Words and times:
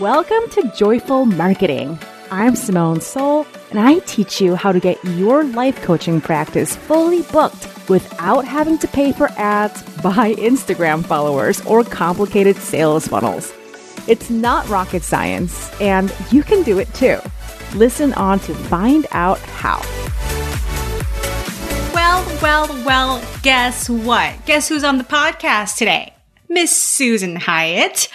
Welcome 0.00 0.48
to 0.52 0.72
Joyful 0.74 1.26
Marketing. 1.26 1.98
I'm 2.30 2.56
Simone 2.56 2.98
Seol, 3.00 3.46
and 3.70 3.78
I 3.78 3.98
teach 4.00 4.40
you 4.40 4.56
how 4.56 4.72
to 4.72 4.80
get 4.80 5.02
your 5.04 5.44
life 5.44 5.80
coaching 5.82 6.18
practice 6.18 6.74
fully 6.74 7.20
booked 7.24 7.68
without 7.90 8.46
having 8.46 8.78
to 8.78 8.88
pay 8.88 9.12
for 9.12 9.28
ads, 9.36 9.82
buy 10.02 10.34
Instagram 10.36 11.04
followers, 11.04 11.64
or 11.66 11.84
complicated 11.84 12.56
sales 12.56 13.06
funnels. 13.06 13.52
It's 14.08 14.30
not 14.30 14.66
rocket 14.70 15.02
science, 15.02 15.70
and 15.78 16.12
you 16.30 16.42
can 16.42 16.62
do 16.62 16.78
it 16.78 16.92
too. 16.94 17.18
Listen 17.74 18.14
on 18.14 18.40
to 18.40 18.54
find 18.54 19.06
out 19.12 19.38
how. 19.40 19.78
Well, 21.92 22.38
well, 22.40 22.66
well, 22.86 23.24
guess 23.42 23.90
what? 23.90 24.46
Guess 24.46 24.68
who's 24.68 24.84
on 24.84 24.96
the 24.96 25.04
podcast 25.04 25.76
today? 25.76 26.14
Miss 26.48 26.74
Susan 26.74 27.36
Hyatt. 27.36 28.08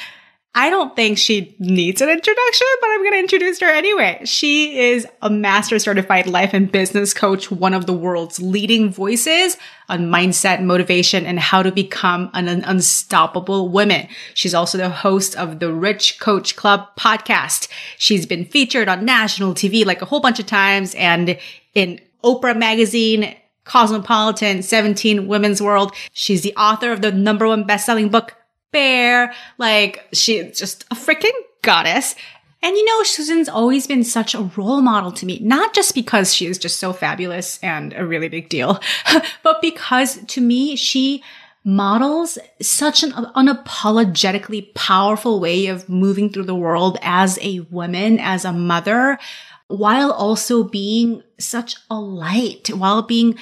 I 0.57 0.71
don't 0.71 0.95
think 0.95 1.19
she 1.19 1.55
needs 1.59 2.01
an 2.01 2.09
introduction, 2.09 2.67
but 2.81 2.89
I'm 2.89 3.01
going 3.03 3.11
to 3.11 3.19
introduce 3.19 3.59
her 3.59 3.69
anyway. 3.69 4.21
She 4.25 4.79
is 4.79 5.05
a 5.21 5.29
master 5.29 5.77
certified 5.77 6.25
life 6.25 6.51
and 6.51 6.71
business 6.71 7.13
coach, 7.13 7.51
one 7.51 7.75
of 7.75 7.85
the 7.85 7.93
world's 7.93 8.39
leading 8.39 8.89
voices 8.89 9.55
on 9.87 10.09
mindset, 10.09 10.63
motivation, 10.63 11.27
and 11.27 11.39
how 11.39 11.61
to 11.61 11.71
become 11.71 12.31
an 12.33 12.47
unstoppable 12.47 13.69
woman. 13.69 14.07
She's 14.33 14.55
also 14.55 14.79
the 14.79 14.89
host 14.89 15.35
of 15.35 15.59
the 15.59 15.71
Rich 15.71 16.19
Coach 16.19 16.55
Club 16.55 16.87
podcast. 16.99 17.67
She's 17.99 18.25
been 18.25 18.43
featured 18.43 18.89
on 18.89 19.05
national 19.05 19.53
TV 19.53 19.85
like 19.85 20.01
a 20.01 20.05
whole 20.05 20.21
bunch 20.21 20.39
of 20.39 20.47
times 20.47 20.95
and 20.95 21.37
in 21.75 22.01
Oprah 22.23 22.57
magazine, 22.57 23.35
Cosmopolitan, 23.63 24.63
17 24.63 25.27
Women's 25.27 25.61
World. 25.61 25.93
She's 26.13 26.41
the 26.41 26.55
author 26.55 26.91
of 26.91 27.03
the 27.03 27.11
number 27.11 27.47
one 27.47 27.65
best-selling 27.65 28.09
book, 28.09 28.36
Bare. 28.71 29.33
Like, 29.57 30.07
she's 30.13 30.57
just 30.57 30.83
a 30.91 30.95
freaking 30.95 31.31
goddess. 31.61 32.15
And 32.63 32.75
you 32.75 32.85
know, 32.85 33.03
Susan's 33.03 33.49
always 33.49 33.85
been 33.85 34.03
such 34.03 34.33
a 34.33 34.49
role 34.55 34.81
model 34.81 35.11
to 35.13 35.25
me, 35.25 35.39
not 35.41 35.73
just 35.73 35.93
because 35.93 36.33
she 36.33 36.47
is 36.47 36.57
just 36.57 36.79
so 36.79 36.91
fabulous 36.91 37.59
and 37.61 37.93
a 37.93 38.05
really 38.05 38.29
big 38.29 38.49
deal, 38.49 38.81
but 39.43 39.61
because 39.61 40.17
to 40.25 40.41
me, 40.41 40.75
she 40.75 41.23
models 41.63 42.37
such 42.61 43.03
an 43.03 43.11
unapologetically 43.11 44.73
powerful 44.73 45.39
way 45.39 45.67
of 45.67 45.87
moving 45.89 46.29
through 46.29 46.45
the 46.45 46.55
world 46.55 46.97
as 47.01 47.37
a 47.41 47.59
woman, 47.69 48.19
as 48.19 48.45
a 48.45 48.53
mother, 48.53 49.19
while 49.67 50.11
also 50.11 50.63
being 50.63 51.21
such 51.37 51.75
a 51.91 51.99
light, 51.99 52.69
while 52.69 53.01
being 53.01 53.37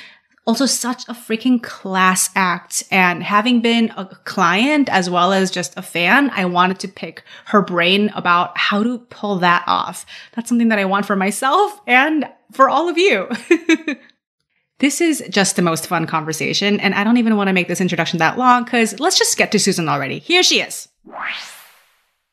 also 0.45 0.65
such 0.65 1.07
a 1.07 1.13
freaking 1.13 1.61
class 1.61 2.29
act. 2.35 2.83
And 2.91 3.23
having 3.23 3.61
been 3.61 3.91
a 3.97 4.05
client 4.05 4.89
as 4.89 5.09
well 5.09 5.33
as 5.33 5.51
just 5.51 5.77
a 5.77 5.81
fan, 5.81 6.29
I 6.31 6.45
wanted 6.45 6.79
to 6.79 6.87
pick 6.87 7.23
her 7.45 7.61
brain 7.61 8.09
about 8.15 8.57
how 8.57 8.83
to 8.83 8.99
pull 8.99 9.37
that 9.39 9.63
off. 9.67 10.05
That's 10.33 10.49
something 10.49 10.69
that 10.69 10.79
I 10.79 10.85
want 10.85 11.05
for 11.05 11.15
myself 11.15 11.79
and 11.87 12.29
for 12.51 12.69
all 12.69 12.87
of 12.87 12.97
you. 12.97 13.27
this 14.79 15.01
is 15.01 15.23
just 15.29 15.55
the 15.55 15.61
most 15.61 15.87
fun 15.87 16.05
conversation. 16.05 16.79
And 16.79 16.93
I 16.93 17.03
don't 17.03 17.17
even 17.17 17.37
want 17.37 17.47
to 17.47 17.53
make 17.53 17.67
this 17.67 17.81
introduction 17.81 18.19
that 18.19 18.37
long 18.37 18.63
because 18.63 18.99
let's 18.99 19.17
just 19.17 19.37
get 19.37 19.51
to 19.53 19.59
Susan 19.59 19.89
already. 19.89 20.19
Here 20.19 20.43
she 20.43 20.61
is. 20.61 20.87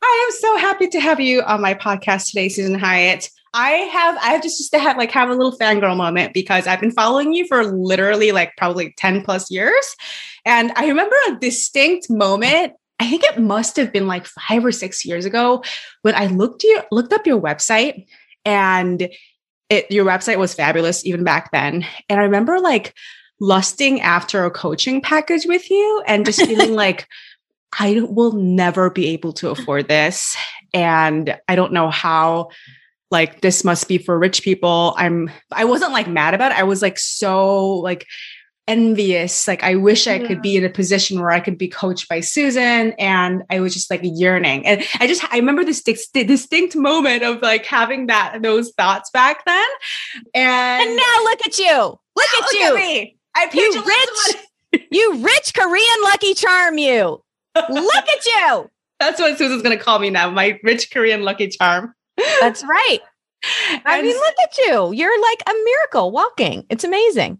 I 0.05 0.27
am 0.27 0.37
so 0.37 0.57
happy 0.57 0.87
to 0.87 0.99
have 0.99 1.19
you 1.19 1.41
on 1.41 1.61
my 1.61 1.73
podcast 1.73 2.27
today, 2.27 2.49
Susan 2.49 2.77
Hyatt. 2.77 3.29
I 3.53 3.69
have 3.69 4.17
I 4.17 4.31
have 4.31 4.41
just 4.41 4.57
just 4.57 4.71
to 4.71 4.79
have 4.79 4.97
like 4.97 5.11
have 5.11 5.29
a 5.29 5.35
little 5.35 5.57
fangirl 5.57 5.95
moment 5.95 6.33
because 6.33 6.65
I've 6.65 6.81
been 6.81 6.91
following 6.91 7.33
you 7.33 7.45
for 7.47 7.63
literally 7.63 8.31
like 8.31 8.53
probably 8.57 8.93
10 8.97 9.23
plus 9.23 9.51
years. 9.51 9.95
And 10.43 10.71
I 10.75 10.87
remember 10.87 11.15
a 11.27 11.35
distinct 11.39 12.09
moment. 12.09 12.73
I 12.99 13.09
think 13.09 13.23
it 13.23 13.39
must 13.39 13.75
have 13.75 13.91
been 13.91 14.07
like 14.07 14.25
five 14.25 14.65
or 14.65 14.71
six 14.71 15.05
years 15.05 15.25
ago 15.25 15.63
when 16.01 16.15
I 16.15 16.27
looked 16.27 16.63
you 16.63 16.81
looked 16.91 17.13
up 17.13 17.27
your 17.27 17.39
website 17.39 18.05
and 18.43 19.09
it 19.69 19.91
your 19.91 20.05
website 20.05 20.37
was 20.37 20.55
fabulous 20.55 21.05
even 21.05 21.23
back 21.23 21.51
then. 21.51 21.85
And 22.09 22.19
I 22.19 22.23
remember 22.23 22.59
like 22.59 22.95
lusting 23.39 24.01
after 24.01 24.45
a 24.45 24.51
coaching 24.51 25.01
package 25.01 25.45
with 25.45 25.69
you 25.69 26.03
and 26.07 26.25
just 26.25 26.41
feeling 26.45 26.73
like 26.73 27.07
I 27.79 28.01
will 28.01 28.33
never 28.33 28.89
be 28.89 29.09
able 29.09 29.33
to 29.33 29.49
afford 29.49 29.87
this. 29.87 30.35
And 30.73 31.37
I 31.47 31.55
don't 31.55 31.73
know 31.73 31.89
how 31.89 32.49
like 33.13 33.39
this 33.39 33.63
must 33.63 33.87
be 33.87 33.97
for 33.97 34.19
rich 34.19 34.41
people. 34.41 34.93
I'm 34.97 35.31
I 35.51 35.63
wasn't 35.63 35.93
like 35.93 36.09
mad 36.09 36.33
about 36.33 36.51
it. 36.51 36.57
I 36.57 36.63
was 36.63 36.81
like 36.81 36.99
so 36.99 37.75
like 37.77 38.05
envious. 38.67 39.47
Like 39.47 39.63
I 39.63 39.75
wish 39.75 40.07
I 40.07 40.19
could 40.19 40.41
be 40.41 40.57
in 40.57 40.65
a 40.65 40.69
position 40.69 41.19
where 41.19 41.31
I 41.31 41.39
could 41.39 41.57
be 41.57 41.67
coached 41.67 42.09
by 42.09 42.19
Susan 42.21 42.93
and 42.93 43.43
I 43.49 43.59
was 43.59 43.73
just 43.73 43.89
like 43.89 44.01
yearning. 44.03 44.65
And 44.65 44.83
I 44.99 45.07
just 45.07 45.23
I 45.33 45.37
remember 45.37 45.63
this 45.63 45.81
distinct 45.81 46.75
moment 46.75 47.23
of 47.23 47.41
like 47.41 47.65
having 47.65 48.07
that 48.07 48.41
those 48.41 48.71
thoughts 48.71 49.09
back 49.11 49.45
then. 49.45 49.67
And, 50.33 50.89
and 50.89 50.97
now 50.97 51.23
look 51.23 51.45
at 51.45 51.57
you. 51.57 51.99
Look 52.15 52.29
at 52.35 52.41
look 52.41 52.53
you. 52.53 52.67
At 52.67 52.75
me. 52.75 53.17
I 53.35 53.47
paid 53.47 53.73
you 53.73 53.83
rich 53.85 54.87
you 54.91 55.17
rich 55.17 55.53
Korean 55.53 56.03
lucky 56.03 56.33
charm 56.33 56.77
you. 56.77 57.23
look 57.55 58.09
at 58.09 58.25
you. 58.25 58.69
That's 58.99 59.19
what 59.19 59.37
Susan's 59.37 59.61
going 59.61 59.77
to 59.77 59.83
call 59.83 59.99
me 59.99 60.09
now, 60.09 60.29
my 60.29 60.59
rich 60.63 60.89
Korean 60.89 61.23
lucky 61.23 61.49
charm. 61.49 61.93
That's 62.17 62.63
right. 62.63 62.99
I 63.85 64.01
mean, 64.01 64.15
look 64.15 64.35
at 64.43 64.57
you. 64.59 64.93
You're 64.93 65.21
like 65.21 65.43
a 65.47 65.53
miracle 65.65 66.11
walking. 66.11 66.65
It's 66.69 66.83
amazing. 66.83 67.39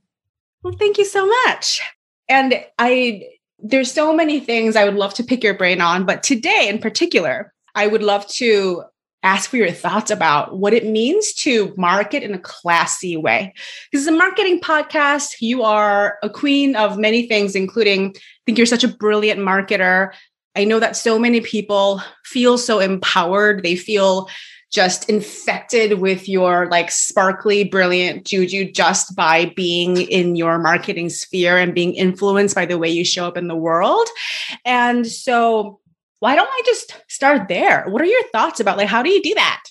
Well, 0.63 0.75
thank 0.77 0.97
you 0.97 1.05
so 1.05 1.27
much. 1.45 1.81
And 2.29 2.63
I, 2.79 3.27
there's 3.59 3.91
so 3.91 4.13
many 4.13 4.39
things 4.39 4.75
I 4.75 4.85
would 4.85 4.95
love 4.95 5.13
to 5.15 5.23
pick 5.23 5.43
your 5.43 5.53
brain 5.53 5.81
on, 5.81 6.05
but 6.05 6.23
today 6.23 6.67
in 6.69 6.79
particular, 6.79 7.53
I 7.75 7.87
would 7.87 8.03
love 8.03 8.27
to 8.27 8.83
ask 9.23 9.49
for 9.49 9.57
your 9.57 9.71
thoughts 9.71 10.11
about 10.11 10.57
what 10.57 10.73
it 10.73 10.85
means 10.85 11.33
to 11.33 11.73
market 11.77 12.23
in 12.23 12.33
a 12.33 12.39
classy 12.39 13.15
way. 13.15 13.53
This 13.91 14.01
is 14.01 14.07
a 14.07 14.11
marketing 14.11 14.59
podcast. 14.59 15.35
You 15.39 15.63
are 15.63 16.17
a 16.21 16.29
queen 16.29 16.75
of 16.75 16.97
many 16.97 17.27
things, 17.27 17.55
including, 17.55 18.09
I 18.15 18.19
think 18.45 18.57
you're 18.57 18.67
such 18.67 18.83
a 18.83 18.89
brilliant 18.89 19.39
marketer. 19.39 20.11
I 20.55 20.65
know 20.65 20.79
that 20.79 20.97
so 20.97 21.17
many 21.17 21.39
people 21.39 22.01
feel 22.25 22.57
so 22.57 22.79
empowered. 22.79 23.63
They 23.63 23.75
feel 23.75 24.29
just 24.73 25.07
infected 25.07 25.99
with 25.99 26.27
your 26.27 26.67
like 26.69 26.89
sparkly, 26.89 27.63
brilliant 27.63 28.25
juju 28.25 28.71
just 28.71 29.15
by 29.15 29.45
being 29.55 29.97
in 29.97 30.35
your 30.35 30.57
marketing 30.57 31.09
sphere 31.09 31.57
and 31.57 31.75
being 31.75 31.93
influenced 31.93 32.55
by 32.55 32.65
the 32.65 32.79
way 32.79 32.89
you 32.89 33.05
show 33.05 33.27
up 33.27 33.37
in 33.37 33.47
the 33.47 33.55
world. 33.55 34.07
And 34.65 35.05
so, 35.05 35.79
why 36.19 36.35
don't 36.35 36.49
I 36.49 36.61
just 36.65 36.95
start 37.07 37.47
there? 37.47 37.85
What 37.87 38.01
are 38.01 38.05
your 38.05 38.23
thoughts 38.31 38.59
about 38.59 38.77
like 38.77 38.87
how 38.87 39.03
do 39.03 39.09
you 39.09 39.21
do 39.21 39.35
that? 39.35 39.63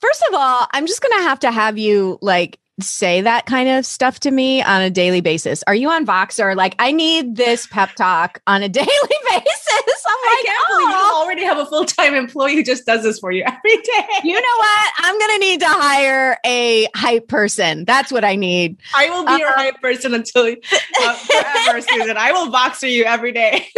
First 0.00 0.24
of 0.28 0.34
all, 0.34 0.66
I'm 0.72 0.86
just 0.86 1.02
going 1.02 1.18
to 1.18 1.24
have 1.24 1.40
to 1.40 1.50
have 1.50 1.78
you 1.78 2.18
like 2.22 2.58
say 2.80 3.22
that 3.22 3.46
kind 3.46 3.68
of 3.68 3.86
stuff 3.86 4.20
to 4.20 4.30
me 4.30 4.62
on 4.62 4.82
a 4.82 4.90
daily 4.90 5.20
basis? 5.20 5.64
Are 5.66 5.74
you 5.74 5.90
on 5.90 6.04
Voxer? 6.06 6.54
Like, 6.54 6.74
I 6.78 6.92
need 6.92 7.36
this 7.36 7.66
pep 7.66 7.94
talk 7.94 8.40
on 8.46 8.62
a 8.62 8.68
daily 8.70 8.86
basis. 8.86 10.04
I'm 10.06 10.16
I 10.16 10.36
like, 10.36 10.46
can't 10.46 10.68
believe 10.68 10.88
you 10.90 11.12
already 11.14 11.44
have 11.44 11.58
a 11.58 11.66
full 11.66 11.84
time 11.84 12.14
employee 12.14 12.54
who 12.54 12.62
just 12.62 12.86
does 12.86 13.02
this 13.02 13.18
for 13.18 13.30
you 13.32 13.44
every 13.46 13.76
day. 13.76 14.06
You 14.24 14.34
know 14.34 14.56
what? 14.58 14.92
I'm 14.98 15.18
going 15.18 15.32
to 15.32 15.38
need 15.38 15.60
to 15.60 15.68
hire 15.68 16.38
a 16.44 16.86
hype 16.94 17.28
person. 17.28 17.84
That's 17.84 18.12
what 18.12 18.24
I 18.24 18.36
need. 18.36 18.76
I 18.94 19.10
will 19.10 19.24
be 19.24 19.38
your 19.38 19.52
hype 19.52 19.80
person 19.80 20.14
until 20.14 20.46
uh, 20.46 21.14
forever, 21.14 21.80
Susan. 21.88 22.16
I 22.16 22.32
will 22.32 22.52
Voxer 22.52 22.90
you 22.90 23.04
every 23.04 23.32
day. 23.32 23.66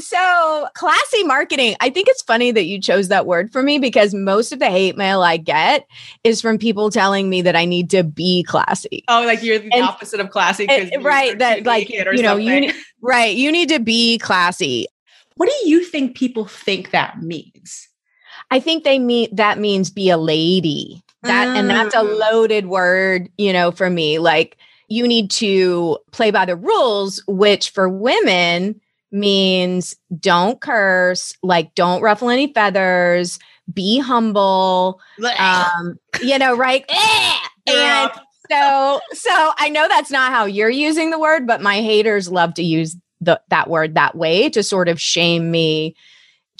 So, 0.00 0.68
classy 0.74 1.22
marketing. 1.24 1.76
I 1.80 1.90
think 1.90 2.08
it's 2.08 2.22
funny 2.22 2.50
that 2.52 2.64
you 2.64 2.80
chose 2.80 3.08
that 3.08 3.26
word 3.26 3.52
for 3.52 3.62
me 3.62 3.78
because 3.78 4.14
most 4.14 4.52
of 4.52 4.58
the 4.58 4.70
hate 4.70 4.96
mail 4.96 5.22
I 5.22 5.36
get 5.36 5.86
is 6.24 6.40
from 6.40 6.58
people 6.58 6.90
telling 6.90 7.28
me 7.28 7.42
that 7.42 7.54
I 7.54 7.64
need 7.64 7.90
to 7.90 8.02
be 8.02 8.42
classy. 8.42 9.04
Oh, 9.08 9.24
like 9.24 9.42
you're 9.42 9.58
the 9.58 9.72
and, 9.72 9.84
opposite 9.84 10.20
of 10.20 10.30
classy, 10.30 10.66
and, 10.68 11.04
right? 11.04 11.38
That 11.38 11.64
like 11.64 11.90
you 11.90 12.04
know, 12.04 12.14
something. 12.14 12.46
you 12.46 12.60
need, 12.60 12.74
right? 13.02 13.36
You 13.36 13.52
need 13.52 13.68
to 13.68 13.78
be 13.78 14.18
classy. 14.18 14.86
What 15.36 15.48
do 15.48 15.68
you 15.68 15.84
think 15.84 16.16
people 16.16 16.46
think 16.46 16.90
that 16.90 17.22
means? 17.22 17.88
I 18.50 18.60
think 18.60 18.84
they 18.84 18.98
mean 18.98 19.28
that 19.32 19.58
means 19.58 19.90
be 19.90 20.10
a 20.10 20.18
lady. 20.18 21.02
That 21.22 21.56
and 21.56 21.68
that's 21.68 21.94
a 21.94 21.98
mm. 21.98 22.18
loaded 22.18 22.66
word, 22.66 23.28
you 23.36 23.52
know, 23.52 23.70
for 23.70 23.90
me. 23.90 24.18
Like 24.18 24.56
you 24.88 25.06
need 25.06 25.30
to 25.32 25.98
play 26.10 26.30
by 26.30 26.46
the 26.46 26.56
rules, 26.56 27.22
which 27.26 27.70
for 27.70 27.88
women 27.88 28.80
means 29.12 29.96
don't 30.18 30.60
curse, 30.60 31.34
like 31.42 31.74
don't 31.74 32.02
ruffle 32.02 32.30
any 32.30 32.52
feathers, 32.52 33.38
be 33.72 33.98
humble. 33.98 35.00
Um, 35.38 35.98
you 36.22 36.38
know, 36.38 36.56
right? 36.56 36.84
and 37.66 38.10
so 38.50 39.00
so 39.12 39.52
I 39.58 39.68
know 39.68 39.86
that's 39.88 40.10
not 40.10 40.32
how 40.32 40.44
you're 40.44 40.70
using 40.70 41.10
the 41.10 41.18
word, 41.18 41.46
but 41.46 41.62
my 41.62 41.80
haters 41.80 42.30
love 42.30 42.54
to 42.54 42.62
use 42.62 42.96
the 43.20 43.40
that 43.48 43.68
word 43.68 43.94
that 43.94 44.16
way 44.16 44.48
to 44.50 44.62
sort 44.62 44.88
of 44.88 45.00
shame 45.00 45.50
me 45.50 45.94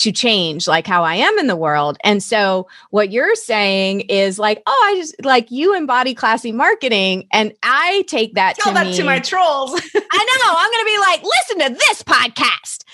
to 0.00 0.12
change 0.12 0.67
like 0.67 0.87
how 0.87 1.05
I 1.05 1.17
am 1.17 1.38
in 1.38 1.47
the 1.47 1.56
world. 1.56 1.99
And 2.02 2.23
so 2.23 2.67
what 2.91 3.11
you're 3.11 3.35
saying 3.35 4.00
is 4.02 4.38
like, 4.38 4.62
oh, 4.67 4.91
I 4.93 4.97
just 4.97 5.14
like 5.25 5.50
you 5.50 5.75
embody 5.75 6.14
classy 6.14 6.52
marketing. 6.52 7.26
And 7.32 7.52
I 7.62 8.05
take 8.08 8.35
that 8.35 8.56
Tell 8.56 8.73
to 8.73 8.79
that 8.79 8.87
me, 8.87 8.97
to 8.97 9.05
my 9.05 9.19
trolls. 9.19 9.73
I 9.94 10.38
know. 10.43 10.55
I'm 10.56 10.73
gonna 10.73 10.85
be 10.85 10.99
like, 10.99 11.23
listen 11.23 11.58
to 11.69 11.87
this 11.87 12.02
podcast. 12.02 12.85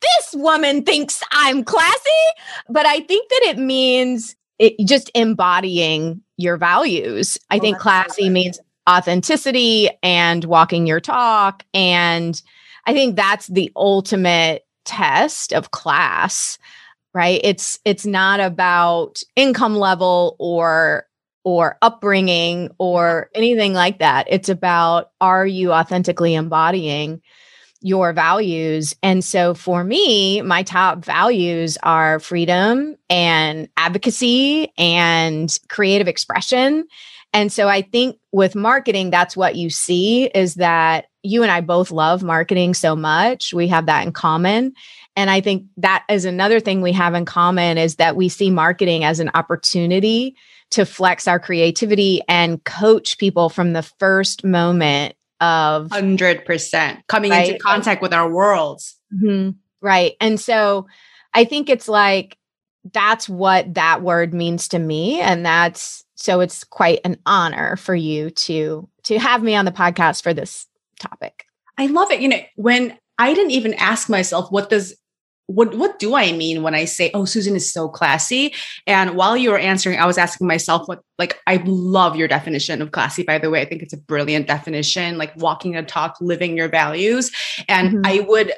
This 0.00 0.34
woman 0.34 0.82
thinks 0.82 1.22
I'm 1.30 1.64
classy. 1.64 2.10
but 2.68 2.86
I 2.86 3.00
think 3.00 3.28
that 3.30 3.42
it 3.44 3.58
means 3.58 4.36
it 4.58 4.74
just 4.86 5.10
embodying 5.14 6.20
your 6.36 6.56
values. 6.58 7.38
I 7.50 7.56
oh, 7.56 7.60
think 7.60 7.78
classy 7.78 8.26
so 8.26 8.30
means 8.30 8.60
authenticity 8.88 9.90
and 10.02 10.44
walking 10.44 10.86
your 10.86 11.00
talk. 11.00 11.64
And 11.72 12.40
I 12.86 12.92
think 12.92 13.16
that's 13.16 13.46
the 13.46 13.72
ultimate 13.76 14.66
test 14.84 15.52
of 15.52 15.70
class 15.70 16.58
right? 17.14 17.40
It's 17.42 17.78
it's 17.84 18.06
not 18.06 18.40
about 18.40 19.22
income 19.36 19.76
level 19.76 20.36
or 20.38 21.06
or 21.42 21.78
upbringing 21.82 22.70
or 22.78 23.30
anything 23.34 23.72
like 23.72 23.98
that. 23.98 24.26
It's 24.28 24.48
about 24.48 25.10
are 25.20 25.46
you 25.46 25.72
authentically 25.72 26.34
embodying 26.34 27.22
your 27.80 28.12
values? 28.12 28.94
And 29.02 29.24
so 29.24 29.54
for 29.54 29.82
me 29.82 30.42
my 30.42 30.62
top 30.62 31.04
values 31.04 31.78
are 31.82 32.20
freedom 32.20 32.96
and 33.08 33.68
advocacy 33.76 34.72
and 34.76 35.52
creative 35.68 36.08
expression 36.08 36.86
and 37.32 37.52
so 37.52 37.68
I 37.68 37.82
think 37.82 38.18
with 38.32 38.54
marketing, 38.54 39.10
that's 39.10 39.36
what 39.36 39.56
you 39.56 39.70
see 39.70 40.24
is 40.26 40.56
that 40.56 41.06
you 41.22 41.42
and 41.42 41.52
I 41.52 41.60
both 41.60 41.90
love 41.90 42.22
marketing 42.22 42.74
so 42.74 42.96
much. 42.96 43.54
We 43.54 43.68
have 43.68 43.86
that 43.86 44.06
in 44.06 44.12
common. 44.12 44.72
And 45.16 45.30
I 45.30 45.40
think 45.40 45.66
that 45.76 46.04
is 46.08 46.24
another 46.24 46.60
thing 46.60 46.80
we 46.80 46.92
have 46.92 47.14
in 47.14 47.24
common 47.24 47.78
is 47.78 47.96
that 47.96 48.16
we 48.16 48.28
see 48.28 48.50
marketing 48.50 49.04
as 49.04 49.20
an 49.20 49.30
opportunity 49.34 50.34
to 50.70 50.86
flex 50.86 51.28
our 51.28 51.38
creativity 51.38 52.22
and 52.28 52.62
coach 52.64 53.18
people 53.18 53.48
from 53.48 53.72
the 53.72 53.82
first 53.82 54.44
moment 54.44 55.14
of 55.40 55.88
100% 55.88 56.98
coming 57.06 57.30
right? 57.30 57.48
into 57.48 57.58
contact 57.58 58.02
with 58.02 58.12
our 58.12 58.30
worlds. 58.30 58.96
Mm-hmm. 59.12 59.50
Right. 59.82 60.14
And 60.20 60.38
so 60.38 60.86
I 61.34 61.44
think 61.44 61.68
it's 61.68 61.88
like 61.88 62.36
that's 62.92 63.28
what 63.28 63.74
that 63.74 64.02
word 64.02 64.32
means 64.32 64.68
to 64.68 64.78
me. 64.78 65.20
And 65.20 65.44
that's 65.44 66.04
so 66.20 66.40
it's 66.40 66.64
quite 66.64 67.00
an 67.04 67.16
honor 67.24 67.76
for 67.76 67.94
you 67.94 68.30
to 68.30 68.88
to 69.04 69.18
have 69.18 69.42
me 69.42 69.56
on 69.56 69.64
the 69.64 69.72
podcast 69.72 70.22
for 70.22 70.34
this 70.34 70.66
topic. 70.98 71.46
I 71.78 71.86
love 71.86 72.10
it. 72.10 72.20
You 72.20 72.28
know, 72.28 72.40
when 72.56 72.96
I 73.18 73.32
didn't 73.32 73.52
even 73.52 73.74
ask 73.74 74.08
myself 74.10 74.52
what 74.52 74.68
does 74.68 74.94
what 75.46 75.74
what 75.74 75.98
do 75.98 76.14
I 76.14 76.30
mean 76.30 76.62
when 76.62 76.74
I 76.74 76.84
say, 76.84 77.10
"Oh, 77.12 77.24
Susan 77.24 77.56
is 77.56 77.72
so 77.72 77.88
classy"? 77.88 78.54
And 78.86 79.16
while 79.16 79.36
you 79.36 79.50
were 79.50 79.58
answering, 79.58 79.98
I 79.98 80.06
was 80.06 80.18
asking 80.18 80.46
myself, 80.46 80.86
"What 80.86 81.00
like 81.18 81.40
I 81.46 81.60
love 81.64 82.16
your 82.16 82.28
definition 82.28 82.80
of 82.82 82.92
classy." 82.92 83.24
By 83.24 83.38
the 83.38 83.50
way, 83.50 83.60
I 83.60 83.64
think 83.64 83.82
it's 83.82 83.94
a 83.94 84.00
brilliant 84.00 84.46
definition, 84.46 85.18
like 85.18 85.34
walking 85.36 85.74
a 85.74 85.82
talk, 85.82 86.16
living 86.20 86.56
your 86.56 86.68
values. 86.68 87.32
And 87.66 87.94
mm-hmm. 87.94 88.02
I 88.04 88.20
would 88.28 88.52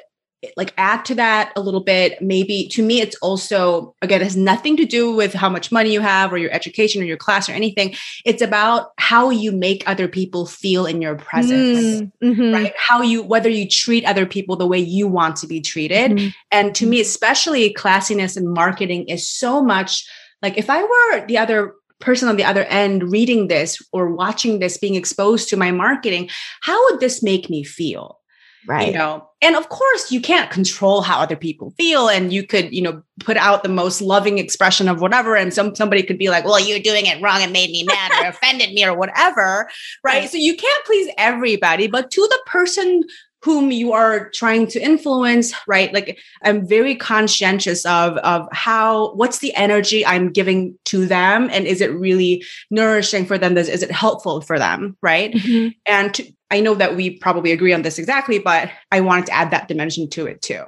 like 0.57 0.73
add 0.77 1.05
to 1.05 1.15
that 1.15 1.51
a 1.55 1.61
little 1.61 1.83
bit. 1.83 2.21
Maybe 2.21 2.67
to 2.69 2.83
me 2.83 3.01
it's 3.01 3.15
also 3.17 3.95
again 4.01 4.21
it 4.21 4.25
has 4.25 4.37
nothing 4.37 4.77
to 4.77 4.85
do 4.85 5.13
with 5.13 5.33
how 5.33 5.49
much 5.49 5.71
money 5.71 5.91
you 5.91 6.01
have 6.01 6.31
or 6.33 6.37
your 6.37 6.51
education 6.51 7.01
or 7.01 7.05
your 7.05 7.17
class 7.17 7.49
or 7.49 7.53
anything. 7.53 7.95
It's 8.25 8.41
about 8.41 8.91
how 8.97 9.29
you 9.29 9.51
make 9.51 9.83
other 9.87 10.07
people 10.07 10.45
feel 10.45 10.85
in 10.85 11.01
your 11.01 11.15
presence 11.15 12.01
mm, 12.01 12.11
mm-hmm. 12.23 12.53
right? 12.53 12.73
How 12.77 13.01
you 13.01 13.23
whether 13.23 13.49
you 13.49 13.67
treat 13.67 14.05
other 14.05 14.25
people 14.25 14.55
the 14.55 14.67
way 14.67 14.79
you 14.79 15.07
want 15.07 15.35
to 15.37 15.47
be 15.47 15.61
treated. 15.61 16.11
Mm-hmm. 16.11 16.29
and 16.51 16.75
to 16.75 16.85
me 16.85 16.99
especially 17.01 17.73
classiness 17.73 18.35
and 18.37 18.53
marketing 18.53 19.07
is 19.07 19.29
so 19.29 19.63
much 19.63 20.05
like 20.41 20.57
if 20.57 20.69
i 20.69 20.81
were 20.81 21.25
the 21.27 21.37
other 21.37 21.73
person 21.99 22.27
on 22.27 22.35
the 22.35 22.43
other 22.43 22.63
end 22.65 23.11
reading 23.11 23.47
this 23.47 23.81
or 23.91 24.13
watching 24.13 24.59
this 24.59 24.77
being 24.77 24.95
exposed 24.95 25.49
to 25.49 25.57
my 25.57 25.71
marketing 25.71 26.29
how 26.61 26.77
would 26.85 26.99
this 26.99 27.23
make 27.23 27.49
me 27.49 27.63
feel 27.63 28.19
right 28.67 28.87
you 28.87 28.93
know 28.93 29.27
and 29.41 29.55
of 29.55 29.69
course 29.69 30.11
you 30.11 30.21
can't 30.21 30.49
control 30.49 31.01
how 31.01 31.19
other 31.19 31.35
people 31.35 31.71
feel 31.77 32.07
and 32.07 32.31
you 32.31 32.45
could 32.45 32.73
you 32.73 32.81
know 32.81 33.01
put 33.19 33.37
out 33.37 33.63
the 33.63 33.69
most 33.69 34.01
loving 34.01 34.37
expression 34.37 34.87
of 34.87 35.01
whatever 35.01 35.35
and 35.35 35.53
some 35.53 35.75
somebody 35.75 36.03
could 36.03 36.17
be 36.17 36.29
like 36.29 36.45
well 36.45 36.59
you're 36.59 36.79
doing 36.79 37.05
it 37.05 37.21
wrong 37.21 37.41
and 37.41 37.51
made 37.51 37.71
me 37.71 37.83
mad 37.83 38.11
or 38.23 38.27
offended 38.29 38.73
me 38.73 38.85
or 38.85 38.95
whatever 38.95 39.69
right? 40.03 40.21
right 40.21 40.29
so 40.29 40.37
you 40.37 40.55
can't 40.55 40.85
please 40.85 41.11
everybody 41.17 41.87
but 41.87 42.11
to 42.11 42.21
the 42.21 42.39
person 42.45 43.03
whom 43.43 43.71
you 43.71 43.93
are 43.93 44.29
trying 44.31 44.67
to 44.67 44.79
influence 44.79 45.53
right? 45.67 45.93
Like 45.93 46.19
i'm 46.43 46.67
very 46.67 46.95
conscientious 46.95 47.85
of 47.85 48.17
of 48.17 48.47
how 48.51 49.13
what's 49.13 49.39
the 49.39 49.53
energy 49.55 50.05
i'm 50.05 50.31
giving 50.31 50.77
to 50.85 51.05
them 51.05 51.49
and 51.51 51.65
is 51.67 51.81
it 51.81 51.93
really 51.93 52.43
nourishing 52.71 53.25
for 53.25 53.37
them? 53.37 53.57
Is, 53.57 53.69
is 53.69 53.83
it 53.83 53.91
helpful 53.91 54.41
for 54.41 54.57
them 54.57 54.97
right? 55.01 55.33
Mm-hmm. 55.33 55.69
and 55.85 56.13
to, 56.13 56.31
i 56.51 56.59
know 56.59 56.75
that 56.75 56.95
we 56.95 57.17
probably 57.17 57.51
agree 57.51 57.73
on 57.73 57.81
this 57.81 57.99
exactly 57.99 58.39
but 58.39 58.69
i 58.91 59.01
wanted 59.01 59.25
to 59.27 59.33
add 59.33 59.51
that 59.51 59.67
dimension 59.67 60.09
to 60.11 60.25
it 60.25 60.41
too. 60.41 60.63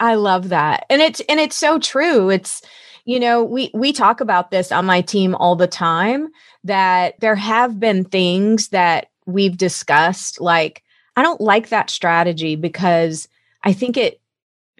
I 0.00 0.14
love 0.14 0.50
that. 0.50 0.86
And 0.90 1.02
it's 1.02 1.20
and 1.28 1.40
it's 1.40 1.56
so 1.56 1.78
true. 1.78 2.30
It's 2.30 2.62
you 3.04 3.18
know 3.18 3.42
we 3.42 3.70
we 3.74 3.92
talk 3.92 4.20
about 4.20 4.50
this 4.50 4.70
on 4.72 4.86
my 4.86 5.00
team 5.00 5.34
all 5.34 5.56
the 5.56 5.66
time 5.66 6.28
that 6.64 7.18
there 7.20 7.36
have 7.36 7.80
been 7.80 8.04
things 8.04 8.68
that 8.68 9.08
we've 9.26 9.56
discussed 9.56 10.40
like 10.40 10.82
I 11.18 11.22
don't 11.22 11.40
like 11.40 11.70
that 11.70 11.90
strategy 11.90 12.54
because 12.54 13.26
I 13.64 13.72
think 13.72 13.96
it, 13.96 14.20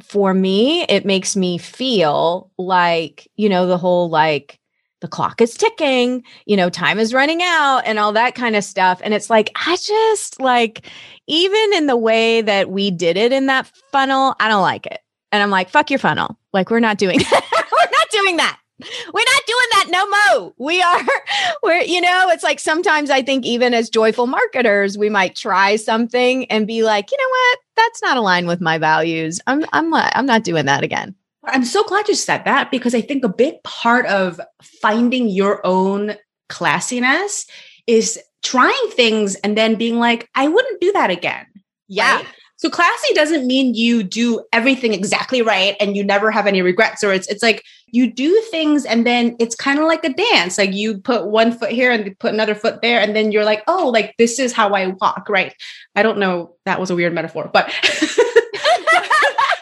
for 0.05 0.33
me, 0.33 0.83
it 0.85 1.05
makes 1.05 1.35
me 1.35 1.59
feel 1.59 2.53
like, 2.57 3.27
you 3.35 3.49
know, 3.49 3.67
the 3.67 3.77
whole 3.77 4.09
like, 4.09 4.61
the 5.01 5.09
clock 5.09 5.41
is 5.41 5.55
ticking, 5.55 6.23
you 6.47 6.57
know, 6.57 6.71
time 6.71 7.01
is 7.01 7.13
running 7.13 7.43
out 7.43 7.83
and 7.87 7.99
all 7.99 8.13
that 8.13 8.37
kind 8.37 8.55
of 8.55 8.63
stuff. 8.63 9.01
And 9.03 9.15
it's 9.15 9.29
like, 9.29 9.51
I 9.67 9.77
just 9.77 10.41
like, 10.41 10.89
even 11.27 11.73
in 11.75 11.87
the 11.87 11.97
way 11.97 12.41
that 12.41 12.71
we 12.71 12.93
did 12.93 13.17
it 13.17 13.33
in 13.33 13.47
that 13.47 13.69
funnel, 13.91 14.37
I 14.39 14.49
don't 14.49 14.63
like 14.63 14.87
it. 14.87 15.01
And 15.33 15.43
I'm 15.43 15.51
like, 15.51 15.71
fuck 15.71 15.91
your 15.91 15.99
funnel. 15.99 16.39
Like, 16.53 16.71
we're 16.71 16.79
not 16.79 16.99
doing 16.99 17.19
that. 17.19 17.67
we're 17.73 17.91
not 17.91 18.11
doing 18.13 18.37
that 18.37 18.61
we're 19.13 19.21
not 19.21 19.47
doing 19.47 19.69
that 19.73 19.87
no 19.89 20.07
mo. 20.07 20.55
We 20.59 20.83
are 20.83 21.01
we're 21.63 21.83
you 21.83 22.01
know 22.01 22.29
it's 22.31 22.45
like 22.45 22.61
sometimes 22.61 23.11
i 23.11 23.23
think 23.23 23.45
even 23.45 23.75
as 23.75 23.91
joyful 23.91 24.27
marketers 24.27 24.97
we 24.97 25.09
might 25.09 25.35
try 25.35 25.77
something 25.77 26.45
and 26.47 26.67
be 26.67 26.83
like 26.83 27.11
you 27.11 27.19
know 27.19 27.29
what? 27.29 27.59
That's 27.77 28.03
not 28.03 28.17
aligned 28.17 28.49
with 28.49 28.61
my 28.61 28.79
values. 28.79 29.41
I'm 29.47 29.65
i'm 29.73 29.91
not 29.91 30.13
i'm 30.15 30.27
not 30.27 30.45
doing 30.45 30.67
that 30.67 30.83
again. 30.83 31.15
I'm 31.45 31.65
so 31.65 31.83
glad 31.85 32.09
you 32.09 32.15
said 32.15 32.45
that 32.45 32.71
because 32.71 32.95
i 32.95 33.01
think 33.01 33.25
a 33.25 33.29
big 33.29 33.63
part 33.63 34.07
of 34.07 34.41
finding 34.63 35.29
your 35.29 35.65
own 35.67 36.15
classiness 36.49 37.49
is 37.87 38.19
trying 38.43 38.91
things 38.91 39.35
and 39.37 39.57
then 39.57 39.75
being 39.75 39.99
like 39.99 40.29
i 40.35 40.47
wouldn't 40.47 40.81
do 40.81 40.93
that 40.93 41.11
again 41.11 41.47
yeah. 41.89 42.17
right? 42.17 42.27
So 42.59 42.69
classy 42.69 43.15
doesn't 43.15 43.47
mean 43.47 43.75
you 43.75 44.03
do 44.03 44.45
everything 44.53 44.93
exactly 44.93 45.43
right 45.43 45.77
and 45.79 45.97
you 45.97 46.03
never 46.03 46.33
have 46.33 46.49
any 46.49 46.61
regrets 46.61 47.05
or 47.05 47.13
it's 47.13 47.29
it's 47.29 47.43
like 47.43 47.65
you 47.87 48.13
do 48.13 48.41
things 48.51 48.85
and 48.85 49.07
then 49.07 49.37
it's 49.39 49.55
kind 49.55 49.79
of 49.79 49.87
like 49.87 50.03
a 50.05 50.13
dance. 50.13 50.59
Like 50.59 50.75
you 50.75 50.99
put 50.99 51.27
one 51.27 51.53
foot 51.53 51.71
here 51.71 51.93
and 51.93 52.19
put 52.19 52.35
another 52.35 52.57
foot 52.57 52.83
there 52.83 53.01
and 53.01 53.15
then 53.15 53.31
you're 53.31 53.45
like, 53.45 53.63
"Oh, 53.69 53.89
like 53.89 54.15
this 54.19 54.41
is 54.41 54.53
how 54.53 54.75
I 54.75 54.89
walk," 54.89 55.29
right? 55.29 55.55
I 55.95 56.03
don't 56.03 56.19
know, 56.19 56.57
that 56.65 56.81
was 56.81 56.91
a 56.91 56.97
weird 56.97 57.15
metaphor, 57.15 57.49
but 57.53 57.67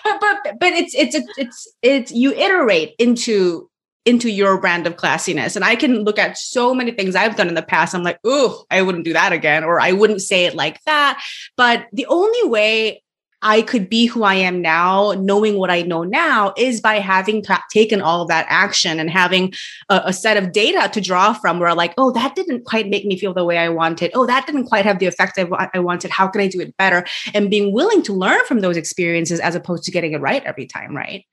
but 0.05 0.59
but 0.59 0.73
it's 0.73 0.95
it's 0.95 1.17
it's 1.37 1.69
it's 1.83 2.13
you 2.13 2.33
iterate 2.33 2.95
into 2.99 3.69
into 4.07 4.31
your 4.31 4.59
brand 4.59 4.87
of 4.87 4.97
classiness. 4.97 5.57
And 5.57 5.65
I 5.65 5.75
can 5.75 6.05
look 6.05 6.19
at 6.19 6.39
so 6.39 6.75
many 6.75 6.93
things 6.93 7.17
I've 7.17 7.37
done 7.37 7.49
in 7.49 7.55
the 7.55 7.63
past. 7.63 7.95
I'm 7.95 8.05
like, 8.05 8.21
oh, 8.25 8.65
I 8.71 8.81
wouldn't 8.81 9.05
do 9.05 9.13
that 9.13 9.33
again, 9.33 9.65
or 9.65 9.81
I 9.81 9.93
wouldn't 9.93 10.23
say 10.23 10.47
it 10.47 10.55
like 10.55 10.81
that. 10.85 11.23
But 11.57 11.87
the 11.93 12.07
only 12.07 12.49
way 12.49 13.03
I 13.43 13.63
could 13.63 13.91
be 13.91 14.07
who 14.07 14.23
I 14.23 14.35
am 14.35 14.63
now, 14.63 15.13
knowing 15.19 15.59
what 15.59 15.71
I 15.71 15.83
know 15.83 16.05
now, 16.05 16.55
is 16.57 16.81
by 16.81 17.01
having 17.01 17.43
t- 17.43 17.55
taken 17.71 18.01
all 18.01 18.23
of 18.23 18.29
that 18.29 18.47
action 18.49 18.99
and 18.99 19.11
having 19.11 19.53
a, 19.91 20.03
a, 20.07 20.13
set 20.13 20.37
of 20.37 20.53
data 20.53 20.89
to 20.93 21.01
draw 21.01 21.35
from 21.35 21.61
where, 21.61 21.75
like, 21.75 21.93
oh, 21.99 22.11
that 22.13 22.35
didn't 22.35 22.65
quite 22.65 22.89
make 22.89 23.05
me 23.05 23.19
feel 23.19 23.35
the 23.35 23.45
way 23.45 23.59
I 23.59 23.69
wanted. 23.69 24.11
Oh, 24.15 24.25
that 24.27 24.47
didn't 24.47 24.65
quite 24.65 24.87
have 24.87 25.01
the 25.01 25.07
effect 25.07 25.39
I, 25.39 25.69
I 25.75 25.81
wanted. 25.81 26.11
How 26.11 26.29
can 26.29 26.41
I 26.41 26.49
do 26.49 26.61
it 26.61 26.77
better? 26.77 27.05
And 27.35 27.51
being 27.51 27.73
willing 27.73 28.03
to 28.05 28.15
learn 28.15 28.45
from 28.47 28.61
those 28.61 28.77
experiences 28.77 29.39
as 29.41 29.55
opposed 29.55 29.85
to 29.85 29.91
getting 29.91 30.13
it 30.13 30.21
right 30.21 30.43
every 30.45 30.67
time, 30.67 30.97
right? 30.97 31.25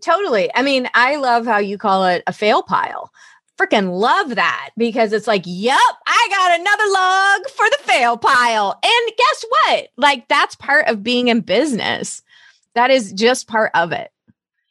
Totally. 0.00 0.50
I 0.54 0.62
mean, 0.62 0.88
I 0.94 1.16
love 1.16 1.46
how 1.46 1.58
you 1.58 1.78
call 1.78 2.06
it 2.06 2.22
a 2.26 2.32
fail 2.32 2.62
pile. 2.62 3.10
Freaking 3.58 3.98
love 3.98 4.34
that 4.34 4.70
because 4.76 5.12
it's 5.12 5.26
like, 5.26 5.42
yep, 5.46 5.78
I 6.06 6.26
got 6.30 6.60
another 6.60 6.84
log 6.92 7.50
for 7.50 7.70
the 7.70 7.92
fail 7.92 8.16
pile. 8.16 8.78
And 8.82 9.16
guess 9.16 9.44
what? 9.48 9.88
Like, 9.96 10.26
that's 10.28 10.56
part 10.56 10.88
of 10.88 11.02
being 11.04 11.28
in 11.28 11.40
business. 11.40 12.22
That 12.74 12.90
is 12.90 13.12
just 13.12 13.46
part 13.46 13.70
of 13.74 13.92
it. 13.92 14.10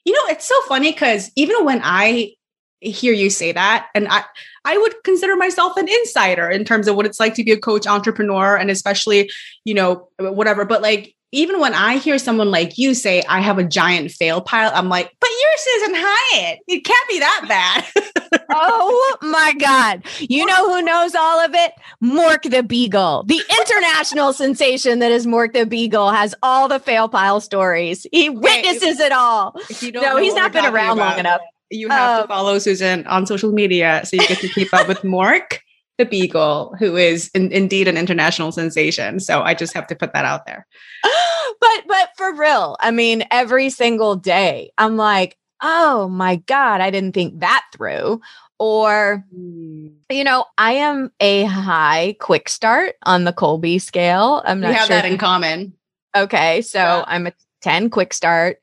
You 0.03 0.13
know, 0.13 0.33
it's 0.33 0.47
so 0.47 0.59
funny 0.63 0.91
because 0.91 1.31
even 1.37 1.63
when 1.63 1.79
I 1.81 2.33
hear 2.81 3.13
you 3.13 3.29
say 3.29 3.53
that, 3.53 3.87
and 3.95 4.07
I, 4.09 4.23
I 4.65 4.77
would 4.77 4.93
consider 5.05 5.37
myself 5.37 5.77
an 5.77 5.87
insider 5.87 6.49
in 6.49 6.65
terms 6.65 6.89
of 6.89 6.97
what 6.97 7.05
it's 7.05 7.21
like 7.21 7.35
to 7.35 7.43
be 7.45 7.53
a 7.53 7.57
coach 7.57 7.87
entrepreneur 7.87 8.57
and 8.57 8.69
especially, 8.69 9.31
you 9.63 9.73
know, 9.73 10.09
whatever. 10.19 10.65
But 10.65 10.81
like, 10.81 11.15
even 11.33 11.59
when 11.59 11.73
I 11.73 11.97
hear 11.97 12.19
someone 12.19 12.51
like 12.51 12.77
you 12.77 12.93
say, 12.93 13.23
I 13.27 13.41
have 13.41 13.57
a 13.57 13.63
giant 13.63 14.11
fail 14.11 14.39
pile, 14.39 14.71
I'm 14.73 14.87
like, 14.87 15.11
but 15.19 15.29
you're 15.29 15.57
Susan 15.57 15.95
Hyatt. 15.97 16.59
It 16.67 16.85
can't 16.85 17.09
be 17.09 17.19
that 17.19 17.45
bad. 17.47 18.43
oh 18.51 19.17
my 19.23 19.53
God. 19.59 20.03
You 20.19 20.45
know 20.45 20.71
who 20.71 20.83
knows 20.83 21.15
all 21.15 21.39
of 21.39 21.55
it? 21.55 21.73
Mork 22.03 22.49
the 22.49 22.61
Beagle. 22.61 23.23
The 23.23 23.41
international 23.59 24.31
sensation 24.33 24.99
that 24.99 25.11
is 25.11 25.25
Mork 25.25 25.53
the 25.53 25.65
Beagle 25.65 26.11
has 26.11 26.35
all 26.43 26.67
the 26.67 26.79
fail 26.79 27.09
pile 27.09 27.41
stories. 27.41 28.05
He 28.11 28.29
witnesses 28.29 28.99
it 28.99 29.11
all. 29.11 29.55
no, 29.81 30.17
he's 30.17 30.35
not 30.35 30.53
been 30.53 30.65
around 30.65 30.97
long 30.99 31.17
enough. 31.17 31.41
You 31.71 31.89
have 31.89 32.19
um, 32.19 32.23
to 32.23 32.27
follow 32.27 32.59
Susan 32.59 33.07
on 33.07 33.25
social 33.25 33.51
media 33.51 34.01
so 34.05 34.17
you 34.17 34.27
get 34.27 34.37
to 34.39 34.49
keep 34.49 34.71
up 34.71 34.87
with 34.87 34.99
Mork 35.01 35.57
the 35.97 36.05
Beagle, 36.05 36.75
who 36.79 36.95
is 36.95 37.29
in, 37.33 37.51
indeed 37.51 37.87
an 37.87 37.97
international 37.97 38.51
sensation. 38.51 39.19
So 39.19 39.41
I 39.41 39.53
just 39.53 39.73
have 39.73 39.87
to 39.87 39.95
put 39.95 40.13
that 40.13 40.25
out 40.25 40.45
there. 40.45 40.65
but 41.03 41.83
but 41.87 42.09
for 42.17 42.33
real, 42.35 42.75
I 42.79 42.91
mean, 42.91 43.23
every 43.31 43.69
single 43.69 44.15
day, 44.15 44.71
I'm 44.77 44.97
like, 44.97 45.37
oh 45.61 46.09
my 46.09 46.37
god, 46.37 46.81
I 46.81 46.91
didn't 46.91 47.13
think 47.13 47.39
that 47.39 47.63
through. 47.75 48.21
Or, 48.59 49.25
mm. 49.35 49.91
you 50.09 50.23
know, 50.23 50.45
I 50.57 50.73
am 50.73 51.11
a 51.19 51.43
high 51.43 52.15
quick 52.19 52.47
start 52.47 52.95
on 53.03 53.23
the 53.23 53.33
Kolbe 53.33 53.81
scale. 53.81 54.41
I'm 54.45 54.59
not 54.59 54.67
sure. 54.67 54.71
we 54.71 54.77
have 54.77 54.87
sure 54.87 54.95
that 54.97 55.05
in 55.05 55.17
common. 55.17 55.73
Okay, 56.15 56.61
so 56.61 56.79
yeah. 56.79 57.03
I'm 57.07 57.27
a 57.27 57.33
10 57.61 57.89
quick 57.89 58.13
start 58.13 58.59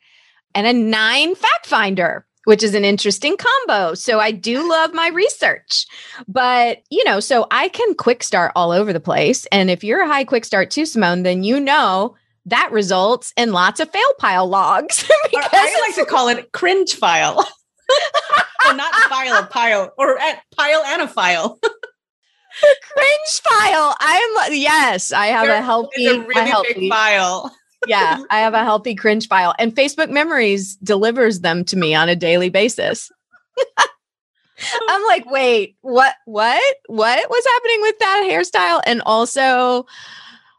and 0.54 0.66
a 0.66 0.72
nine 0.72 1.34
fact 1.34 1.66
finder 1.66 2.26
which 2.50 2.64
is 2.64 2.75
an 2.75 2.85
interesting 2.85 3.37
combo. 3.37 3.95
So 3.95 4.19
I 4.19 4.33
do 4.33 4.69
love 4.69 4.92
my 4.92 5.07
research. 5.11 5.87
But, 6.26 6.83
you 6.90 7.04
know, 7.04 7.21
so 7.21 7.47
I 7.49 7.69
can 7.69 7.95
quick 7.95 8.25
start 8.25 8.50
all 8.57 8.73
over 8.73 8.92
the 8.92 8.99
place. 8.99 9.47
And 9.52 9.71
if 9.71 9.85
you're 9.85 10.02
a 10.02 10.09
high 10.09 10.25
quick 10.25 10.45
start 10.45 10.69
too, 10.69 10.85
Simone, 10.85 11.23
then 11.23 11.45
you 11.45 11.61
know 11.61 12.16
that 12.47 12.73
results 12.73 13.33
in 13.37 13.52
lots 13.52 13.78
of 13.78 13.88
fail 13.90 14.14
pile 14.19 14.49
logs. 14.49 15.09
I 15.33 15.87
like 15.87 15.95
to 15.95 16.04
call 16.04 16.26
it 16.26 16.50
cringe 16.50 16.95
file. 16.95 17.38
or 18.66 18.75
not 18.75 18.92
file, 19.09 19.45
a 19.45 19.47
pile, 19.47 19.92
or 19.97 20.16
a 20.16 20.42
pile 20.57 20.83
and 20.87 21.02
a 21.02 21.07
file. 21.07 21.57
cringe 21.62 23.40
file. 23.45 23.95
I'm 24.00 24.52
yes, 24.54 25.12
I 25.12 25.26
have 25.26 25.49
a 25.49 25.62
healthy, 25.62 26.07
a 26.07 26.19
really 26.19 26.35
a 26.35 26.47
healthy, 26.47 26.75
big 26.75 26.90
file 26.90 27.54
yeah, 27.87 28.22
I 28.30 28.40
have 28.40 28.54
a 28.54 28.64
healthy 28.64 28.94
cringe 28.94 29.28
file, 29.28 29.54
and 29.58 29.75
Facebook 29.75 30.10
Memories 30.10 30.76
delivers 30.76 31.40
them 31.40 31.64
to 31.66 31.76
me 31.76 31.94
on 31.94 32.08
a 32.08 32.16
daily 32.16 32.49
basis. 32.49 33.10
I'm 34.88 35.06
like, 35.06 35.30
wait, 35.30 35.76
what, 35.80 36.14
what, 36.26 36.76
what 36.87 37.30
was 37.30 37.44
happening 37.46 37.80
with 37.82 37.99
that 37.99 38.28
hairstyle? 38.30 38.80
And 38.87 39.02
also, 39.06 39.87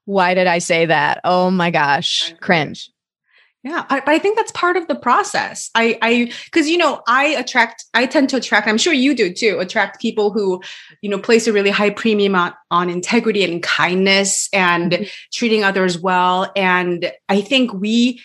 why 0.05 0.33
did 0.33 0.47
I 0.47 0.57
say 0.57 0.85
that? 0.85 1.21
Oh 1.23 1.51
my 1.51 1.71
gosh, 1.71 2.33
cringe. 2.41 2.90
Yeah, 3.63 3.85
I, 3.89 3.99
but 3.99 4.09
I 4.09 4.17
think 4.17 4.37
that's 4.37 4.51
part 4.53 4.75
of 4.75 4.87
the 4.87 4.95
process. 4.95 5.69
I, 5.75 5.97
I, 6.01 6.31
because 6.45 6.67
you 6.67 6.77
know, 6.77 7.03
I 7.07 7.25
attract, 7.25 7.85
I 7.93 8.07
tend 8.07 8.29
to 8.29 8.37
attract. 8.37 8.67
I'm 8.67 8.77
sure 8.79 8.91
you 8.91 9.13
do 9.13 9.31
too. 9.31 9.59
Attract 9.59 10.01
people 10.01 10.31
who, 10.31 10.63
you 11.01 11.09
know, 11.09 11.19
place 11.19 11.45
a 11.45 11.53
really 11.53 11.69
high 11.69 11.91
premium 11.91 12.33
on, 12.33 12.53
on 12.71 12.89
integrity 12.89 13.43
and 13.43 13.61
kindness 13.61 14.49
and 14.51 14.93
mm-hmm. 14.93 15.03
treating 15.31 15.63
others 15.63 15.99
well. 15.99 16.51
And 16.55 17.11
I 17.29 17.41
think 17.41 17.71
we 17.71 18.19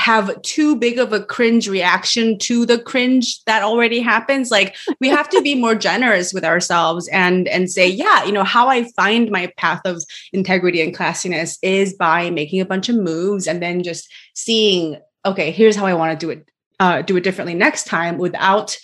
have 0.00 0.40
too 0.42 0.74
big 0.74 0.98
of 0.98 1.12
a 1.12 1.22
cringe 1.22 1.68
reaction 1.68 2.38
to 2.38 2.64
the 2.64 2.78
cringe 2.78 3.44
that 3.44 3.62
already 3.62 4.00
happens 4.00 4.50
like 4.50 4.74
we 4.98 5.08
have 5.08 5.28
to 5.28 5.42
be 5.42 5.54
more 5.54 5.74
generous 5.74 6.32
with 6.32 6.44
ourselves 6.44 7.06
and 7.08 7.46
and 7.48 7.70
say 7.70 7.86
yeah 7.86 8.24
you 8.24 8.32
know 8.32 8.42
how 8.42 8.68
i 8.68 8.82
find 8.92 9.30
my 9.30 9.52
path 9.58 9.82
of 9.84 10.02
integrity 10.32 10.80
and 10.80 10.96
classiness 10.96 11.58
is 11.62 11.92
by 11.92 12.30
making 12.30 12.60
a 12.60 12.64
bunch 12.64 12.88
of 12.88 12.96
moves 12.96 13.46
and 13.46 13.62
then 13.62 13.82
just 13.82 14.10
seeing 14.34 14.98
okay 15.26 15.50
here's 15.50 15.76
how 15.76 15.84
i 15.84 15.94
want 15.94 16.18
to 16.18 16.26
do 16.26 16.30
it 16.30 16.50
uh, 16.80 17.02
do 17.02 17.14
it 17.18 17.24
differently 17.24 17.52
next 17.52 17.84
time 17.84 18.16
without 18.16 18.74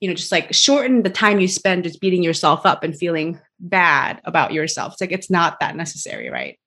you 0.00 0.08
know 0.08 0.14
just 0.14 0.32
like 0.32 0.52
shorten 0.52 1.04
the 1.04 1.10
time 1.10 1.38
you 1.38 1.46
spend 1.46 1.84
just 1.84 2.00
beating 2.00 2.24
yourself 2.24 2.66
up 2.66 2.82
and 2.82 2.96
feeling 2.96 3.40
bad 3.58 4.20
about 4.24 4.52
yourself. 4.52 4.94
It's 4.94 5.00
like 5.00 5.12
it's 5.12 5.30
not 5.30 5.60
that 5.60 5.76
necessary 5.76 6.28
right 6.28 6.58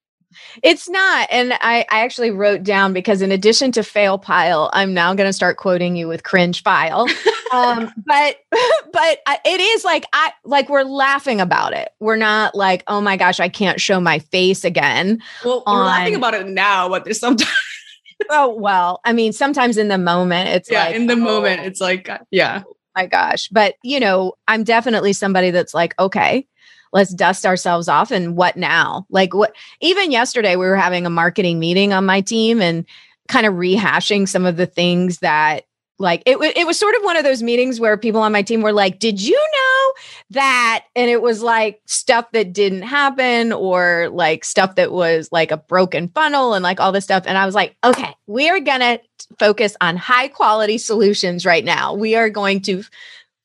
it's 0.62 0.88
not. 0.88 1.28
And 1.30 1.52
I, 1.54 1.84
I 1.90 2.04
actually 2.04 2.30
wrote 2.30 2.62
down 2.62 2.92
because 2.92 3.22
in 3.22 3.32
addition 3.32 3.72
to 3.72 3.82
fail 3.82 4.18
pile, 4.18 4.70
I'm 4.72 4.94
now 4.94 5.14
going 5.14 5.28
to 5.28 5.32
start 5.32 5.56
quoting 5.56 5.96
you 5.96 6.08
with 6.08 6.22
cringe 6.22 6.62
file. 6.62 7.06
um, 7.52 7.92
but, 8.06 8.36
but 8.92 9.18
it 9.44 9.60
is 9.60 9.84
like, 9.84 10.06
I 10.12 10.32
like 10.44 10.68
we're 10.68 10.82
laughing 10.82 11.40
about 11.40 11.72
it. 11.72 11.90
We're 12.00 12.16
not 12.16 12.54
like, 12.54 12.84
oh 12.86 13.00
my 13.00 13.16
gosh, 13.16 13.40
I 13.40 13.48
can't 13.48 13.80
show 13.80 14.00
my 14.00 14.18
face 14.18 14.64
again. 14.64 15.20
Well, 15.44 15.62
on, 15.66 15.78
we're 15.78 15.84
laughing 15.84 16.14
about 16.14 16.34
it 16.34 16.46
now, 16.46 16.88
but 16.88 17.04
there's 17.04 17.20
sometimes. 17.20 17.50
oh, 18.30 18.54
well, 18.54 19.00
I 19.04 19.12
mean, 19.12 19.32
sometimes 19.32 19.76
in 19.76 19.88
the 19.88 19.98
moment, 19.98 20.48
it's 20.50 20.70
yeah, 20.70 20.86
like, 20.86 20.94
in 20.94 21.06
the 21.06 21.14
oh, 21.14 21.16
moment, 21.16 21.62
it's 21.62 21.80
like, 21.80 22.08
uh, 22.08 22.18
yeah. 22.30 22.62
My 22.96 23.06
gosh. 23.06 23.48
But, 23.48 23.76
you 23.82 24.00
know, 24.00 24.34
I'm 24.48 24.64
definitely 24.64 25.12
somebody 25.12 25.50
that's 25.50 25.74
like, 25.74 25.94
okay, 25.98 26.46
let's 26.92 27.14
dust 27.14 27.46
ourselves 27.46 27.88
off 27.88 28.10
and 28.10 28.36
what 28.36 28.56
now? 28.56 29.06
Like 29.10 29.34
what 29.34 29.54
even 29.80 30.10
yesterday 30.10 30.56
we 30.56 30.66
were 30.66 30.76
having 30.76 31.06
a 31.06 31.10
marketing 31.10 31.58
meeting 31.58 31.92
on 31.92 32.06
my 32.06 32.20
team 32.20 32.60
and 32.60 32.84
kind 33.28 33.46
of 33.46 33.54
rehashing 33.54 34.28
some 34.28 34.44
of 34.44 34.56
the 34.56 34.66
things 34.66 35.18
that 35.18 35.64
like 35.98 36.22
it, 36.24 36.38
it 36.56 36.66
was 36.66 36.78
sort 36.78 36.94
of 36.94 37.02
one 37.02 37.18
of 37.18 37.24
those 37.24 37.42
meetings 37.42 37.78
where 37.78 37.96
people 37.98 38.22
on 38.22 38.32
my 38.32 38.40
team 38.40 38.62
were 38.62 38.72
like 38.72 38.98
did 38.98 39.20
you 39.20 39.34
know 39.36 39.92
that? 40.30 40.84
And 40.96 41.10
it 41.10 41.20
was 41.20 41.42
like 41.42 41.80
stuff 41.86 42.32
that 42.32 42.52
didn't 42.52 42.82
happen 42.82 43.52
or 43.52 44.08
like 44.10 44.44
stuff 44.44 44.76
that 44.76 44.92
was 44.92 45.28
like 45.30 45.50
a 45.50 45.58
broken 45.58 46.08
funnel 46.08 46.54
and 46.54 46.62
like 46.62 46.80
all 46.80 46.92
this 46.92 47.04
stuff. 47.04 47.24
And 47.26 47.36
i 47.36 47.44
was 47.46 47.54
like 47.54 47.76
okay 47.84 48.14
we 48.26 48.48
are 48.48 48.60
gonna 48.60 48.98
focus 49.38 49.76
on 49.80 49.96
high 49.96 50.28
quality 50.28 50.78
solutions 50.78 51.44
right 51.46 51.64
now. 51.64 51.94
We 51.94 52.14
are 52.14 52.30
going 52.30 52.60
to 52.62 52.82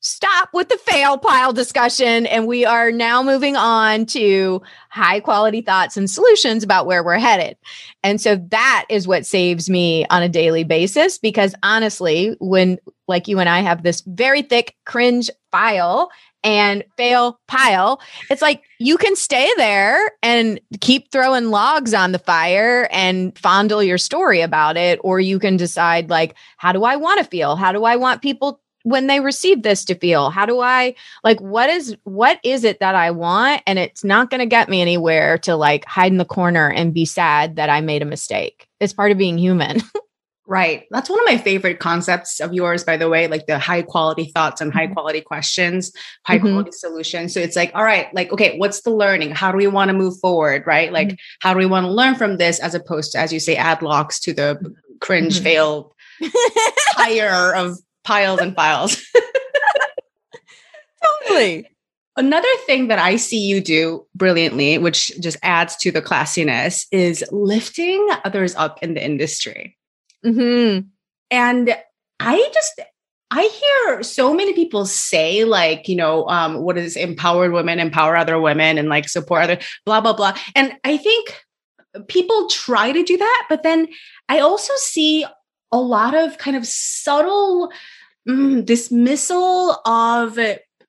stop 0.05 0.49
with 0.53 0.69
the 0.69 0.77
fail 0.77 1.17
pile 1.17 1.51
discussion. 1.51 2.27
And 2.27 2.45
we 2.45 2.63
are 2.63 2.91
now 2.91 3.23
moving 3.23 3.55
on 3.55 4.05
to 4.07 4.61
high 4.89 5.19
quality 5.19 5.61
thoughts 5.61 5.97
and 5.97 6.07
solutions 6.07 6.63
about 6.63 6.85
where 6.85 7.03
we're 7.03 7.17
headed. 7.17 7.57
And 8.03 8.21
so 8.21 8.35
that 8.49 8.85
is 8.87 9.07
what 9.07 9.25
saves 9.25 9.67
me 9.67 10.05
on 10.11 10.21
a 10.21 10.29
daily 10.29 10.63
basis 10.63 11.17
because 11.17 11.55
honestly, 11.63 12.37
when 12.39 12.77
like 13.07 13.27
you 13.27 13.39
and 13.39 13.49
I 13.49 13.61
have 13.61 13.81
this 13.81 14.01
very 14.01 14.43
thick 14.43 14.75
cringe 14.85 15.31
file 15.51 16.11
and 16.43 16.83
fail 16.97 17.39
pile, 17.47 17.99
it's 18.29 18.43
like 18.43 18.61
you 18.77 18.97
can 18.97 19.15
stay 19.15 19.49
there 19.57 20.11
and 20.21 20.59
keep 20.81 21.11
throwing 21.11 21.49
logs 21.49 21.95
on 21.95 22.11
the 22.11 22.19
fire 22.19 22.87
and 22.91 23.35
fondle 23.39 23.81
your 23.81 23.97
story 23.97 24.41
about 24.41 24.77
it. 24.77 24.99
Or 25.03 25.19
you 25.19 25.39
can 25.39 25.57
decide, 25.57 26.11
like, 26.11 26.35
how 26.57 26.71
do 26.71 26.83
I 26.83 26.95
want 26.97 27.17
to 27.17 27.25
feel? 27.25 27.55
How 27.55 27.71
do 27.71 27.85
I 27.85 27.95
want 27.95 28.21
people 28.21 28.61
when 28.85 29.07
they 29.07 29.19
receive 29.19 29.63
this 29.63 29.83
to 29.83 29.95
feel 29.95 30.29
how 30.29 30.45
do 30.45 30.61
i 30.61 30.93
like 31.23 31.41
what 31.41 31.69
is 31.69 31.97
what 32.03 32.39
is 32.43 32.63
it 32.63 32.79
that 32.79 32.95
i 32.95 33.09
want 33.09 33.61
and 33.65 33.79
it's 33.79 34.03
not 34.03 34.29
going 34.29 34.39
to 34.39 34.45
get 34.45 34.69
me 34.69 34.79
anywhere 34.79 35.37
to 35.39 35.55
like 35.55 35.83
hide 35.85 36.11
in 36.11 36.19
the 36.19 36.25
corner 36.25 36.71
and 36.71 36.93
be 36.93 37.03
sad 37.03 37.55
that 37.55 37.69
i 37.69 37.81
made 37.81 38.01
a 38.01 38.05
mistake 38.05 38.67
it's 38.79 38.93
part 38.93 39.11
of 39.11 39.17
being 39.17 39.37
human 39.37 39.81
right 40.47 40.85
that's 40.91 41.09
one 41.09 41.19
of 41.19 41.25
my 41.25 41.37
favorite 41.37 41.79
concepts 41.79 42.39
of 42.39 42.53
yours 42.53 42.83
by 42.83 42.95
the 42.95 43.09
way 43.09 43.27
like 43.27 43.47
the 43.47 43.57
high 43.57 43.81
quality 43.81 44.25
thoughts 44.25 44.61
and 44.61 44.71
high 44.71 44.85
mm-hmm. 44.85 44.93
quality 44.93 45.19
questions 45.19 45.91
high 46.23 46.37
mm-hmm. 46.37 46.49
quality 46.49 46.71
solutions 46.71 47.33
so 47.33 47.39
it's 47.39 47.55
like 47.55 47.71
all 47.73 47.83
right 47.83 48.13
like 48.13 48.31
okay 48.31 48.55
what's 48.59 48.81
the 48.81 48.91
learning 48.91 49.31
how 49.31 49.51
do 49.51 49.57
we 49.57 49.65
want 49.65 49.89
to 49.89 49.97
move 49.97 50.17
forward 50.19 50.63
right 50.67 50.93
like 50.93 51.07
mm-hmm. 51.07 51.15
how 51.41 51.53
do 51.53 51.57
we 51.57 51.65
want 51.65 51.85
to 51.85 51.91
learn 51.91 52.13
from 52.13 52.37
this 52.37 52.59
as 52.59 52.75
opposed 52.75 53.11
to 53.11 53.17
as 53.17 53.33
you 53.33 53.39
say 53.39 53.55
add 53.55 53.81
locks 53.81 54.19
to 54.19 54.31
the 54.31 54.75
cringe 55.01 55.35
mm-hmm. 55.35 55.43
fail 55.43 55.95
fire 56.95 57.53
of 57.55 57.79
piles 58.05 58.39
and 58.39 58.55
files. 58.55 59.01
totally. 61.23 61.69
Another 62.17 62.47
thing 62.65 62.87
that 62.87 62.99
I 62.99 63.17
see 63.17 63.39
you 63.39 63.59
do 63.59 64.05
brilliantly, 64.15 64.77
which 64.77 65.11
just 65.19 65.37
adds 65.43 65.75
to 65.77 65.91
the 65.91 66.01
classiness, 66.01 66.85
is 66.91 67.25
lifting 67.31 68.07
others 68.23 68.55
up 68.55 68.81
in 68.81 68.93
the 68.93 69.03
industry. 69.03 69.77
Mm-hmm. 70.25 70.87
And 71.31 71.77
I 72.21 72.49
just, 72.53 72.79
I 73.31 73.85
hear 73.85 74.03
so 74.03 74.33
many 74.33 74.53
people 74.53 74.85
say, 74.85 75.43
like, 75.43 75.89
you 75.89 75.97
know, 75.97 76.25
um, 76.29 76.61
what 76.61 76.77
is 76.77 76.95
empowered 76.95 77.51
women, 77.51 77.79
empower 77.79 78.15
other 78.15 78.39
women, 78.39 78.77
and 78.77 78.87
like 78.87 79.09
support 79.09 79.43
other, 79.43 79.59
blah, 79.85 79.99
blah, 79.99 80.13
blah. 80.13 80.37
And 80.55 80.73
I 80.85 80.95
think 80.95 81.43
people 82.07 82.47
try 82.47 82.93
to 82.93 83.03
do 83.03 83.17
that, 83.17 83.45
but 83.49 83.63
then 83.63 83.89
I 84.29 84.39
also 84.39 84.71
see 84.77 85.25
a 85.71 85.79
lot 85.79 86.15
of 86.15 86.37
kind 86.37 86.55
of 86.55 86.65
subtle 86.65 87.71
mm, 88.27 88.65
dismissal 88.65 89.71
of 89.85 90.37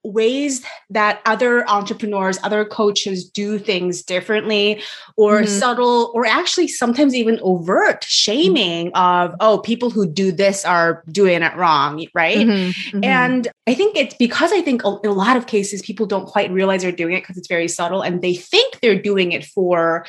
ways 0.07 0.65
that 0.91 1.21
other 1.27 1.69
entrepreneurs, 1.69 2.39
other 2.43 2.65
coaches 2.65 3.29
do 3.29 3.59
things 3.59 4.03
differently 4.03 4.81
or 5.17 5.39
mm-hmm. 5.39 5.47
subtle 5.47 6.13
or 6.15 6.25
actually 6.25 6.69
sometimes 6.69 7.15
even 7.15 7.41
overt 7.43 8.05
shaming 8.05 8.93
of, 8.95 9.35
oh, 9.41 9.59
people 9.59 9.91
who 9.91 10.07
do 10.07 10.31
this 10.31 10.65
are 10.65 11.03
doing 11.11 11.43
it 11.43 11.55
wrong, 11.57 12.07
right? 12.15 12.39
Mm-hmm. 12.39 12.97
Mm-hmm. 12.97 13.05
And 13.05 13.49
I 13.67 13.75
think 13.75 13.97
it's 13.97 14.15
because 14.15 14.53
I 14.53 14.61
think 14.61 14.83
in 14.85 15.11
a 15.11 15.13
lot 15.13 15.37
of 15.37 15.47
cases 15.47 15.83
people 15.83 16.07
don't 16.07 16.27
quite 16.27 16.51
realize 16.51 16.83
they're 16.83 16.93
doing 16.93 17.15
it 17.15 17.23
because 17.23 17.37
it's 17.37 17.49
very 17.49 17.69
subtle 17.69 18.03
and 18.03 18.23
they 18.23 18.35
think 18.35 18.81
they're 18.81 19.01
doing 19.01 19.33
it 19.33 19.45
for 19.45 20.07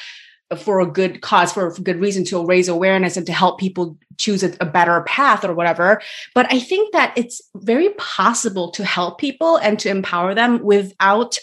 for 0.55 0.79
a 0.79 0.85
good 0.85 1.21
cause, 1.21 1.51
for 1.51 1.67
a 1.67 1.73
good 1.73 1.99
reason 1.99 2.23
to 2.25 2.45
raise 2.45 2.67
awareness 2.67 3.17
and 3.17 3.25
to 3.25 3.33
help 3.33 3.59
people 3.59 3.97
choose 4.17 4.43
a, 4.43 4.53
a, 4.61 4.65
better 4.65 5.01
path 5.01 5.43
or 5.43 5.53
whatever. 5.53 6.01
But 6.33 6.51
I 6.51 6.59
think 6.59 6.93
that 6.93 7.13
it's 7.17 7.41
very 7.55 7.89
possible 7.97 8.71
to 8.71 8.85
help 8.85 9.19
people 9.19 9.57
and 9.57 9.77
to 9.79 9.89
empower 9.89 10.33
them 10.33 10.63
without 10.63 11.37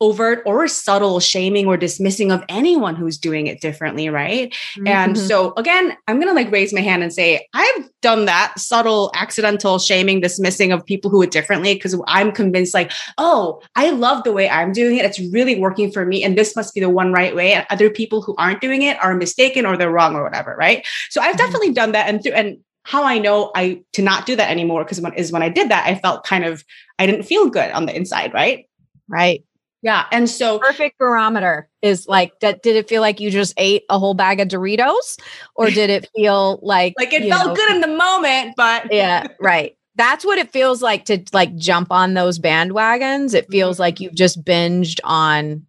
overt 0.00 0.42
or 0.44 0.66
subtle 0.66 1.20
shaming 1.20 1.66
or 1.66 1.76
dismissing 1.76 2.32
of 2.32 2.44
anyone 2.48 2.96
who's 2.96 3.16
doing 3.16 3.46
it 3.46 3.60
differently 3.60 4.08
right 4.08 4.52
mm-hmm. 4.52 4.86
and 4.88 5.16
so 5.16 5.52
again 5.56 5.96
i'm 6.08 6.16
going 6.16 6.28
to 6.28 6.34
like 6.34 6.50
raise 6.50 6.72
my 6.72 6.80
hand 6.80 7.02
and 7.02 7.12
say 7.12 7.46
i've 7.54 7.88
done 8.02 8.24
that 8.24 8.52
subtle 8.58 9.10
accidental 9.14 9.78
shaming 9.78 10.20
dismissing 10.20 10.72
of 10.72 10.84
people 10.84 11.10
who 11.10 11.22
it 11.22 11.30
differently 11.30 11.74
because 11.74 12.00
i'm 12.06 12.32
convinced 12.32 12.74
like 12.74 12.90
oh 13.18 13.62
i 13.76 13.90
love 13.90 14.24
the 14.24 14.32
way 14.32 14.48
i'm 14.48 14.72
doing 14.72 14.96
it 14.96 15.04
it's 15.04 15.20
really 15.32 15.60
working 15.60 15.90
for 15.90 16.04
me 16.04 16.24
and 16.24 16.36
this 16.36 16.56
must 16.56 16.74
be 16.74 16.80
the 16.80 16.90
one 16.90 17.12
right 17.12 17.36
way 17.36 17.52
and 17.52 17.66
other 17.70 17.88
people 17.88 18.20
who 18.20 18.34
aren't 18.36 18.60
doing 18.60 18.82
it 18.82 19.02
are 19.02 19.14
mistaken 19.14 19.64
or 19.64 19.76
they're 19.76 19.92
wrong 19.92 20.16
or 20.16 20.24
whatever 20.24 20.56
right 20.58 20.84
so 21.08 21.20
i've 21.20 21.28
mm-hmm. 21.28 21.38
definitely 21.38 21.72
done 21.72 21.92
that 21.92 22.08
and 22.08 22.22
through 22.22 22.32
and 22.32 22.58
how 22.84 23.02
I 23.02 23.18
know 23.18 23.50
I 23.54 23.82
to 23.94 24.02
not 24.02 24.26
do 24.26 24.36
that 24.36 24.50
anymore 24.50 24.84
because 24.84 25.00
when 25.00 25.14
is 25.14 25.32
when 25.32 25.42
I 25.42 25.48
did 25.48 25.70
that 25.70 25.86
I 25.86 25.94
felt 25.94 26.24
kind 26.24 26.44
of 26.44 26.64
I 26.98 27.06
didn't 27.06 27.24
feel 27.24 27.48
good 27.48 27.70
on 27.70 27.86
the 27.86 27.96
inside, 27.96 28.32
right? 28.34 28.68
Right. 29.08 29.42
Yeah. 29.84 30.06
And 30.10 30.30
so 30.30 30.58
perfect 30.60 30.98
barometer 30.98 31.68
is 31.82 32.08
like 32.08 32.40
that 32.40 32.62
did 32.62 32.74
it 32.74 32.88
feel 32.88 33.02
like 33.02 33.20
you 33.20 33.30
just 33.30 33.52
ate 33.58 33.82
a 33.90 33.98
whole 33.98 34.14
bag 34.14 34.40
of 34.40 34.48
Doritos 34.48 35.20
or 35.56 35.68
did 35.68 35.90
it 35.90 36.08
feel 36.16 36.58
like 36.62 36.94
like 36.96 37.12
it 37.12 37.28
felt 37.28 37.48
know, 37.48 37.54
good 37.54 37.70
in 37.70 37.82
the 37.82 37.88
moment, 37.88 38.54
but 38.56 38.88
Yeah, 38.90 39.26
right. 39.38 39.76
That's 39.96 40.24
what 40.24 40.38
it 40.38 40.50
feels 40.50 40.80
like 40.80 41.04
to 41.04 41.22
like 41.34 41.54
jump 41.56 41.92
on 41.92 42.14
those 42.14 42.38
bandwagons. 42.38 43.34
It 43.34 43.50
feels 43.50 43.74
mm-hmm. 43.74 43.82
like 43.82 44.00
you've 44.00 44.14
just 44.14 44.42
binged 44.42 45.00
on 45.04 45.66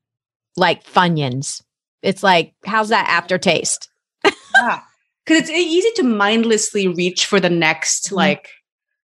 like 0.56 0.86
Funyuns. 0.86 1.62
It's 2.02 2.24
like, 2.24 2.54
how's 2.66 2.90
that 2.90 3.10
aftertaste? 3.10 3.90
yeah. 4.24 4.80
Cause 5.28 5.38
it's 5.40 5.50
easy 5.50 5.90
to 5.98 6.04
mindlessly 6.04 6.88
reach 6.88 7.26
for 7.26 7.42
the 7.42 7.50
next 7.50 8.06
mm-hmm. 8.06 8.16
like 8.16 8.50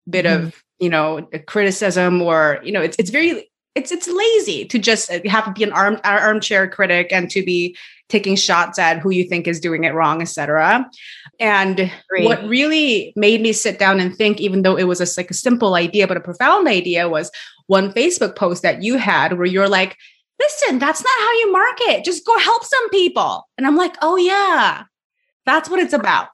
bit 0.08 0.26
mm-hmm. 0.26 0.46
of, 0.46 0.62
you 0.78 0.90
know, 0.90 1.28
criticism 1.48 2.22
or, 2.22 2.60
you 2.62 2.70
know, 2.70 2.82
it's 2.82 2.96
it's 3.00 3.10
very 3.10 3.48
it's 3.74 3.90
it's 3.90 4.08
lazy 4.08 4.64
to 4.66 4.78
just 4.78 5.10
have 5.10 5.44
to 5.46 5.52
be 5.52 5.62
an 5.62 5.72
arm 5.72 5.98
armchair 6.04 6.68
critic 6.68 7.12
and 7.12 7.30
to 7.30 7.42
be 7.44 7.76
taking 8.08 8.36
shots 8.36 8.78
at 8.78 8.98
who 8.98 9.10
you 9.10 9.24
think 9.24 9.48
is 9.48 9.58
doing 9.58 9.84
it 9.84 9.94
wrong, 9.94 10.20
etc. 10.20 10.88
And 11.40 11.90
Great. 12.10 12.26
what 12.26 12.46
really 12.46 13.12
made 13.16 13.40
me 13.40 13.54
sit 13.54 13.78
down 13.78 14.00
and 14.00 14.14
think, 14.14 14.40
even 14.40 14.62
though 14.62 14.76
it 14.76 14.84
was 14.84 15.00
a, 15.00 15.20
like 15.20 15.30
a 15.30 15.34
simple 15.34 15.74
idea 15.74 16.06
but 16.06 16.18
a 16.18 16.20
profound 16.20 16.68
idea, 16.68 17.08
was 17.08 17.30
one 17.68 17.92
Facebook 17.92 18.36
post 18.36 18.62
that 18.62 18.82
you 18.82 18.98
had 18.98 19.38
where 19.38 19.46
you're 19.46 19.68
like, 19.68 19.96
"Listen, 20.38 20.78
that's 20.78 21.02
not 21.02 21.20
how 21.20 21.32
you 21.32 21.52
market. 21.52 22.04
Just 22.04 22.26
go 22.26 22.38
help 22.38 22.64
some 22.64 22.90
people." 22.90 23.48
And 23.56 23.66
I'm 23.66 23.76
like, 23.76 23.96
"Oh 24.02 24.16
yeah, 24.16 24.84
that's 25.46 25.70
what 25.70 25.80
it's 25.80 25.94
about." 25.94 26.28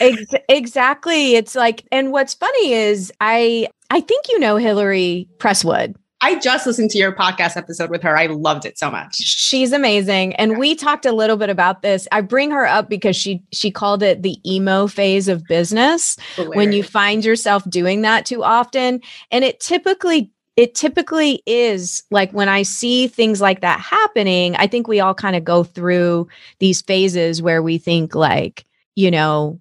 Ex- 0.00 0.34
exactly. 0.48 1.36
It's 1.36 1.54
like, 1.54 1.86
and 1.92 2.10
what's 2.10 2.34
funny 2.34 2.72
is 2.72 3.12
I 3.20 3.68
I 3.90 4.00
think 4.00 4.26
you 4.28 4.40
know 4.40 4.56
Hillary 4.56 5.28
Presswood. 5.38 5.94
I 6.22 6.38
just 6.38 6.66
listened 6.66 6.90
to 6.92 6.98
your 6.98 7.12
podcast 7.12 7.56
episode 7.56 7.90
with 7.90 8.00
her. 8.02 8.16
I 8.16 8.26
loved 8.26 8.64
it 8.64 8.78
so 8.78 8.90
much. 8.90 9.16
She's 9.16 9.72
amazing. 9.72 10.36
And 10.36 10.56
we 10.56 10.76
talked 10.76 11.04
a 11.04 11.10
little 11.10 11.36
bit 11.36 11.50
about 11.50 11.82
this. 11.82 12.06
I 12.12 12.20
bring 12.20 12.52
her 12.52 12.64
up 12.64 12.88
because 12.88 13.16
she 13.16 13.42
she 13.52 13.72
called 13.72 14.04
it 14.04 14.22
the 14.22 14.38
emo 14.48 14.86
phase 14.86 15.26
of 15.26 15.44
business 15.44 16.16
Hilarious. 16.36 16.56
when 16.56 16.72
you 16.72 16.84
find 16.84 17.24
yourself 17.24 17.68
doing 17.68 18.02
that 18.02 18.24
too 18.24 18.44
often. 18.44 19.00
And 19.32 19.44
it 19.44 19.58
typically 19.58 20.30
it 20.56 20.74
typically 20.76 21.42
is 21.44 22.04
like 22.10 22.30
when 22.32 22.48
I 22.48 22.62
see 22.62 23.08
things 23.08 23.40
like 23.40 23.60
that 23.62 23.80
happening, 23.80 24.54
I 24.56 24.68
think 24.68 24.86
we 24.86 25.00
all 25.00 25.14
kind 25.14 25.34
of 25.34 25.42
go 25.42 25.64
through 25.64 26.28
these 26.60 26.82
phases 26.82 27.42
where 27.42 27.62
we 27.62 27.78
think 27.78 28.14
like, 28.14 28.64
you 28.94 29.10
know, 29.10 29.60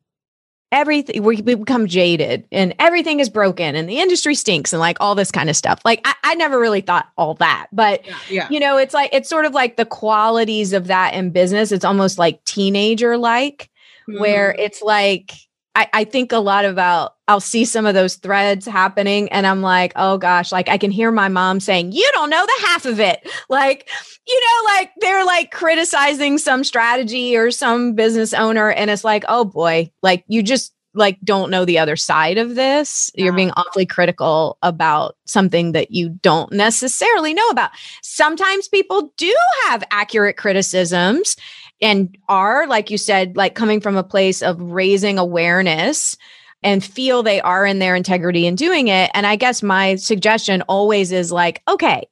everything 0.72 1.22
we, 1.24 1.42
become 1.42 1.88
jaded 1.88 2.46
and 2.52 2.74
everything 2.80 3.20
is 3.20 3.30
broken 3.30 3.76
and 3.76 3.90
the 3.90 4.00
industry 4.00 4.36
stinks 4.36 4.72
and 4.72 4.80
like 4.80 4.98
all 5.00 5.16
this 5.16 5.32
kind 5.32 5.50
of 5.50 5.56
stuff 5.56 5.82
like 5.84 6.02
i, 6.06 6.14
I 6.24 6.36
never 6.36 6.60
really 6.60 6.82
thought 6.82 7.10
all 7.18 7.34
that 7.36 7.68
but 7.72 8.06
yeah, 8.06 8.18
yeah. 8.30 8.48
you 8.50 8.60
know 8.60 8.78
it's 8.78 8.94
like 8.94 9.10
it's 9.14 9.30
sort 9.30 9.46
of 9.46 9.54
like 9.54 9.76
the 9.76 9.86
qualities 9.86 10.74
of 10.74 10.88
that 10.88 11.14
in 11.14 11.32
business 11.32 11.72
it's 11.72 11.86
almost 11.86 12.18
like 12.18 12.44
teenager 12.46 13.18
like 13.18 13.70
mm. 14.10 14.20
where 14.20 14.56
it's 14.58 14.82
like 14.82 15.34
I, 15.74 15.88
I 15.94 16.04
think 16.04 16.32
a 16.34 16.38
lot 16.38 16.66
about 16.66 17.16
I'll 17.28 17.40
see 17.40 17.64
some 17.64 17.86
of 17.86 17.94
those 17.94 18.16
threads 18.16 18.66
happening 18.66 19.30
and 19.32 19.48
I'm 19.48 19.62
like, 19.62 19.94
oh 19.96 20.18
gosh, 20.18 20.52
like 20.52 20.68
I 20.68 20.78
can 20.78 20.92
hear 20.92 21.12
my 21.12 21.30
mom 21.30 21.62
saying, 21.62 21.94
You 21.94 22.10
don't 22.14 22.30
know 22.30 22.46
the 22.46 22.68
half 22.68 22.86
of 22.86 23.00
it. 23.00 23.28
Like, 23.50 23.90
you 24.28 24.40
know, 24.40 24.74
like 24.76 24.92
they're 25.00 25.26
like 25.26 25.52
criticizing 25.52 26.38
some 26.38 26.64
strategy 26.64 27.38
or 27.38 27.52
some 27.52 27.94
business 27.94 28.34
owner. 28.34 28.70
And 28.70 28.90
it's 28.90 29.04
like, 29.04 29.24
oh 29.30 29.46
boy, 29.46 29.92
like 30.02 30.26
you 30.28 30.44
just 30.44 30.74
like 30.94 31.18
don't 31.24 31.50
know 31.50 31.66
the 31.66 31.80
other 31.80 31.96
side 31.96 32.38
of 32.38 32.56
this. 32.56 33.12
You're 33.16 33.34
being 33.34 33.52
uh-huh. 33.52 33.64
awfully 33.68 33.86
critical 33.86 34.58
about 34.62 35.16
something 35.26 35.72
that 35.72 35.92
you 35.92 36.10
don't 36.10 36.52
necessarily 36.52 37.34
know 37.34 37.48
about. 37.48 37.72
Sometimes 38.02 38.68
people 38.68 39.14
do 39.18 39.34
have 39.68 39.84
accurate 39.92 40.38
criticisms 40.38 41.38
and 41.82 42.16
are, 42.28 42.68
like 42.68 42.92
you 42.92 42.98
said, 42.98 43.38
like 43.38 43.56
coming 43.56 43.80
from 43.80 43.96
a 43.96 44.04
place 44.04 44.42
of 44.44 44.62
raising 44.62 45.18
awareness 45.18 46.18
and 46.64 46.84
feel 46.84 47.24
they 47.24 47.42
are 47.42 47.66
in 47.66 47.80
their 47.80 47.96
integrity 47.96 48.46
in 48.46 48.56
doing 48.56 48.88
it. 48.88 49.10
And 49.14 49.26
I 49.26 49.36
guess 49.36 49.64
my 49.64 49.96
suggestion 49.96 50.62
always 50.64 51.12
is 51.12 51.32
like, 51.32 51.62
okay, 51.68 52.08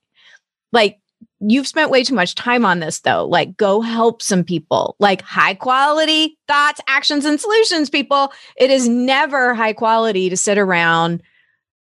like 0.72 1.00
you've 1.40 1.68
spent 1.68 1.92
way 1.92 2.04
too 2.04 2.16
much 2.16 2.36
time 2.36 2.66
on 2.66 2.80
this 2.80 3.00
though. 3.02 3.26
Like 3.26 3.56
go 3.58 3.82
help 3.82 4.22
some 4.22 4.44
people, 4.44 4.96
like 5.00 5.22
high 5.22 5.54
quality 5.54 6.38
thoughts, 6.48 6.82
actions, 6.88 7.26
and 7.26 7.40
solutions, 7.40 7.90
people. 7.90 8.32
It 8.58 8.70
is 8.70 8.88
never 8.88 9.54
high 9.54 9.74
quality 9.74 10.30
to 10.30 10.38
sit 10.38 10.58
around 10.58 11.24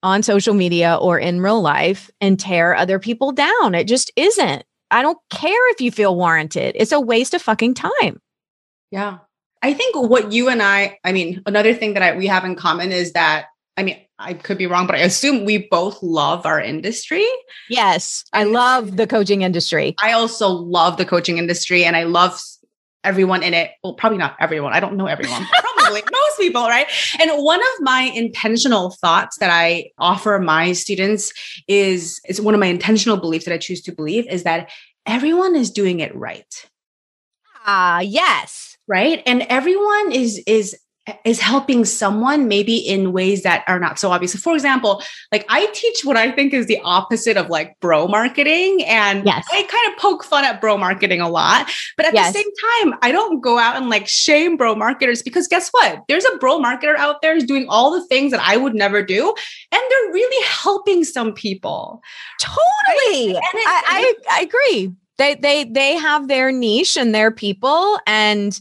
on 0.03 0.23
social 0.23 0.55
media 0.55 0.97
or 1.01 1.19
in 1.19 1.41
real 1.41 1.61
life 1.61 2.11
and 2.21 2.39
tear 2.39 2.75
other 2.75 2.99
people 2.99 3.33
down. 3.33 3.75
It 3.75 3.89
just 3.89 4.13
isn't. 4.17 4.65
I 4.91 5.03
don't 5.03 5.19
care 5.31 5.71
if 5.73 5.81
you 5.81 5.91
feel 5.91 6.15
warranted. 6.15 6.77
It's 6.79 6.93
a 6.93 7.01
waste 7.01 7.35
of 7.35 7.43
fucking 7.43 7.75
time. 7.75 8.21
Yeah. 8.91 9.19
I 9.63 9.75
think 9.75 9.97
what 9.97 10.33
you 10.33 10.49
and 10.49 10.63
I, 10.63 10.99
I 11.03 11.13
mean, 11.13 11.43
another 11.47 11.75
thing 11.75 11.95
that 11.95 12.03
I, 12.03 12.17
we 12.17 12.27
have 12.29 12.45
in 12.45 12.55
common 12.55 12.93
is 12.93 13.13
that, 13.15 13.47
I 13.77 13.83
mean, 13.83 13.99
I 14.19 14.35
could 14.35 14.57
be 14.57 14.67
wrong, 14.67 14.87
but 14.87 14.97
I 14.97 15.01
assume 15.01 15.45
we 15.45 15.69
both 15.71 16.03
love 16.03 16.47
our 16.47 16.61
industry. 16.61 17.27
Yes. 17.69 18.25
I 18.33 18.45
love 18.45 18.97
the 18.97 19.07
coaching 19.07 19.43
industry. 19.43 19.95
I 20.01 20.13
also 20.13 20.49
love 20.49 20.97
the 20.97 21.05
coaching 21.05 21.39
industry 21.39 21.85
and 21.85 21.97
I 21.97 22.05
love 22.05 22.41
everyone 23.05 23.43
in 23.43 23.55
it. 23.55 23.73
Well, 23.85 23.95
probably 23.95 24.19
not 24.19 24.37
everyone. 24.41 24.73
I 24.73 24.81
don't 24.81 24.97
know 24.97 25.07
everyone. 25.07 25.47
probably 25.75 26.03
most 26.13 26.39
people, 26.39 26.63
right? 26.63 26.87
And 27.21 27.31
one 27.43 27.61
of 27.61 27.81
my 27.81 28.11
intentional 28.15 28.91
thoughts 28.91 29.37
that 29.39 29.51
I 29.51 29.91
offer 29.99 30.39
my 30.39 30.73
students 30.73 31.33
is 31.69 32.21
it's 32.25 32.41
one 32.41 32.55
of 32.55 32.61
my 32.61 32.67
intentional 32.67 33.19
beliefs 33.19 33.45
that 33.45 33.55
I 33.55 33.59
choose 33.59 33.83
to 33.83 33.93
believe 33.93 34.27
is 34.29 34.43
that 34.45 34.71
everyone 35.05 35.55
is 35.55 35.71
doing 35.71 36.01
it 36.01 36.15
right. 36.17 36.69
Ah, 37.67 37.97
uh, 37.97 38.01
yes. 38.01 38.77
Right? 38.89 39.23
And 39.27 39.43
everyone 39.49 40.13
is 40.13 40.43
is 40.47 40.77
is 41.25 41.41
helping 41.41 41.85
someone 41.85 42.49
maybe 42.49 42.77
in 42.77 43.13
ways 43.13 43.43
that 43.43 43.65
are 43.69 43.79
not 43.79 43.99
so 43.99 44.11
obvious. 44.11 44.33
So 44.33 44.39
for 44.39 44.55
example, 44.55 45.03
like 45.31 45.47
I 45.49 45.67
teach 45.73 46.05
what 46.05 46.17
I 46.17 46.33
think 46.33 46.53
is 46.53 46.67
the 46.67 46.81
opposite 46.85 47.37
of 47.37 47.49
like 47.49 47.79
bro 47.81 48.09
marketing. 48.09 48.83
And 48.85 49.25
yes. 49.25 49.47
I 49.53 49.63
kind 49.63 49.93
of 49.93 50.01
poke 50.01 50.25
fun 50.25 50.45
at 50.45 50.61
bro 50.61 50.77
marketing 50.77 51.21
a 51.21 51.29
lot. 51.29 51.71
But 51.97 52.07
at 52.07 52.15
yes. 52.15 52.33
the 52.33 52.41
same 52.41 52.51
time, 52.83 52.99
I 53.03 53.13
don't 53.13 53.41
go 53.41 53.59
out 53.59 53.77
and 53.77 53.89
like 53.89 54.09
shame 54.09 54.57
bro 54.57 54.75
marketers 54.75 55.23
because 55.23 55.47
guess 55.47 55.69
what? 55.71 56.03
There's 56.09 56.25
a 56.25 56.37
bro 56.39 56.59
marketer 56.59 56.97
out 56.97 57.23
there 57.23 57.35
who's 57.35 57.45
doing 57.45 57.67
all 57.69 57.93
the 57.93 58.05
things 58.07 58.33
that 58.33 58.41
I 58.43 58.57
would 58.57 58.75
never 58.75 59.03
do. 59.03 59.33
And 59.73 59.83
they're 59.89 60.13
really 60.13 60.47
helping 60.47 61.05
some 61.05 61.33
people. 61.33 62.03
Totally. 62.41 63.35
Right? 63.35 63.37
It, 63.37 63.67
I, 63.67 64.15
I, 64.31 64.39
I 64.39 64.41
agree. 64.41 64.93
They 65.19 65.35
they 65.35 65.65
they 65.65 65.95
have 65.95 66.29
their 66.29 66.53
niche 66.53 66.97
and 66.97 67.15
their 67.15 67.31
people 67.31 67.99
and 68.07 68.59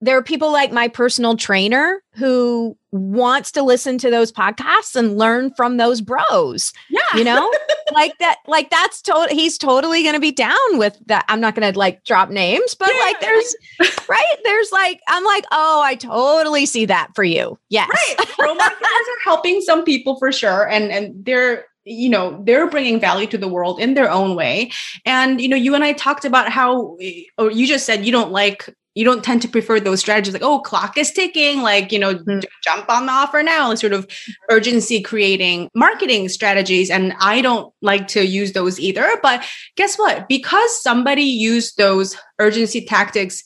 there 0.00 0.18
are 0.18 0.22
people 0.22 0.52
like 0.52 0.70
my 0.70 0.88
personal 0.88 1.36
trainer 1.36 2.02
who 2.14 2.76
wants 2.92 3.50
to 3.52 3.62
listen 3.62 3.96
to 3.98 4.10
those 4.10 4.30
podcasts 4.30 4.94
and 4.94 5.16
learn 5.16 5.52
from 5.56 5.78
those 5.78 6.00
bros. 6.00 6.72
Yeah. 6.90 7.00
You 7.16 7.24
know, 7.24 7.50
like 7.92 8.16
that, 8.18 8.38
like 8.46 8.70
that's 8.70 9.00
total, 9.00 9.34
he's 9.34 9.56
totally 9.56 10.02
going 10.02 10.14
to 10.14 10.20
be 10.20 10.30
down 10.30 10.56
with 10.72 10.98
that. 11.06 11.24
I'm 11.28 11.40
not 11.40 11.54
going 11.54 11.72
to 11.72 11.78
like 11.78 12.04
drop 12.04 12.28
names, 12.28 12.74
but 12.74 12.90
yeah. 12.94 13.00
like 13.00 13.20
there's, 13.20 13.56
right. 14.08 14.36
There's 14.44 14.70
like, 14.72 15.00
I'm 15.08 15.24
like, 15.24 15.44
oh, 15.50 15.82
I 15.82 15.94
totally 15.94 16.66
see 16.66 16.84
that 16.86 17.08
for 17.14 17.24
you. 17.24 17.58
Yes. 17.70 17.90
Right. 17.90 18.28
Pro 18.38 18.54
marketers 18.54 18.82
are 18.82 19.24
helping 19.24 19.60
some 19.62 19.84
people 19.84 20.18
for 20.18 20.30
sure. 20.32 20.68
And, 20.68 20.90
and 20.92 21.24
they're, 21.24 21.64
you 21.86 22.08
know 22.08 22.42
they're 22.44 22.70
bringing 22.70 22.98
value 22.98 23.26
to 23.26 23.36
the 23.36 23.46
world 23.46 23.78
in 23.78 23.92
their 23.92 24.10
own 24.10 24.34
way 24.34 24.70
and 25.04 25.38
you 25.38 25.48
know 25.48 25.56
you 25.56 25.74
and 25.74 25.84
i 25.84 25.92
talked 25.92 26.24
about 26.24 26.48
how 26.48 26.96
or 27.36 27.50
you 27.50 27.66
just 27.66 27.84
said 27.84 28.06
you 28.06 28.10
don't 28.10 28.32
like 28.32 28.74
you 28.94 29.04
don't 29.04 29.24
tend 29.24 29.42
to 29.42 29.48
prefer 29.48 29.78
those 29.80 30.00
strategies 30.00 30.32
like 30.32 30.42
oh 30.42 30.60
clock 30.60 30.96
is 30.96 31.10
ticking 31.10 31.62
like 31.62 31.92
you 31.92 31.98
know 31.98 32.14
mm-hmm. 32.14 32.40
jump 32.62 32.88
on 32.88 33.06
the 33.06 33.12
offer 33.12 33.42
now 33.42 33.70
and 33.70 33.78
sort 33.78 33.92
of 33.92 34.06
urgency 34.50 35.00
creating 35.00 35.68
marketing 35.74 36.28
strategies 36.28 36.90
and 36.90 37.14
i 37.20 37.40
don't 37.40 37.72
like 37.82 38.08
to 38.08 38.26
use 38.26 38.52
those 38.52 38.78
either 38.80 39.18
but 39.22 39.44
guess 39.76 39.96
what 39.96 40.28
because 40.28 40.82
somebody 40.82 41.22
used 41.22 41.76
those 41.76 42.16
urgency 42.38 42.84
tactics 42.84 43.42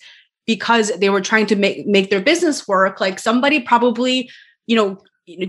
because 0.46 0.90
they 0.98 1.10
were 1.10 1.20
trying 1.20 1.46
to 1.46 1.56
make 1.56 1.86
make 1.86 2.10
their 2.10 2.22
business 2.22 2.66
work 2.68 3.00
like 3.00 3.18
somebody 3.18 3.60
probably 3.60 4.30
you 4.66 4.76
know 4.76 4.98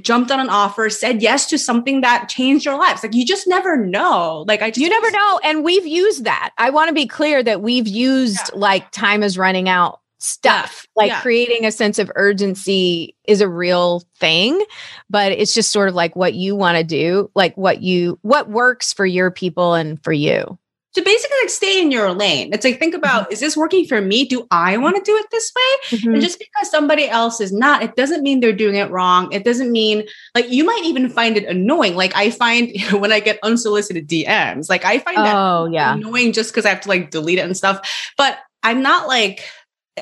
jumped 0.02 0.32
on 0.32 0.40
an 0.40 0.50
offer, 0.50 0.90
said 0.90 1.22
yes 1.22 1.46
to 1.48 1.58
something 1.58 2.02
that 2.02 2.30
changed 2.30 2.66
your 2.66 2.78
lives. 2.78 3.04
Like 3.04 3.14
you 3.14 3.26
just 3.26 3.48
never 3.48 3.78
know. 3.78 4.46
Like 4.48 4.62
I 4.62 4.70
just 4.70 4.80
You 4.80 4.90
never 4.90 5.12
know. 5.12 5.40
And 5.44 5.64
we've 5.64 5.86
used 5.86 6.24
that. 6.26 6.52
I 6.58 6.70
want 6.70 6.90
to 6.90 6.94
be 6.94 7.08
clear 7.08 7.44
that 7.44 7.62
we've 7.62 7.88
used 7.88 8.50
yeah. 8.54 8.60
like 8.60 8.92
time 8.92 9.24
is 9.24 9.38
running 9.38 9.70
out 9.70 10.00
stuff. 10.20 10.86
Yeah. 10.86 11.02
Like 11.02 11.12
yeah. 11.12 11.22
creating 11.22 11.66
a 11.66 11.72
sense 11.72 11.98
of 12.00 12.12
urgency 12.16 13.16
is 13.26 13.42
a 13.42 13.50
real 13.50 14.04
thing, 14.18 14.64
but 15.10 15.32
it's 15.32 15.54
just 15.54 15.72
sort 15.72 15.90
of 15.90 15.96
like 15.96 16.16
what 16.16 16.34
you 16.34 16.56
want 16.56 16.78
to 16.78 16.84
do, 16.84 17.32
like 17.36 17.56
what 17.56 17.82
you 17.82 18.20
what 18.22 18.50
works 18.50 18.94
for 18.94 19.06
your 19.06 19.32
people 19.32 19.74
and 19.74 20.04
for 20.04 20.14
you 20.14 20.58
to 20.96 21.02
basically 21.02 21.38
like 21.42 21.50
stay 21.50 21.82
in 21.82 21.92
your 21.92 22.12
lane. 22.12 22.50
It's 22.52 22.66
like 22.66 22.80
think 22.80 22.96
about 22.96 23.24
mm-hmm. 23.24 23.34
is 23.34 23.40
this 23.40 23.56
working 23.56 23.86
for 23.86 24.02
me? 24.02 24.26
Do 24.26 24.48
I 24.50 24.78
want 24.78 24.96
to 24.96 25.02
do 25.04 25.16
it 25.16 25.28
this 25.32 25.52
way? 25.56 25.98
Mm-hmm. 25.98 26.14
And 26.14 26.22
just 26.22 26.40
because 26.40 26.72
somebody 26.72 27.08
else 27.08 27.40
is 27.40 27.52
not, 27.52 27.84
it 27.84 27.96
doesn't 27.96 28.24
mean 28.24 28.40
they're 28.40 28.54
doing 28.54 28.76
it 28.76 28.90
wrong. 28.90 29.32
It 29.32 29.44
doesn't 29.44 29.72
mean 29.72 30.08
like 30.34 30.50
you 30.50 30.64
might 30.64 30.82
even 30.84 31.10
find 31.10 31.38
it 31.38 31.46
annoying. 31.46 31.96
Like 31.96 32.16
I 32.16 32.32
find 32.32 32.70
you 32.70 32.92
know, 32.92 32.98
when 32.98 33.12
I 33.12 33.20
get 33.20 33.40
unsolicited 33.44 34.08
DMs, 34.08 34.70
like 34.70 34.86
I 34.86 35.00
find 35.00 35.18
that 35.18 35.36
oh, 35.36 35.70
yeah. 35.72 35.94
annoying 35.94 36.34
just 36.34 36.52
because 36.52 36.66
I 36.66 36.70
have 36.70 36.82
to 36.82 36.90
like 36.90 37.12
delete 37.12 37.40
it 37.40 37.46
and 37.46 37.56
stuff. 37.56 38.12
But 38.18 38.40
I'm 38.64 38.82
not 38.82 39.08
like 39.08 39.46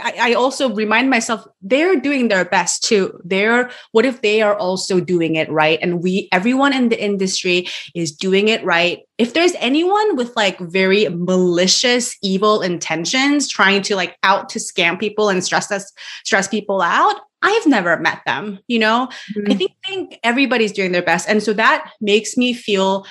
I, 0.02 0.32
I, 0.32 0.34
also 0.34 0.74
remind 0.74 1.10
myself 1.10 1.46
they're 1.62 1.96
doing 1.96 2.28
their 2.28 2.46
best 2.46 2.84
too. 2.84 3.20
They're 3.24 3.70
what 3.92 4.06
if 4.06 4.22
they 4.22 4.42
are 4.42 4.56
also 4.56 5.00
doing 5.00 5.36
it 5.36 5.52
right? 5.52 5.80
And 5.82 6.02
we, 6.02 6.30
everyone 6.32 6.74
in 6.74 6.90
the 6.90 7.04
industry 7.04 7.68
is 7.96 8.12
doing 8.12 8.48
it 8.48 8.64
right. 8.64 9.00
If 9.18 9.34
there's 9.34 9.54
anyone 9.60 10.16
with 10.16 10.36
like 10.36 10.60
very 10.60 11.08
malicious, 11.10 12.18
evil 12.22 12.62
intentions 12.62 13.48
trying 13.48 13.82
to 13.84 13.96
like 13.96 14.18
out 14.24 14.50
to 14.50 14.60
scam 14.60 15.00
people 15.00 15.30
and 15.30 15.44
stress 15.44 15.72
us, 15.72 15.92
stress 16.24 16.48
people 16.48 16.82
out, 16.82 17.16
I've 17.42 17.66
never 17.68 17.98
met 17.98 18.22
them. 18.26 18.60
You 18.68 18.80
know, 18.80 19.10
mm-hmm. 19.36 19.52
I 19.52 19.56
think, 19.56 19.72
think 19.86 20.20
everybody's 20.24 20.72
doing 20.72 20.92
their 20.92 21.02
best. 21.02 21.28
And 21.30 21.42
so 21.42 21.54
that 21.54 21.92
makes 22.02 22.38
me 22.38 22.54
feel 22.54 23.06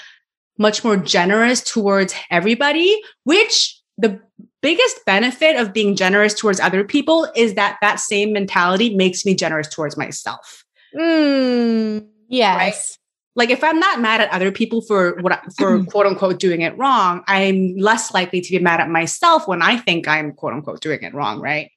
much 0.58 0.84
more 0.84 0.96
generous 0.96 1.62
towards 1.62 2.14
everybody, 2.30 3.00
which 3.24 3.80
the 3.98 4.20
biggest 4.66 5.04
benefit 5.04 5.54
of 5.54 5.72
being 5.72 5.94
generous 5.94 6.34
towards 6.34 6.58
other 6.58 6.82
people 6.82 7.28
is 7.36 7.54
that 7.54 7.78
that 7.80 8.00
same 8.00 8.32
mentality 8.32 8.92
makes 8.96 9.24
me 9.24 9.32
generous 9.32 9.68
towards 9.68 9.96
myself. 9.96 10.64
Mm, 10.92 12.04
yes. 12.26 12.56
Right? 12.56 12.98
Like 13.36 13.50
if 13.50 13.62
I'm 13.62 13.78
not 13.78 14.00
mad 14.00 14.20
at 14.20 14.28
other 14.32 14.50
people 14.50 14.80
for 14.80 15.18
what 15.20 15.40
for 15.56 15.84
quote 15.90 16.06
unquote 16.06 16.40
doing 16.40 16.62
it 16.62 16.76
wrong, 16.76 17.22
I'm 17.28 17.76
less 17.76 18.12
likely 18.12 18.40
to 18.40 18.50
be 18.50 18.58
mad 18.58 18.80
at 18.80 18.90
myself 18.90 19.46
when 19.46 19.62
I 19.62 19.76
think 19.76 20.08
I'm 20.08 20.32
quote 20.32 20.54
unquote 20.54 20.80
doing 20.80 21.00
it 21.00 21.14
wrong, 21.14 21.40
right? 21.40 21.70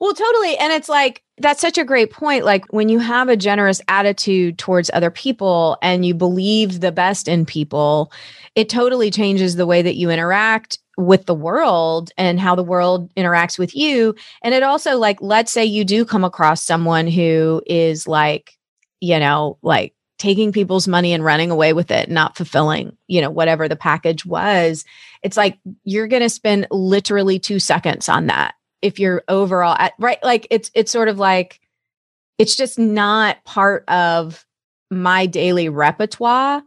Well, 0.00 0.14
totally. 0.14 0.56
And 0.56 0.72
it's 0.72 0.88
like, 0.88 1.22
that's 1.36 1.60
such 1.60 1.76
a 1.76 1.84
great 1.84 2.10
point. 2.10 2.46
Like, 2.46 2.64
when 2.72 2.88
you 2.88 3.00
have 3.00 3.28
a 3.28 3.36
generous 3.36 3.82
attitude 3.86 4.56
towards 4.56 4.90
other 4.94 5.10
people 5.10 5.76
and 5.82 6.06
you 6.06 6.14
believe 6.14 6.80
the 6.80 6.90
best 6.90 7.28
in 7.28 7.44
people, 7.44 8.10
it 8.54 8.70
totally 8.70 9.10
changes 9.10 9.56
the 9.56 9.66
way 9.66 9.82
that 9.82 9.96
you 9.96 10.08
interact 10.08 10.78
with 11.00 11.26
the 11.26 11.34
world 11.34 12.10
and 12.16 12.38
how 12.38 12.54
the 12.54 12.62
world 12.62 13.12
interacts 13.14 13.58
with 13.58 13.74
you. 13.74 14.14
And 14.42 14.54
it 14.54 14.62
also, 14.62 14.96
like, 14.98 15.20
let's 15.20 15.50
say 15.50 15.64
you 15.64 15.84
do 15.84 16.04
come 16.04 16.24
across 16.24 16.62
someone 16.62 17.06
who 17.06 17.62
is 17.66 18.06
like, 18.06 18.56
you 19.00 19.18
know, 19.18 19.58
like 19.62 19.94
taking 20.18 20.52
people's 20.52 20.86
money 20.86 21.12
and 21.14 21.24
running 21.24 21.50
away 21.50 21.72
with 21.72 21.90
it, 21.90 22.10
not 22.10 22.36
fulfilling, 22.36 22.96
you 23.06 23.22
know, 23.22 23.30
whatever 23.30 23.66
the 23.68 23.76
package 23.76 24.26
was. 24.26 24.84
It's 25.22 25.36
like 25.36 25.58
you're 25.84 26.08
going 26.08 26.22
to 26.22 26.28
spend 26.28 26.66
literally 26.70 27.38
two 27.38 27.58
seconds 27.58 28.08
on 28.08 28.26
that 28.26 28.54
if 28.82 28.98
you're 28.98 29.22
overall 29.28 29.76
at 29.78 29.94
right. 29.98 30.22
Like, 30.22 30.46
it's, 30.50 30.70
it's 30.74 30.92
sort 30.92 31.08
of 31.08 31.18
like, 31.18 31.60
it's 32.38 32.56
just 32.56 32.78
not 32.78 33.42
part 33.44 33.88
of 33.88 34.44
my 34.90 35.26
daily 35.26 35.68
repertoire 35.68 36.62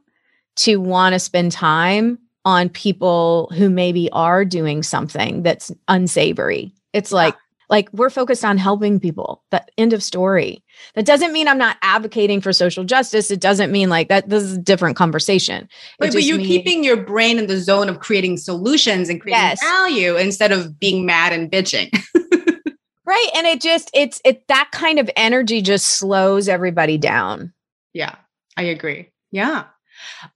to 0.55 0.77
want 0.77 1.13
to 1.13 1.19
spend 1.19 1.51
time 1.51 2.17
on 2.45 2.69
people 2.69 3.51
who 3.55 3.69
maybe 3.69 4.09
are 4.11 4.43
doing 4.45 4.83
something 4.83 5.43
that's 5.43 5.71
unsavory. 5.87 6.73
It's 6.91 7.11
like, 7.11 7.35
like 7.69 7.89
we're 7.93 8.09
focused 8.09 8.45
on 8.45 8.57
helping 8.57 8.99
people. 8.99 9.43
That 9.51 9.71
end 9.77 9.93
of 9.93 10.03
story. 10.03 10.63
That 10.95 11.05
doesn't 11.05 11.33
mean 11.33 11.47
I'm 11.47 11.57
not 11.57 11.77
advocating 11.81 12.41
for 12.41 12.53
social 12.53 12.83
justice. 12.83 13.31
It 13.31 13.39
doesn't 13.39 13.71
mean 13.71 13.89
like 13.89 14.09
that. 14.09 14.29
This 14.29 14.43
is 14.43 14.57
a 14.57 14.61
different 14.61 14.95
conversation. 14.95 15.67
Wait, 15.99 16.13
but 16.13 16.23
you're 16.23 16.37
means, 16.37 16.47
keeping 16.47 16.83
your 16.83 16.97
brain 16.97 17.39
in 17.39 17.47
the 17.47 17.59
zone 17.59 17.89
of 17.89 17.99
creating 17.99 18.37
solutions 18.37 19.09
and 19.09 19.19
creating 19.19 19.41
yes. 19.41 19.61
value 19.63 20.15
instead 20.17 20.51
of 20.51 20.79
being 20.79 21.05
mad 21.05 21.33
and 21.33 21.49
bitching. 21.49 21.89
right. 23.05 23.29
And 23.35 23.47
it 23.47 23.61
just, 23.61 23.89
it's, 23.93 24.21
it, 24.25 24.47
that 24.49 24.69
kind 24.71 24.99
of 24.99 25.09
energy 25.15 25.61
just 25.61 25.97
slows 25.97 26.47
everybody 26.47 26.97
down. 26.97 27.53
Yeah, 27.93 28.15
I 28.57 28.63
agree. 28.63 29.09
Yeah. 29.31 29.65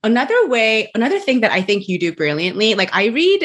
Another 0.02 0.48
way, 0.48 0.90
another 0.94 1.18
thing 1.18 1.40
that 1.40 1.52
I 1.52 1.62
think 1.62 1.88
you 1.88 1.98
do 1.98 2.14
brilliantly, 2.14 2.74
like 2.74 2.94
I 2.94 3.06
read, 3.06 3.42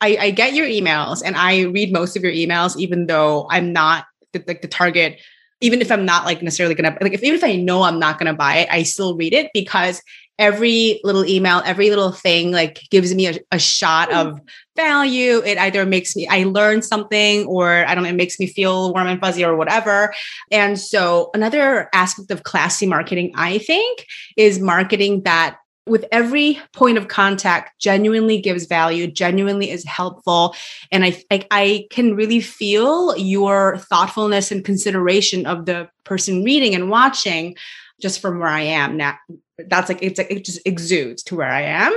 I, 0.00 0.16
I 0.20 0.30
get 0.30 0.54
your 0.54 0.66
emails 0.66 1.22
and 1.24 1.36
I 1.36 1.62
read 1.62 1.92
most 1.92 2.16
of 2.16 2.22
your 2.22 2.32
emails, 2.32 2.76
even 2.76 3.06
though 3.06 3.46
I'm 3.50 3.72
not 3.72 4.04
the, 4.32 4.44
like 4.46 4.62
the 4.62 4.68
target 4.68 5.20
even 5.60 5.80
if 5.80 5.90
I'm 5.90 6.04
not 6.04 6.24
like 6.24 6.42
necessarily 6.42 6.74
gonna 6.74 6.96
like 7.00 7.12
if 7.12 7.22
even 7.22 7.36
if 7.36 7.44
I 7.44 7.56
know 7.56 7.82
I'm 7.82 7.98
not 7.98 8.18
gonna 8.18 8.34
buy 8.34 8.58
it, 8.58 8.68
I 8.70 8.84
still 8.84 9.16
read 9.16 9.32
it 9.32 9.50
because 9.52 10.02
every 10.38 11.00
little 11.02 11.26
email, 11.26 11.62
every 11.64 11.90
little 11.90 12.12
thing 12.12 12.52
like 12.52 12.80
gives 12.90 13.14
me 13.14 13.26
a, 13.26 13.38
a 13.50 13.58
shot 13.58 14.10
mm. 14.10 14.14
of 14.14 14.40
value. 14.78 15.42
It 15.44 15.58
either 15.58 15.84
makes 15.84 16.14
me 16.16 16.26
I 16.28 16.44
learn 16.44 16.82
something 16.82 17.44
or 17.46 17.84
I 17.86 17.94
don't 17.94 18.04
know, 18.04 18.10
it 18.10 18.14
makes 18.14 18.38
me 18.38 18.46
feel 18.46 18.92
warm 18.94 19.08
and 19.08 19.20
fuzzy 19.20 19.44
or 19.44 19.56
whatever. 19.56 20.14
And 20.50 20.78
so 20.78 21.30
another 21.34 21.90
aspect 21.92 22.30
of 22.30 22.44
classy 22.44 22.86
marketing, 22.86 23.32
I 23.34 23.58
think, 23.58 24.06
is 24.36 24.60
marketing 24.60 25.22
that 25.24 25.58
with 25.86 26.04
every 26.12 26.60
point 26.72 26.98
of 26.98 27.08
contact 27.08 27.80
genuinely 27.80 28.40
gives 28.40 28.66
value 28.66 29.06
genuinely 29.10 29.70
is 29.70 29.84
helpful 29.86 30.54
and 30.92 31.02
I, 31.02 31.22
like 31.30 31.46
I 31.50 31.86
can 31.90 32.14
really 32.14 32.40
feel 32.40 33.16
your 33.16 33.78
thoughtfulness 33.78 34.52
and 34.52 34.64
consideration 34.64 35.46
of 35.46 35.64
the 35.64 35.88
person 36.04 36.44
reading 36.44 36.74
and 36.74 36.90
watching 36.90 37.56
just 38.00 38.20
from 38.20 38.38
where 38.38 38.48
i 38.48 38.60
am 38.60 38.96
now 38.96 39.16
that's 39.68 39.88
like 39.88 40.02
it's 40.02 40.18
like 40.18 40.30
it 40.30 40.44
just 40.44 40.60
exudes 40.64 41.22
to 41.22 41.36
where 41.36 41.50
i 41.50 41.62
am 41.62 41.92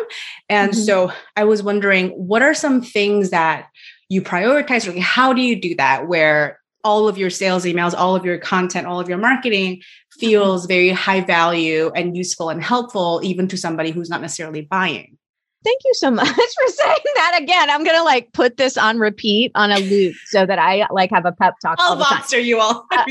and 0.50 0.72
mm-hmm. 0.72 0.82
so 0.82 1.12
i 1.36 1.44
was 1.44 1.62
wondering 1.62 2.10
what 2.10 2.42
are 2.42 2.54
some 2.54 2.82
things 2.82 3.30
that 3.30 3.68
you 4.10 4.22
prioritize 4.22 4.88
or 4.88 5.00
how 5.00 5.32
do 5.34 5.42
you 5.42 5.60
do 5.60 5.76
that 5.76 6.08
where 6.08 6.60
all 6.84 7.08
of 7.08 7.18
your 7.18 7.30
sales 7.30 7.66
emails, 7.66 7.94
all 7.96 8.16
of 8.16 8.26
your 8.26 8.38
content, 8.38 8.88
all 8.88 9.00
of 9.00 9.10
your 9.10 9.18
marketing 9.18 9.82
feels 10.20 10.66
very 10.66 10.90
high 10.90 11.22
value 11.22 11.92
and 11.96 12.18
useful 12.18 12.50
and 12.50 12.64
helpful, 12.64 13.22
even 13.24 13.48
to 13.48 13.58
somebody 13.58 13.92
who's 13.92 14.10
not 14.10 14.22
necessarily 14.22 14.62
buying. 14.62 15.18
Thank 15.63 15.82
you 15.86 15.93
so 15.93 16.12
much 16.12 16.28
for 16.28 16.67
saying 16.67 16.97
that 17.15 17.39
again. 17.41 17.69
I'm 17.69 17.84
gonna 17.84 18.04
like 18.04 18.32
put 18.34 18.58
this 18.58 18.78
on 18.78 19.00
repeat 19.00 19.52
on 19.56 19.71
a 19.71 19.80
loop 19.80 20.15
so 20.28 20.45
that 20.45 20.60
I 20.60 20.88
like 20.91 21.10
have 21.12 21.26
a 21.26 21.32
pep 21.32 21.56
talk. 21.62 21.78
I'll 21.80 21.97
Voxer 21.97 22.43
you 22.43 22.60
all. 22.60 22.86
but 22.91 23.06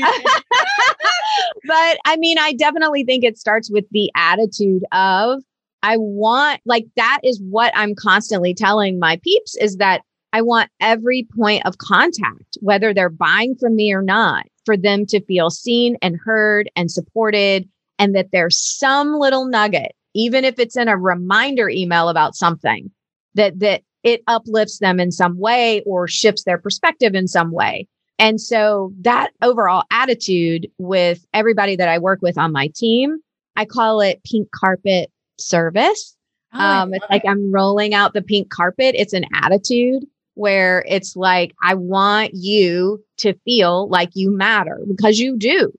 I 2.05 2.17
mean, 2.17 2.37
I 2.37 2.53
definitely 2.53 3.03
think 3.03 3.23
it 3.23 3.37
starts 3.37 3.71
with 3.71 3.85
the 3.91 4.11
attitude 4.15 4.83
of 4.91 5.41
I 5.83 5.97
want 5.97 6.61
like 6.65 6.85
that 6.95 7.19
is 7.23 7.41
what 7.41 7.71
I'm 7.75 7.95
constantly 7.95 8.53
telling 8.53 8.99
my 8.99 9.19
peeps 9.23 9.55
is 9.55 9.77
that 9.77 10.03
I 10.33 10.41
want 10.41 10.69
every 10.79 11.27
point 11.35 11.65
of 11.65 11.79
contact, 11.79 12.57
whether 12.61 12.93
they're 12.93 13.09
buying 13.09 13.55
from 13.55 13.75
me 13.75 13.93
or 13.93 14.01
not, 14.01 14.45
for 14.65 14.77
them 14.77 15.05
to 15.07 15.23
feel 15.25 15.49
seen 15.49 15.97
and 16.01 16.19
heard 16.23 16.69
and 16.75 16.89
supported, 16.89 17.67
and 17.99 18.15
that 18.15 18.29
there's 18.31 18.57
some 18.57 19.19
little 19.19 19.45
nugget, 19.45 19.93
even 20.13 20.43
if 20.45 20.59
it's 20.59 20.77
in 20.77 20.87
a 20.87 20.97
reminder 20.97 21.69
email 21.69 22.09
about 22.09 22.35
something, 22.35 22.91
that 23.35 23.59
that 23.59 23.83
it 24.03 24.23
uplifts 24.27 24.79
them 24.79 24.99
in 24.99 25.11
some 25.11 25.37
way 25.37 25.81
or 25.85 26.07
shifts 26.07 26.43
their 26.43 26.57
perspective 26.57 27.13
in 27.13 27.27
some 27.27 27.51
way. 27.51 27.87
And 28.17 28.39
so 28.39 28.93
that 29.01 29.31
overall 29.41 29.83
attitude 29.91 30.69
with 30.77 31.25
everybody 31.33 31.75
that 31.75 31.89
I 31.89 31.97
work 31.97 32.19
with 32.21 32.37
on 32.37 32.51
my 32.51 32.67
team, 32.75 33.17
I 33.55 33.65
call 33.65 34.01
it 34.01 34.21
pink 34.23 34.49
carpet 34.51 35.11
service. 35.39 36.15
Oh, 36.53 36.59
um, 36.59 36.93
it's 36.93 37.05
like 37.09 37.23
I'm 37.27 37.51
rolling 37.51 37.93
out 37.93 38.13
the 38.13 38.21
pink 38.21 38.49
carpet. 38.49 38.95
It's 38.97 39.13
an 39.13 39.25
attitude 39.33 40.03
where 40.35 40.85
it's 40.87 41.15
like, 41.15 41.53
I 41.63 41.73
want 41.73 42.31
you 42.33 43.03
to 43.17 43.33
feel 43.45 43.87
like 43.89 44.09
you 44.13 44.35
matter 44.35 44.79
because 44.87 45.19
you 45.19 45.37
do. 45.37 45.71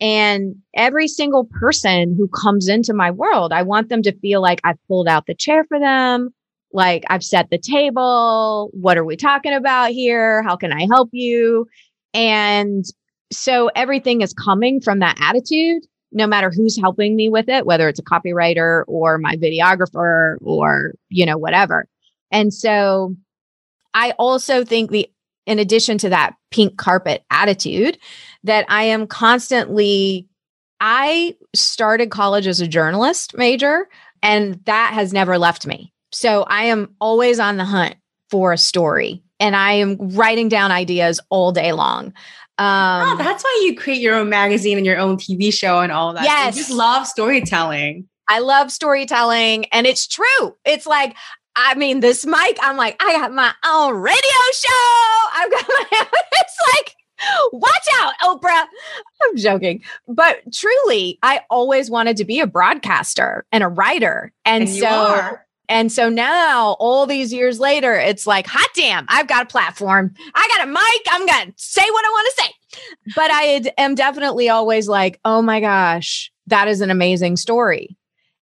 And 0.00 0.56
every 0.74 1.08
single 1.08 1.44
person 1.44 2.14
who 2.16 2.28
comes 2.28 2.68
into 2.68 2.94
my 2.94 3.10
world, 3.10 3.52
I 3.52 3.62
want 3.62 3.88
them 3.88 4.02
to 4.02 4.16
feel 4.18 4.40
like 4.40 4.60
I've 4.62 4.78
pulled 4.86 5.08
out 5.08 5.26
the 5.26 5.34
chair 5.34 5.64
for 5.64 5.80
them. 5.80 6.30
Like 6.72 7.04
I've 7.08 7.24
set 7.24 7.50
the 7.50 7.58
table. 7.58 8.70
What 8.72 8.96
are 8.96 9.04
we 9.04 9.16
talking 9.16 9.54
about 9.54 9.90
here? 9.90 10.42
How 10.42 10.56
can 10.56 10.72
I 10.72 10.86
help 10.90 11.08
you? 11.12 11.66
And 12.14 12.84
so 13.32 13.70
everything 13.74 14.20
is 14.20 14.32
coming 14.32 14.80
from 14.80 15.00
that 15.00 15.18
attitude, 15.20 15.82
no 16.12 16.26
matter 16.26 16.50
who's 16.50 16.78
helping 16.78 17.16
me 17.16 17.28
with 17.28 17.48
it, 17.48 17.66
whether 17.66 17.88
it's 17.88 17.98
a 17.98 18.04
copywriter 18.04 18.84
or 18.86 19.18
my 19.18 19.36
videographer 19.36 20.36
or, 20.40 20.94
you 21.08 21.26
know, 21.26 21.36
whatever. 21.36 21.86
And 22.30 22.52
so 22.52 23.16
I 23.94 24.12
also 24.12 24.64
think 24.64 24.90
the, 24.90 25.10
in 25.48 25.58
addition 25.58 25.98
to 25.98 26.08
that 26.10 26.36
pink 26.50 26.76
carpet 26.76 27.24
attitude, 27.30 27.98
that 28.44 28.64
I 28.68 28.84
am 28.84 29.06
constantly, 29.06 30.28
I 30.80 31.34
started 31.54 32.10
college 32.10 32.46
as 32.46 32.60
a 32.60 32.68
journalist 32.68 33.36
major, 33.36 33.88
and 34.22 34.60
that 34.66 34.92
has 34.92 35.12
never 35.12 35.38
left 35.38 35.66
me. 35.66 35.92
So 36.12 36.44
I 36.44 36.64
am 36.64 36.94
always 37.00 37.40
on 37.40 37.56
the 37.56 37.64
hunt 37.64 37.96
for 38.30 38.52
a 38.52 38.58
story 38.58 39.22
and 39.40 39.56
I 39.56 39.72
am 39.72 39.96
writing 39.98 40.48
down 40.48 40.70
ideas 40.70 41.20
all 41.30 41.52
day 41.52 41.72
long. 41.72 42.06
Um, 42.58 43.10
oh, 43.10 43.16
that's 43.18 43.44
why 43.44 43.62
you 43.64 43.76
create 43.76 44.00
your 44.00 44.16
own 44.16 44.28
magazine 44.28 44.76
and 44.76 44.86
your 44.86 44.98
own 44.98 45.16
TV 45.16 45.52
show 45.52 45.80
and 45.80 45.92
all 45.92 46.12
that. 46.14 46.24
Yes. 46.24 46.56
You 46.56 46.62
just 46.62 46.72
love 46.72 47.06
storytelling. 47.06 48.08
I 48.28 48.40
love 48.40 48.70
storytelling. 48.70 49.66
And 49.66 49.86
it's 49.86 50.06
true. 50.06 50.56
It's 50.64 50.86
like, 50.86 51.16
I 51.60 51.74
mean, 51.74 51.98
this 51.98 52.24
mic, 52.24 52.56
I'm 52.62 52.76
like, 52.76 52.96
I 53.02 53.14
got 53.14 53.32
my 53.32 53.52
own 53.66 53.96
radio 53.96 54.20
show. 54.52 55.28
I've 55.34 55.50
got 55.50 55.66
my, 55.68 55.84
it's 56.32 56.56
like, 56.76 56.94
watch 57.52 57.88
out, 58.00 58.12
Oprah. 58.22 58.64
I'm 59.24 59.36
joking. 59.36 59.82
But 60.06 60.52
truly, 60.52 61.18
I 61.20 61.40
always 61.50 61.90
wanted 61.90 62.16
to 62.18 62.24
be 62.24 62.38
a 62.38 62.46
broadcaster 62.46 63.44
and 63.50 63.64
a 63.64 63.68
writer. 63.68 64.32
And, 64.44 64.68
and 64.68 64.70
so, 64.70 65.38
and 65.68 65.90
so 65.90 66.08
now, 66.08 66.76
all 66.78 67.06
these 67.06 67.32
years 67.32 67.58
later, 67.58 67.92
it's 67.92 68.24
like, 68.24 68.46
hot 68.46 68.70
damn, 68.76 69.04
I've 69.08 69.26
got 69.26 69.42
a 69.42 69.46
platform. 69.46 70.14
I 70.36 70.48
got 70.56 70.68
a 70.68 70.70
mic. 70.70 71.06
I'm 71.10 71.26
going 71.26 71.48
to 71.48 71.54
say 71.56 71.82
what 71.82 72.04
I 72.04 72.08
want 72.08 72.34
to 72.36 72.42
say. 72.42 72.82
But 73.16 73.30
I 73.32 73.72
am 73.78 73.96
definitely 73.96 74.48
always 74.48 74.88
like, 74.88 75.18
oh 75.24 75.42
my 75.42 75.58
gosh, 75.58 76.30
that 76.46 76.68
is 76.68 76.80
an 76.82 76.90
amazing 76.90 77.36
story. 77.36 77.96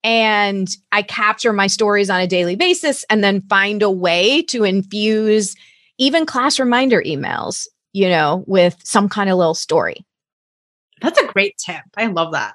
And 0.03 0.69
I 0.93 1.03
capture 1.03 1.53
my 1.53 1.67
stories 1.67 2.11
on 2.11 2.21
a 2.21 2.27
daily 2.27 2.57
basis 2.57 3.05
and 3.11 3.23
then 3.23 3.43
find 3.43 3.83
a 3.83 3.91
way 3.91 4.43
to 4.45 4.65
infuse 4.65 5.55
even 5.99 6.25
class 6.25 6.59
reminder 6.59 7.03
emails, 7.03 7.67
you 7.93 8.09
know, 8.09 8.43
with 8.47 8.77
some 8.83 9.09
kind 9.09 9.29
of 9.29 9.37
little 9.37 9.55
story. 9.55 10.07
That's 11.03 11.21
a 11.21 11.27
great 11.27 11.57
tip. 11.59 11.83
I 11.97 12.07
love 12.07 12.33
that. 12.33 12.55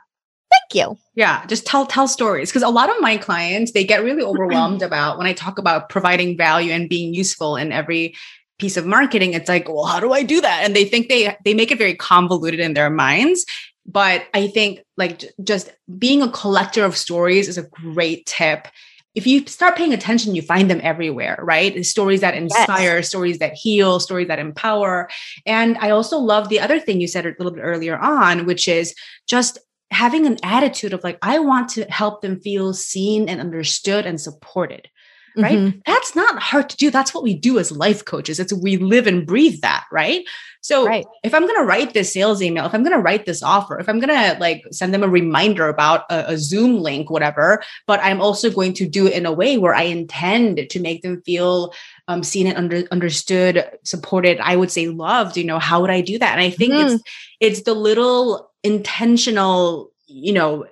Thank 0.51 0.83
you. 0.83 0.97
Yeah, 1.15 1.45
just 1.45 1.65
tell 1.65 1.85
tell 1.85 2.07
stories 2.07 2.49
because 2.49 2.63
a 2.63 2.69
lot 2.69 2.89
of 2.89 2.95
my 2.99 3.17
clients 3.17 3.71
they 3.71 3.83
get 3.83 4.03
really 4.03 4.23
overwhelmed 4.23 4.81
about 4.81 5.17
when 5.17 5.27
I 5.27 5.33
talk 5.33 5.57
about 5.57 5.89
providing 5.89 6.37
value 6.37 6.71
and 6.71 6.89
being 6.89 7.13
useful 7.13 7.55
in 7.55 7.71
every 7.71 8.15
piece 8.57 8.77
of 8.77 8.85
marketing. 8.85 9.33
It's 9.33 9.49
like, 9.49 9.67
well, 9.67 9.85
how 9.85 9.99
do 9.99 10.13
I 10.13 10.23
do 10.23 10.41
that? 10.41 10.61
And 10.63 10.75
they 10.75 10.85
think 10.85 11.09
they 11.09 11.35
they 11.43 11.53
make 11.53 11.71
it 11.71 11.77
very 11.77 11.95
convoluted 11.95 12.59
in 12.59 12.73
their 12.73 12.89
minds. 12.89 13.45
But 13.85 14.25
I 14.33 14.47
think 14.47 14.83
like 14.97 15.23
just 15.43 15.71
being 15.97 16.21
a 16.21 16.29
collector 16.29 16.83
of 16.83 16.97
stories 16.97 17.47
is 17.47 17.57
a 17.57 17.63
great 17.63 18.25
tip 18.25 18.67
if 19.15 19.25
you 19.25 19.47
start 19.47 19.77
paying 19.77 19.93
attention, 19.93 20.35
you 20.35 20.41
find 20.41 20.69
them 20.69 20.81
everywhere, 20.83 21.39
right? 21.41 21.85
Stories 21.85 22.19
that 22.19 22.35
inspire, 22.35 22.97
yes. 22.97 23.07
stories 23.07 23.39
that 23.39 23.53
heal, 23.53 24.01
stories 24.01 24.27
that 24.27 24.39
empower. 24.39 25.09
And 25.45 25.77
I 25.77 25.91
also 25.91 26.19
love 26.19 26.49
the 26.49 26.59
other 26.59 26.79
thing 26.79 26.99
you 26.99 27.07
said 27.07 27.25
a 27.25 27.33
little 27.39 27.53
bit 27.53 27.61
earlier 27.61 27.97
on, 27.97 28.45
which 28.45 28.67
is 28.67 28.93
just 29.25 29.57
having 29.89 30.25
an 30.25 30.37
attitude 30.43 30.91
of 30.91 31.03
like, 31.03 31.17
I 31.21 31.39
want 31.39 31.69
to 31.69 31.85
help 31.85 32.21
them 32.21 32.41
feel 32.41 32.73
seen 32.73 33.29
and 33.29 33.39
understood 33.39 34.05
and 34.05 34.19
supported. 34.19 34.89
Right. 35.37 35.57
Mm-hmm. 35.57 35.79
That's 35.85 36.15
not 36.15 36.41
hard 36.41 36.69
to 36.69 36.77
do. 36.77 36.89
That's 36.89 37.13
what 37.13 37.23
we 37.23 37.33
do 37.33 37.59
as 37.59 37.71
life 37.71 38.05
coaches. 38.05 38.39
It's 38.39 38.53
we 38.53 38.77
live 38.77 39.07
and 39.07 39.25
breathe 39.25 39.61
that. 39.61 39.85
Right. 39.91 40.25
So 40.65 40.87
right. 40.87 41.05
if 41.23 41.35
I'm 41.35 41.43
going 41.43 41.59
to 41.59 41.63
write 41.65 41.93
this 41.93 42.11
sales 42.11 42.41
email, 42.41 42.65
if 42.65 42.73
I'm 42.73 42.81
going 42.81 42.95
to 42.95 43.01
write 43.01 43.27
this 43.27 43.43
offer, 43.43 43.77
if 43.77 43.87
I'm 43.87 43.99
going 43.99 44.09
to 44.09 44.39
like 44.39 44.63
send 44.71 44.95
them 44.95 45.03
a 45.03 45.07
reminder 45.07 45.69
about 45.69 46.05
a, 46.09 46.31
a, 46.31 46.37
Zoom 46.39 46.79
link, 46.79 47.11
whatever, 47.11 47.61
but 47.85 47.99
I'm 48.01 48.19
also 48.19 48.49
going 48.49 48.73
to 48.73 48.87
do 48.87 49.05
it 49.05 49.13
in 49.13 49.27
a 49.27 49.31
way 49.31 49.59
where 49.59 49.75
I 49.75 49.83
intend 49.83 50.67
to 50.71 50.79
make 50.79 51.03
them 51.03 51.21
feel 51.21 51.71
um, 52.07 52.23
seen 52.23 52.47
and 52.47 52.57
under, 52.57 52.83
understood, 52.89 53.63
supported, 53.83 54.39
I 54.39 54.55
would 54.55 54.71
say 54.71 54.87
loved, 54.87 55.37
you 55.37 55.43
know, 55.43 55.59
how 55.59 55.81
would 55.81 55.91
I 55.91 56.01
do 56.01 56.17
that? 56.17 56.31
And 56.31 56.41
I 56.41 56.49
think 56.49 56.73
mm-hmm. 56.73 56.95
it's, 56.95 57.03
it's 57.39 57.61
the 57.61 57.75
little 57.75 58.51
intentional, 58.63 59.91
you 60.07 60.33
know, 60.33 60.65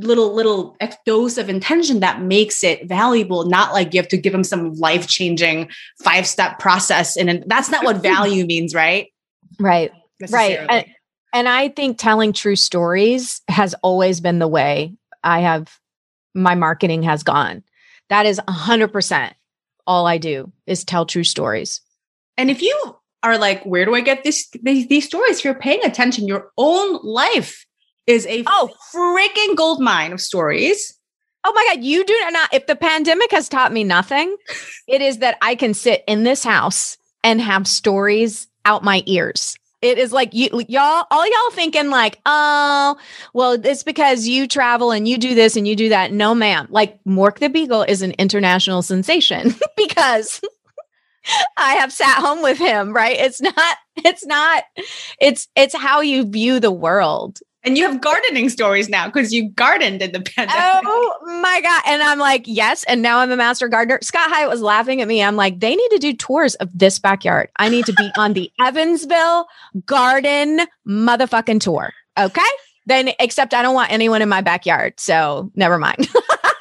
little 0.00 0.34
little 0.34 0.76
dose 1.06 1.38
of 1.38 1.48
intention 1.48 2.00
that 2.00 2.20
makes 2.20 2.64
it 2.64 2.86
valuable 2.88 3.46
not 3.46 3.72
like 3.72 3.94
you 3.94 4.00
have 4.00 4.08
to 4.08 4.16
give 4.16 4.32
them 4.32 4.44
some 4.44 4.72
life-changing 4.74 5.68
five 6.02 6.26
step 6.26 6.58
process 6.58 7.16
and 7.16 7.44
that's 7.46 7.70
not 7.70 7.84
what 7.84 7.96
value 8.02 8.44
means 8.46 8.74
right? 8.74 9.08
Right 9.58 9.92
right 10.30 10.58
and, 10.68 10.86
and 11.34 11.48
i 11.48 11.68
think 11.68 11.98
telling 11.98 12.32
true 12.32 12.56
stories 12.56 13.42
has 13.48 13.74
always 13.82 14.20
been 14.20 14.38
the 14.38 14.48
way 14.48 14.94
i 15.22 15.40
have 15.40 15.78
my 16.34 16.54
marketing 16.54 17.02
has 17.04 17.22
gone. 17.22 17.62
That 18.10 18.26
is 18.26 18.40
100% 18.48 19.32
all 19.86 20.06
i 20.06 20.18
do 20.18 20.52
is 20.66 20.84
tell 20.84 21.06
true 21.06 21.24
stories. 21.24 21.80
And 22.36 22.50
if 22.50 22.62
you 22.62 22.96
are 23.22 23.38
like, 23.38 23.64
where 23.64 23.84
do 23.84 23.94
I 23.94 24.00
get 24.00 24.24
this, 24.24 24.48
these, 24.62 24.88
these 24.88 25.06
stories? 25.06 25.38
If 25.38 25.44
you're 25.44 25.54
paying 25.54 25.84
attention, 25.84 26.26
your 26.26 26.50
own 26.58 26.98
life 27.02 27.64
is 28.06 28.26
a 28.26 28.44
oh 28.46 28.70
freaking 28.94 29.56
gold 29.56 29.80
mine 29.80 30.12
of 30.12 30.20
stories. 30.20 30.98
Oh 31.46 31.52
my 31.54 31.74
God, 31.74 31.84
you 31.84 32.04
do 32.04 32.18
not. 32.30 32.54
If 32.54 32.66
the 32.66 32.76
pandemic 32.76 33.30
has 33.32 33.48
taught 33.48 33.72
me 33.72 33.84
nothing, 33.84 34.34
it 34.88 35.02
is 35.02 35.18
that 35.18 35.36
I 35.42 35.54
can 35.54 35.74
sit 35.74 36.02
in 36.08 36.24
this 36.24 36.42
house 36.42 36.96
and 37.22 37.40
have 37.40 37.66
stories 37.66 38.48
out 38.64 38.82
my 38.82 39.02
ears. 39.06 39.56
It 39.82 39.98
is 39.98 40.12
like 40.12 40.32
you, 40.32 40.48
y'all, 40.68 41.04
all 41.10 41.26
y'all 41.26 41.50
thinking 41.50 41.90
like, 41.90 42.18
oh, 42.24 42.96
well, 43.34 43.52
it's 43.52 43.82
because 43.82 44.26
you 44.26 44.48
travel 44.48 44.92
and 44.92 45.06
you 45.06 45.18
do 45.18 45.34
this 45.34 45.56
and 45.56 45.68
you 45.68 45.76
do 45.76 45.90
that. 45.90 46.10
No, 46.10 46.34
ma'am. 46.34 46.68
Like 46.70 46.98
Mork 47.04 47.38
the 47.38 47.50
Beagle 47.50 47.82
is 47.82 48.00
an 48.00 48.12
international 48.12 48.80
sensation 48.80 49.54
because 49.76 50.40
I 51.58 51.74
have 51.74 51.92
sat 51.92 52.16
home 52.16 52.42
with 52.42 52.56
him, 52.56 52.94
right? 52.94 53.16
It's 53.18 53.42
not, 53.42 53.76
it's 53.96 54.24
not, 54.24 54.64
it's, 55.20 55.48
it's 55.54 55.76
how 55.76 56.00
you 56.00 56.24
view 56.24 56.60
the 56.60 56.72
world. 56.72 57.40
And 57.64 57.78
you 57.78 57.84
have 57.84 58.00
gardening 58.00 58.50
stories 58.50 58.90
now 58.90 59.06
because 59.06 59.32
you 59.32 59.48
gardened 59.50 60.02
in 60.02 60.12
the 60.12 60.20
pandemic. 60.36 60.84
Oh 60.86 61.40
my 61.42 61.60
God. 61.62 61.82
And 61.86 62.02
I'm 62.02 62.18
like, 62.18 62.42
yes. 62.46 62.84
And 62.84 63.00
now 63.00 63.18
I'm 63.18 63.30
a 63.30 63.36
master 63.36 63.68
gardener. 63.68 63.98
Scott 64.02 64.30
Hyatt 64.30 64.50
was 64.50 64.60
laughing 64.60 65.00
at 65.00 65.08
me. 65.08 65.22
I'm 65.22 65.36
like, 65.36 65.60
they 65.60 65.74
need 65.74 65.88
to 65.88 65.98
do 65.98 66.12
tours 66.12 66.54
of 66.56 66.68
this 66.74 66.98
backyard. 66.98 67.48
I 67.56 67.70
need 67.70 67.86
to 67.86 67.94
be 67.94 68.10
on 68.18 68.34
the 68.34 68.52
Evansville 68.60 69.46
garden 69.86 70.60
motherfucking 70.86 71.60
tour. 71.60 71.92
Okay. 72.18 72.42
Then, 72.86 73.10
except 73.18 73.54
I 73.54 73.62
don't 73.62 73.74
want 73.74 73.90
anyone 73.90 74.20
in 74.20 74.28
my 74.28 74.42
backyard. 74.42 75.00
So 75.00 75.50
never 75.54 75.78
mind. 75.78 76.06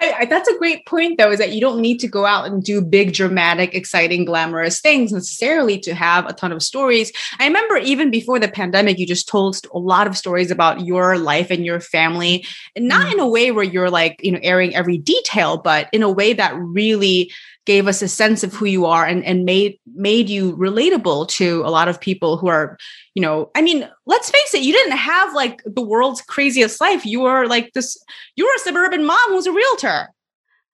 I, 0.00 0.14
I, 0.20 0.24
that's 0.24 0.48
a 0.48 0.58
great 0.58 0.86
point, 0.86 1.18
though, 1.18 1.30
is 1.30 1.38
that 1.38 1.52
you 1.52 1.60
don't 1.60 1.80
need 1.80 1.98
to 2.00 2.08
go 2.08 2.24
out 2.24 2.46
and 2.46 2.62
do 2.62 2.80
big, 2.80 3.12
dramatic, 3.12 3.74
exciting, 3.74 4.24
glamorous 4.24 4.80
things 4.80 5.12
necessarily 5.12 5.78
to 5.80 5.94
have 5.94 6.26
a 6.26 6.32
ton 6.32 6.52
of 6.52 6.62
stories. 6.62 7.12
I 7.38 7.46
remember 7.46 7.76
even 7.76 8.10
before 8.10 8.38
the 8.38 8.48
pandemic, 8.48 8.98
you 8.98 9.06
just 9.06 9.28
told 9.28 9.60
a 9.74 9.78
lot 9.78 10.06
of 10.06 10.16
stories 10.16 10.50
about 10.50 10.84
your 10.84 11.18
life 11.18 11.50
and 11.50 11.64
your 11.64 11.80
family, 11.80 12.46
and 12.74 12.88
not 12.88 13.06
mm. 13.06 13.12
in 13.12 13.20
a 13.20 13.28
way 13.28 13.50
where 13.50 13.64
you're 13.64 13.90
like, 13.90 14.20
you 14.22 14.32
know, 14.32 14.40
airing 14.42 14.74
every 14.74 14.98
detail, 14.98 15.58
but 15.58 15.88
in 15.92 16.02
a 16.02 16.10
way 16.10 16.32
that 16.32 16.54
really 16.56 17.30
gave 17.66 17.86
us 17.86 18.02
a 18.02 18.08
sense 18.08 18.42
of 18.42 18.52
who 18.52 18.64
you 18.64 18.86
are 18.86 19.04
and, 19.06 19.24
and 19.24 19.44
made 19.44 19.78
made 19.94 20.28
you 20.28 20.56
relatable 20.56 21.28
to 21.28 21.62
a 21.64 21.70
lot 21.70 21.88
of 21.88 22.00
people 22.00 22.36
who 22.36 22.48
are 22.48 22.78
you 23.14 23.22
know 23.22 23.50
i 23.54 23.62
mean 23.62 23.88
let's 24.06 24.30
face 24.30 24.54
it 24.54 24.62
you 24.62 24.72
didn't 24.72 24.96
have 24.96 25.34
like 25.34 25.62
the 25.64 25.82
world's 25.82 26.22
craziest 26.22 26.80
life 26.80 27.04
you 27.04 27.20
were 27.20 27.46
like 27.46 27.72
this 27.74 28.02
you 28.36 28.44
were 28.44 28.54
a 28.56 28.60
suburban 28.60 29.04
mom 29.04 29.28
who's 29.28 29.46
a 29.46 29.52
realtor 29.52 30.08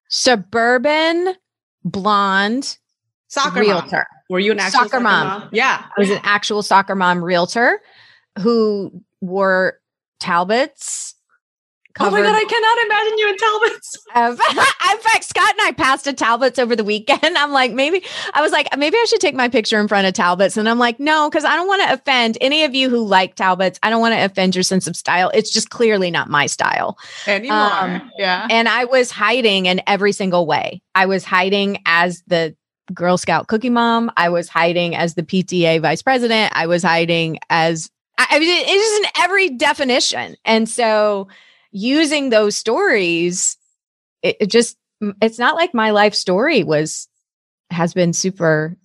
suburban 0.09 1.35
blonde 1.85 2.79
soccer 3.29 3.61
realtor 3.61 3.97
mom. 3.97 4.05
were 4.31 4.39
you 4.39 4.53
an 4.53 4.61
actual 4.61 4.79
soccer, 4.79 4.89
soccer 4.89 5.01
mom? 5.03 5.27
mom? 5.27 5.49
yeah 5.53 5.85
i 5.97 6.01
was 6.01 6.11
an 6.11 6.21
actual 6.23 6.63
soccer 6.63 6.95
mom 6.95 7.23
realtor 7.23 7.81
who 8.39 9.03
wore 9.21 9.79
talbots 10.21 11.06
Covered. 11.97 12.19
Oh 12.19 12.23
my 12.23 12.27
god, 12.27 12.37
I 12.37 12.45
cannot 12.45 12.79
imagine 12.85 13.19
you 13.19 13.29
in 13.31 13.37
Talbots. 13.39 13.97
in 14.93 14.99
fact, 14.99 15.25
Scott 15.25 15.51
and 15.51 15.61
I 15.63 15.73
passed 15.73 16.07
a 16.07 16.13
Talbots 16.13 16.59
over 16.59 16.77
the 16.77 16.85
weekend. 16.85 17.23
I'm 17.39 17.53
like, 17.53 17.73
maybe 17.73 18.05
I 18.35 18.43
was 18.43 18.53
like, 18.53 18.69
maybe 18.77 18.99
I 18.99 19.05
should 19.09 19.21
take 19.21 19.35
my 19.35 19.49
picture 19.49 19.81
in 19.81 19.89
front 19.89 20.07
of 20.07 20.13
Talbots. 20.13 20.59
And 20.59 20.69
I'm 20.69 20.79
like, 20.79 21.01
no, 21.01 21.31
because 21.31 21.47
I 21.47 21.57
don't 21.57 21.67
want 21.67 21.83
to 21.85 21.95
offend 21.95 22.37
any 22.43 22.65
of 22.65 22.75
you 22.75 22.91
who 22.91 23.03
like 23.03 23.35
Talbots. 23.35 23.79
I 23.83 23.89
don't 23.89 24.03
want 24.03 24.15
to 24.15 24.23
offend 24.23 24.55
your 24.55 24.63
sense 24.63 24.87
of 24.87 24.95
style. 24.95 25.31
It's 25.33 25.51
just 25.51 25.71
clearly 25.71 26.11
not 26.11 26.29
my 26.29 26.45
style 26.45 26.99
anymore. 27.27 27.57
Um, 27.57 28.11
yeah. 28.19 28.47
And 28.51 28.69
I 28.69 28.85
was 28.85 29.11
hiding 29.11 29.65
in 29.65 29.81
every 29.87 30.13
single 30.13 30.45
way. 30.45 30.83
I 30.95 31.07
was 31.07 31.25
hiding 31.25 31.79
as 31.87 32.23
the 32.27 32.55
Girl 32.93 33.17
Scout 33.17 33.49
cookie 33.49 33.71
mom. 33.71 34.13
I 34.19 34.29
was 34.29 34.51
hiding 34.51 34.95
as 34.95 35.15
the 35.15 35.23
PTA 35.23 35.81
vice 35.81 36.03
president. 36.03 36.53
I 36.55 36.67
was 36.67 36.83
hiding 36.83 37.39
as 37.49 37.91
I 38.19 38.39
mean, 38.39 38.49
it 38.49 38.69
is 38.69 39.01
in 39.01 39.23
every 39.25 39.51
definition. 39.51 40.37
And 40.45 40.69
so 40.69 41.29
using 41.77 42.31
those 42.31 42.57
stories, 42.57 43.57
it, 44.23 44.37
it 44.41 44.51
just, 44.51 44.77
it's 45.21 45.39
not 45.39 45.57
like 45.57 45.75
my 45.75 45.91
life 45.91 46.15
story 46.15 46.65
was, 46.65 47.09
has 47.71 47.93
been 47.93 48.13
super 48.13 48.77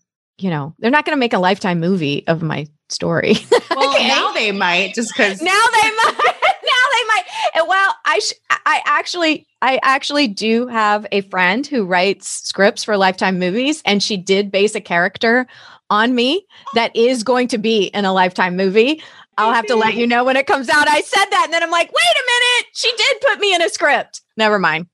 you 0.42 0.50
know, 0.50 0.74
they're 0.80 0.92
not 0.92 1.06
going 1.06 1.16
to 1.16 1.20
make 1.20 1.34
a 1.34 1.40
lifetime 1.40 1.80
movie 1.80 2.26
of 2.28 2.42
my 2.42 2.68
story. 2.90 3.36
Well, 3.74 3.96
okay. 3.96 4.08
now 4.10 4.34
they 4.34 4.52
might 4.52 4.94
just 4.94 5.14
because 5.16 5.42
now 5.42 5.50
they 5.52 5.90
might. 5.90 6.14
now 6.18 6.84
they 6.92 7.08
might. 7.08 7.24
And 7.56 7.68
well, 7.68 7.96
I 8.04 8.20
sh- 8.20 8.34
I 8.50 8.82
actually 8.86 9.48
I 9.62 9.80
actually 9.82 10.28
do 10.28 10.68
have 10.68 11.08
a 11.12 11.22
friend 11.22 11.66
who 11.66 11.86
writes 11.86 12.28
scripts 12.28 12.84
for 12.84 12.98
lifetime 12.98 13.40
movies, 13.40 13.82
and 13.86 14.04
she 14.04 14.18
did 14.18 14.52
base 14.52 14.76
a 14.76 14.82
character 14.82 15.48
on 15.90 16.14
me 16.14 16.46
that 16.74 16.94
is 16.96 17.24
going 17.24 17.48
to 17.48 17.58
be 17.58 17.86
in 17.86 18.04
a 18.04 18.12
lifetime 18.14 18.58
movie. 18.58 19.02
I'll 19.42 19.54
have 19.54 19.66
to 19.68 19.76
let 19.76 19.96
you 19.96 20.08
know 20.08 20.24
when 20.24 20.38
it 20.38 20.48
comes 20.48 20.70
out. 20.70 20.88
I 20.88 21.02
said 21.02 21.26
that, 21.26 21.44
and 21.46 21.54
then 21.54 21.64
I'm 21.64 21.72
like, 21.72 21.88
wait 21.88 21.94
a 21.94 22.24
minute, 22.28 22.68
she 22.74 22.92
did 22.96 23.22
put 23.22 23.40
me 23.40 23.54
in 23.54 23.62
a 23.62 23.70
script. 23.70 24.22
Never 24.38 24.60
mind. 24.60 24.88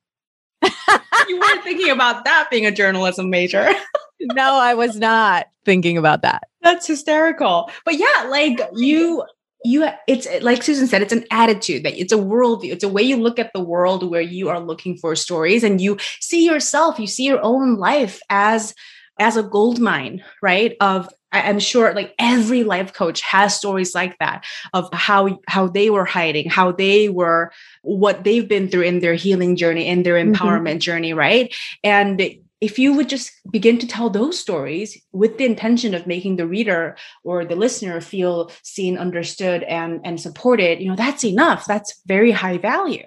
you 1.27 1.39
weren't 1.39 1.63
thinking 1.63 1.89
about 1.89 2.25
that 2.25 2.47
being 2.49 2.65
a 2.65 2.71
journalism 2.71 3.29
major. 3.29 3.69
no, 4.19 4.55
I 4.55 4.73
was 4.73 4.95
not 4.95 5.47
thinking 5.65 5.97
about 5.97 6.21
that. 6.23 6.43
That's 6.62 6.88
hysterical. 6.88 7.69
But 7.86 7.95
yeah, 7.95 8.27
like 8.29 8.60
you 8.73 9.23
you 9.63 9.88
it's 10.07 10.27
like 10.41 10.63
Susan 10.63 10.88
said, 10.88 11.01
it's 11.01 11.13
an 11.13 11.25
attitude 11.31 11.83
that 11.83 11.99
it's 11.99 12.13
a 12.13 12.17
worldview. 12.17 12.71
It's 12.71 12.83
a 12.83 12.89
way 12.89 13.03
you 13.03 13.17
look 13.17 13.39
at 13.39 13.51
the 13.53 13.63
world 13.63 14.10
where 14.10 14.21
you 14.21 14.49
are 14.49 14.60
looking 14.60 14.97
for 14.97 15.15
stories 15.15 15.63
and 15.63 15.81
you 15.81 15.97
see 16.19 16.45
yourself, 16.45 16.99
you 16.99 17.07
see 17.07 17.25
your 17.25 17.41
own 17.43 17.75
life 17.75 18.19
as 18.29 18.73
as 19.19 19.36
a 19.36 19.43
gold 19.43 19.79
mine, 19.79 20.23
right? 20.41 20.75
Of 20.79 21.10
I'm 21.31 21.59
sure 21.59 21.93
like 21.93 22.13
every 22.19 22.63
life 22.63 22.93
coach 22.93 23.21
has 23.21 23.55
stories 23.55 23.93
like 23.93 24.17
that 24.19 24.45
of 24.73 24.89
how 24.93 25.39
how 25.47 25.67
they 25.67 25.89
were 25.89 26.05
hiding, 26.05 26.49
how 26.49 26.71
they 26.71 27.09
were 27.09 27.51
what 27.81 28.23
they've 28.23 28.47
been 28.47 28.69
through 28.69 28.83
in 28.83 28.99
their 28.99 29.15
healing 29.15 29.55
journey, 29.55 29.87
in 29.87 30.03
their 30.03 30.15
mm-hmm. 30.15 30.33
empowerment 30.33 30.69
mm-hmm. 30.69 30.79
journey, 30.79 31.13
right? 31.13 31.53
And 31.83 32.21
if 32.59 32.79
you 32.79 32.93
would 32.93 33.09
just 33.09 33.31
begin 33.51 33.77
to 33.79 33.87
tell 33.87 34.09
those 34.09 34.39
stories 34.39 34.99
with 35.11 35.37
the 35.37 35.45
intention 35.45 35.93
of 35.93 36.07
making 36.07 36.37
the 36.37 36.47
reader 36.47 36.97
or 37.23 37.45
the 37.45 37.55
listener 37.55 38.01
feel 38.01 38.51
seen 38.63 38.97
understood 38.97 39.63
and 39.63 40.01
and 40.03 40.19
supported 40.19 40.81
you 40.81 40.89
know 40.89 40.95
that's 40.95 41.23
enough 41.23 41.65
that's 41.65 42.01
very 42.07 42.31
high 42.31 42.57
value 42.57 43.05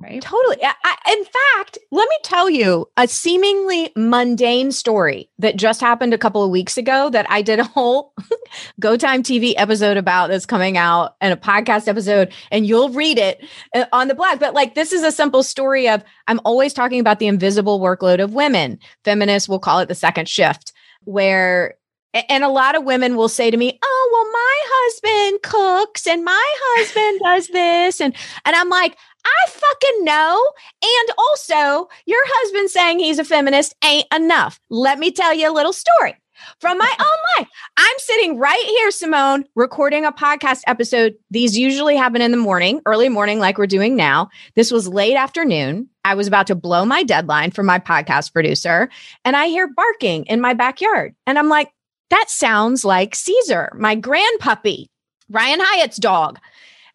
right? 0.00 0.22
Totally. 0.22 0.56
I, 0.62 0.96
in 1.12 1.24
fact, 1.24 1.78
let 1.90 2.08
me 2.08 2.16
tell 2.22 2.48
you 2.48 2.86
a 2.96 3.08
seemingly 3.08 3.90
mundane 3.96 4.72
story 4.72 5.30
that 5.38 5.56
just 5.56 5.80
happened 5.80 6.14
a 6.14 6.18
couple 6.18 6.44
of 6.44 6.50
weeks 6.50 6.76
ago 6.76 7.10
that 7.10 7.26
I 7.28 7.42
did 7.42 7.58
a 7.58 7.64
whole 7.64 8.14
Go 8.80 8.96
Time 8.96 9.22
TV 9.22 9.54
episode 9.56 9.96
about 9.96 10.28
that's 10.28 10.46
coming 10.46 10.76
out 10.76 11.16
and 11.20 11.32
a 11.32 11.36
podcast 11.36 11.88
episode, 11.88 12.32
and 12.50 12.66
you'll 12.66 12.90
read 12.90 13.18
it 13.18 13.44
uh, 13.74 13.86
on 13.92 14.08
the 14.08 14.14
blog. 14.14 14.38
But 14.38 14.54
like, 14.54 14.74
this 14.74 14.92
is 14.92 15.02
a 15.02 15.12
simple 15.12 15.42
story 15.42 15.88
of 15.88 16.04
I'm 16.26 16.40
always 16.44 16.72
talking 16.72 17.00
about 17.00 17.18
the 17.18 17.26
invisible 17.26 17.80
workload 17.80 18.22
of 18.22 18.34
women. 18.34 18.78
Feminists 19.04 19.48
will 19.48 19.58
call 19.58 19.80
it 19.80 19.88
the 19.88 19.94
second 19.94 20.28
shift, 20.28 20.72
where 21.04 21.74
and 22.14 22.42
a 22.42 22.48
lot 22.48 22.74
of 22.74 22.84
women 22.84 23.16
will 23.16 23.28
say 23.28 23.50
to 23.50 23.56
me, 23.56 23.78
"Oh, 23.82 24.10
well 24.12 24.32
my 24.32 24.58
husband 24.64 25.42
cooks 25.42 26.06
and 26.06 26.24
my 26.24 26.54
husband 26.60 27.20
does 27.22 27.48
this." 27.48 28.00
And 28.00 28.14
and 28.44 28.56
I'm 28.56 28.68
like, 28.70 28.96
I 29.24 29.50
fucking 29.50 30.04
know. 30.04 30.52
And 30.82 31.08
also, 31.18 31.88
your 32.06 32.22
husband 32.24 32.70
saying 32.70 32.98
he's 32.98 33.18
a 33.18 33.24
feminist 33.24 33.74
ain't 33.84 34.06
enough. 34.14 34.60
Let 34.70 34.98
me 34.98 35.10
tell 35.10 35.34
you 35.34 35.50
a 35.50 35.52
little 35.52 35.72
story 35.72 36.16
from 36.60 36.78
my 36.78 36.92
own 37.00 37.38
life. 37.38 37.48
I'm 37.76 37.98
sitting 37.98 38.38
right 38.38 38.64
here, 38.64 38.90
Simone, 38.90 39.44
recording 39.54 40.04
a 40.04 40.12
podcast 40.12 40.62
episode. 40.66 41.14
These 41.30 41.58
usually 41.58 41.96
happen 41.96 42.22
in 42.22 42.30
the 42.30 42.36
morning, 42.36 42.80
early 42.86 43.08
morning, 43.08 43.38
like 43.38 43.58
we're 43.58 43.66
doing 43.66 43.96
now. 43.96 44.28
This 44.54 44.70
was 44.70 44.88
late 44.88 45.16
afternoon. 45.16 45.88
I 46.04 46.14
was 46.14 46.26
about 46.26 46.46
to 46.48 46.54
blow 46.54 46.84
my 46.84 47.02
deadline 47.02 47.50
for 47.50 47.62
my 47.62 47.78
podcast 47.78 48.32
producer, 48.32 48.88
and 49.24 49.36
I 49.36 49.48
hear 49.48 49.68
barking 49.68 50.24
in 50.26 50.40
my 50.40 50.54
backyard. 50.54 51.14
And 51.26 51.38
I'm 51.38 51.48
like, 51.48 51.70
that 52.10 52.30
sounds 52.30 52.84
like 52.84 53.14
Caesar, 53.14 53.70
my 53.76 53.94
grand 53.94 54.38
puppy, 54.40 54.90
Ryan 55.28 55.60
Hyatt's 55.62 55.98
dog. 55.98 56.38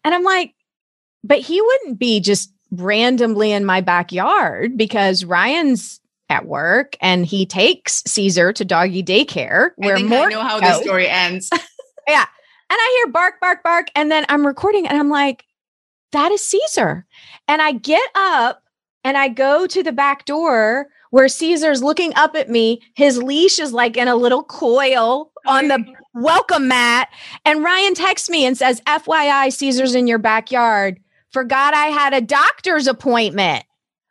And 0.02 0.12
I'm 0.12 0.24
like, 0.24 0.54
but 1.24 1.40
he 1.40 1.60
wouldn't 1.60 1.98
be 1.98 2.20
just 2.20 2.52
randomly 2.70 3.50
in 3.50 3.64
my 3.64 3.80
backyard 3.80 4.76
because 4.76 5.24
Ryan's 5.24 6.00
at 6.28 6.46
work 6.46 6.96
and 7.00 7.26
he 7.26 7.46
takes 7.46 8.02
Caesar 8.06 8.52
to 8.52 8.64
doggy 8.64 9.02
daycare 9.02 9.70
where 9.76 9.98
more 9.98 10.26
I 10.26 10.30
know 10.30 10.42
how 10.42 10.60
the 10.60 10.82
story 10.82 11.08
ends. 11.08 11.50
yeah. 12.08 12.24
And 12.70 12.78
I 12.78 12.98
hear 12.98 13.12
bark, 13.12 13.40
bark, 13.40 13.62
bark. 13.62 13.88
And 13.94 14.10
then 14.10 14.24
I'm 14.28 14.46
recording 14.46 14.86
and 14.86 14.98
I'm 14.98 15.10
like, 15.10 15.44
that 16.12 16.32
is 16.32 16.44
Caesar. 16.44 17.06
And 17.46 17.60
I 17.60 17.72
get 17.72 18.08
up 18.14 18.62
and 19.02 19.18
I 19.18 19.28
go 19.28 19.66
to 19.66 19.82
the 19.82 19.92
back 19.92 20.24
door 20.24 20.88
where 21.10 21.28
Caesar's 21.28 21.82
looking 21.82 22.12
up 22.16 22.34
at 22.34 22.48
me. 22.48 22.80
His 22.94 23.22
leash 23.22 23.58
is 23.58 23.72
like 23.72 23.96
in 23.96 24.08
a 24.08 24.16
little 24.16 24.42
coil 24.42 25.30
on 25.46 25.68
the 25.68 25.84
welcome 26.14 26.68
mat. 26.68 27.08
And 27.44 27.62
Ryan 27.62 27.94
texts 27.94 28.30
me 28.30 28.46
and 28.46 28.56
says, 28.56 28.80
FYI, 28.86 29.52
Caesar's 29.52 29.94
in 29.94 30.06
your 30.06 30.18
backyard 30.18 30.98
forgot 31.34 31.74
I 31.74 31.88
had 31.88 32.14
a 32.14 32.22
doctor's 32.22 32.86
appointment. 32.86 33.64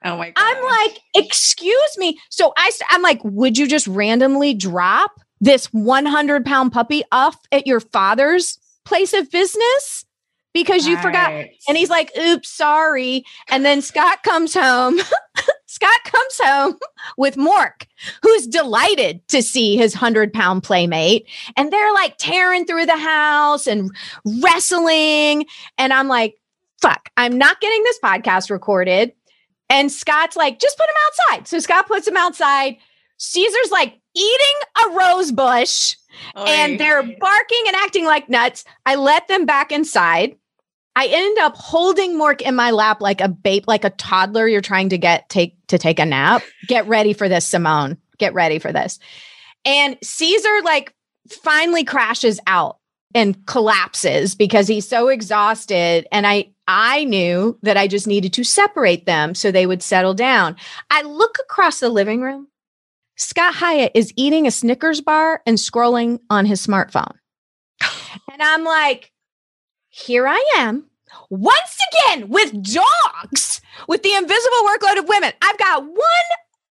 Oh 0.04 0.18
my 0.18 0.32
god. 0.32 0.36
I'm 0.38 0.64
like, 0.64 1.00
excuse 1.16 1.98
me. 1.98 2.20
So 2.30 2.54
I 2.58 2.70
I'm 2.90 3.02
like, 3.02 3.22
would 3.24 3.58
you 3.58 3.68
just 3.68 3.88
randomly 3.88 4.54
drop 4.54 5.12
this 5.40 5.66
100 5.74 6.46
pound 6.46 6.74
puppy 6.74 7.04
off 7.12 7.38
at 7.52 7.66
your 7.66 7.80
father's 7.80 8.60
place 8.86 9.14
of 9.14 9.32
business? 9.32 10.06
Because 10.54 10.86
you 10.86 10.96
right. 10.96 11.04
forgot. 11.04 11.32
And 11.68 11.78
he's 11.78 11.90
like, 11.90 12.12
oops, 12.16 12.48
sorry. 12.48 13.24
And 13.50 13.66
then 13.66 13.82
Scott 13.82 14.22
comes 14.22 14.54
home. 14.54 15.00
Scott 15.66 16.04
comes 16.04 16.40
home 16.40 16.78
with 17.18 17.36
Mork, 17.38 17.88
who's 18.22 18.46
delighted 18.46 19.28
to 19.30 19.42
see 19.42 19.76
his 19.76 19.96
100 19.96 20.32
pound 20.32 20.62
playmate. 20.62 21.28
And 21.58 21.74
they're 21.74 21.94
like 21.94 22.16
tearing 22.20 22.66
through 22.66 22.86
the 22.86 22.98
house 22.98 23.66
and 23.66 23.90
wrestling. 24.44 25.48
And 25.80 25.92
I'm 25.92 26.08
like, 26.08 26.36
fuck, 26.84 27.10
I'm 27.16 27.38
not 27.38 27.62
getting 27.62 27.82
this 27.84 28.00
podcast 28.04 28.50
recorded. 28.50 29.14
And 29.70 29.92
Scott's 29.92 30.36
like, 30.36 30.60
just 30.60 30.78
put 30.78 30.84
him 30.84 30.96
outside. 31.08 31.48
So 31.48 31.60
Scott 31.60 31.88
puts 31.88 32.08
him 32.08 32.18
outside. 32.18 32.76
Caesar's 33.18 33.72
like 33.72 34.00
eating 34.16 34.86
a 34.86 34.96
rose 34.96 35.32
bush 35.32 35.96
Oy. 36.38 36.44
and 36.44 36.80
they're 36.80 37.02
barking 37.02 37.64
and 37.68 37.76
acting 37.78 38.06
like 38.06 38.30
nuts. 38.30 38.66
I 38.86 38.96
let 38.96 39.28
them 39.30 39.46
back 39.46 39.72
inside. 39.72 40.36
I 40.96 41.08
end 41.08 41.40
up 41.40 41.56
holding 41.56 42.16
Mork 42.16 42.42
in 42.42 42.54
my 42.54 42.72
lap 42.72 43.02
like 43.02 43.22
a 43.22 43.30
babe, 43.30 43.64
like 43.66 43.86
a 43.86 43.90
toddler 43.92 44.48
you're 44.48 44.62
trying 44.62 44.90
to 44.90 44.98
get 44.98 45.30
take 45.30 45.56
to 45.68 45.78
take 45.78 46.00
a 46.00 46.06
nap. 46.06 46.44
Get 46.68 46.86
ready 46.88 47.14
for 47.14 47.28
this, 47.28 47.48
Simone. 47.48 47.98
Get 48.20 48.34
ready 48.34 48.60
for 48.60 48.72
this. 48.72 49.00
And 49.66 49.98
Caesar 50.04 50.62
like 50.64 50.94
finally 51.30 51.84
crashes 51.84 52.40
out 52.46 52.78
and 53.16 53.46
collapses 53.46 54.36
because 54.36 54.68
he's 54.68 54.88
so 54.88 55.08
exhausted 55.08 56.08
and 56.12 56.26
I 56.26 56.50
I 56.68 57.04
knew 57.04 57.58
that 57.62 57.78
I 57.78 57.88
just 57.88 58.08
needed 58.08 58.34
to 58.34 58.44
separate 58.44 59.06
them 59.06 59.36
so 59.36 59.52
they 59.52 59.66
would 59.66 59.84
settle 59.84 60.14
down. 60.14 60.56
I 60.90 61.02
look 61.02 61.38
across 61.40 61.80
the 61.80 61.90
living 61.90 62.22
room. 62.22 62.48
Scott 63.18 63.56
Hyatt 63.56 63.92
is 63.94 64.14
eating 64.16 64.48
a 64.48 64.52
Snickers 64.52 65.02
bar 65.02 65.42
and 65.46 65.58
scrolling 65.58 66.20
on 66.30 66.46
his 66.46 66.66
smartphone. 66.66 67.16
And 68.32 68.42
I'm 68.42 68.64
like, 68.64 69.12
here 69.90 70.28
I 70.28 70.44
am 70.58 70.86
once 71.30 71.78
again 71.92 72.30
with 72.30 72.52
dogs, 72.64 73.62
with 73.88 74.04
the 74.04 74.14
invisible 74.14 74.58
workload 74.66 75.00
of 75.00 75.08
women. 75.08 75.34
I've 75.42 75.58
got 75.58 75.84
one 75.84 75.98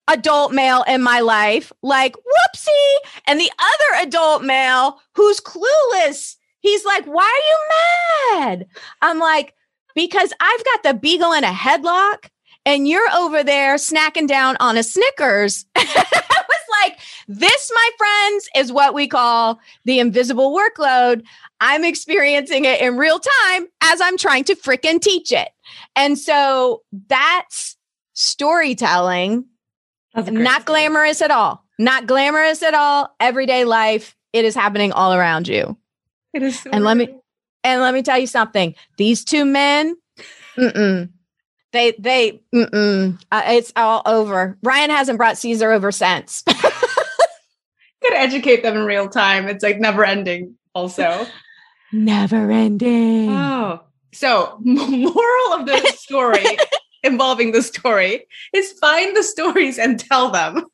adult 0.09 0.53
male 0.53 0.85
in 0.89 1.03
my 1.03 1.21
life, 1.21 1.73
like, 1.83 2.15
whoopsie. 2.15 2.97
And 3.27 3.41
the 3.41 3.51
other 3.59 4.07
adult 4.07 4.43
male 4.43 5.01
who's 5.15 5.41
clueless. 5.41 6.37
He's 6.61 6.85
like, 6.85 7.05
why 7.07 7.25
are 7.25 8.39
you 8.39 8.41
mad? 8.41 8.67
I'm 9.01 9.19
like, 9.19 9.55
because 9.95 10.33
I've 10.41 10.65
got 10.65 10.83
the 10.83 10.95
beagle 10.95 11.33
in 11.33 11.45
a 11.45 11.49
headlock 11.49 12.29
and 12.65 12.87
you're 12.87 13.11
over 13.15 13.43
there 13.43 13.77
snacking 13.77 14.29
down 14.29 14.57
on 14.61 14.77
a 14.77 14.83
Snickers. 14.83 15.67
I 15.77 16.45
was 16.49 16.83
like, 16.83 16.99
this, 17.27 17.71
my 17.75 17.91
friends, 17.99 18.49
is 18.57 18.73
what 18.73 18.95
we 18.95 19.09
call 19.09 19.61
the 19.85 19.99
invisible 19.99 20.57
workload. 20.57 21.25
I'm 21.61 21.85
experiencing 21.85 22.65
it 22.65 22.81
in 22.81 22.97
real 22.97 23.19
time 23.19 23.67
as 23.83 24.01
I'm 24.01 24.17
trying 24.17 24.45
to 24.45 24.55
freaking 24.55 25.01
teach 25.01 25.33
it. 25.33 25.49
And 25.97 26.19
so 26.19 26.83
that's 27.09 27.77
storytelling. 28.15 29.45
That's 30.15 30.31
not 30.31 30.63
story. 30.63 30.81
glamorous 30.81 31.23
at 31.23 31.31
all. 31.31 31.65
Not 31.79 32.07
glamorous 32.07 32.63
at 32.63 32.75
all. 32.75 33.15
Everyday 33.19 33.65
life. 33.65 34.15
It 34.33 34.45
is 34.45 34.55
happening 34.55 34.93
all 34.93 35.13
around 35.13 35.49
you. 35.49 35.77
It 36.33 36.43
is. 36.43 36.61
So 36.61 36.71
and 36.71 36.85
let 36.85 36.97
me 36.97 37.15
and 37.65 37.81
let 37.81 37.95
me 37.95 38.03
tell 38.03 38.19
you 38.19 38.27
something. 38.27 38.75
These 38.97 39.25
two 39.25 39.45
men, 39.45 39.97
mm-mm, 40.57 41.11
they 41.73 41.93
they 41.99 42.43
mm-mm, 42.55 43.21
uh, 43.31 43.43
it's 43.47 43.73
all 43.77 44.03
over. 44.07 44.59
Ryan 44.63 44.91
hasn't 44.91 45.19
brought 45.19 45.39
Caesar 45.39 45.71
over 45.73 45.93
since. 45.93 46.43
Gotta 48.03 48.19
educate 48.19 48.63
them 48.63 48.77
in 48.77 48.85
real 48.85 49.09
time. 49.09 49.49
It's 49.49 49.63
like 49.63 49.79
never 49.79 50.05
ending. 50.05 50.57
Also, 50.75 51.27
never 51.93 52.51
ending. 52.51 53.31
Oh, 53.31 53.81
so 54.13 54.59
moral 54.63 55.53
of 55.53 55.67
the 55.67 55.93
story 55.97 56.45
involving 57.03 57.53
the 57.53 57.63
story 57.63 58.27
is 58.53 58.73
find 58.73 59.17
the 59.17 59.23
stories 59.23 59.79
and 59.79 59.99
tell 59.99 60.31
them. 60.31 60.57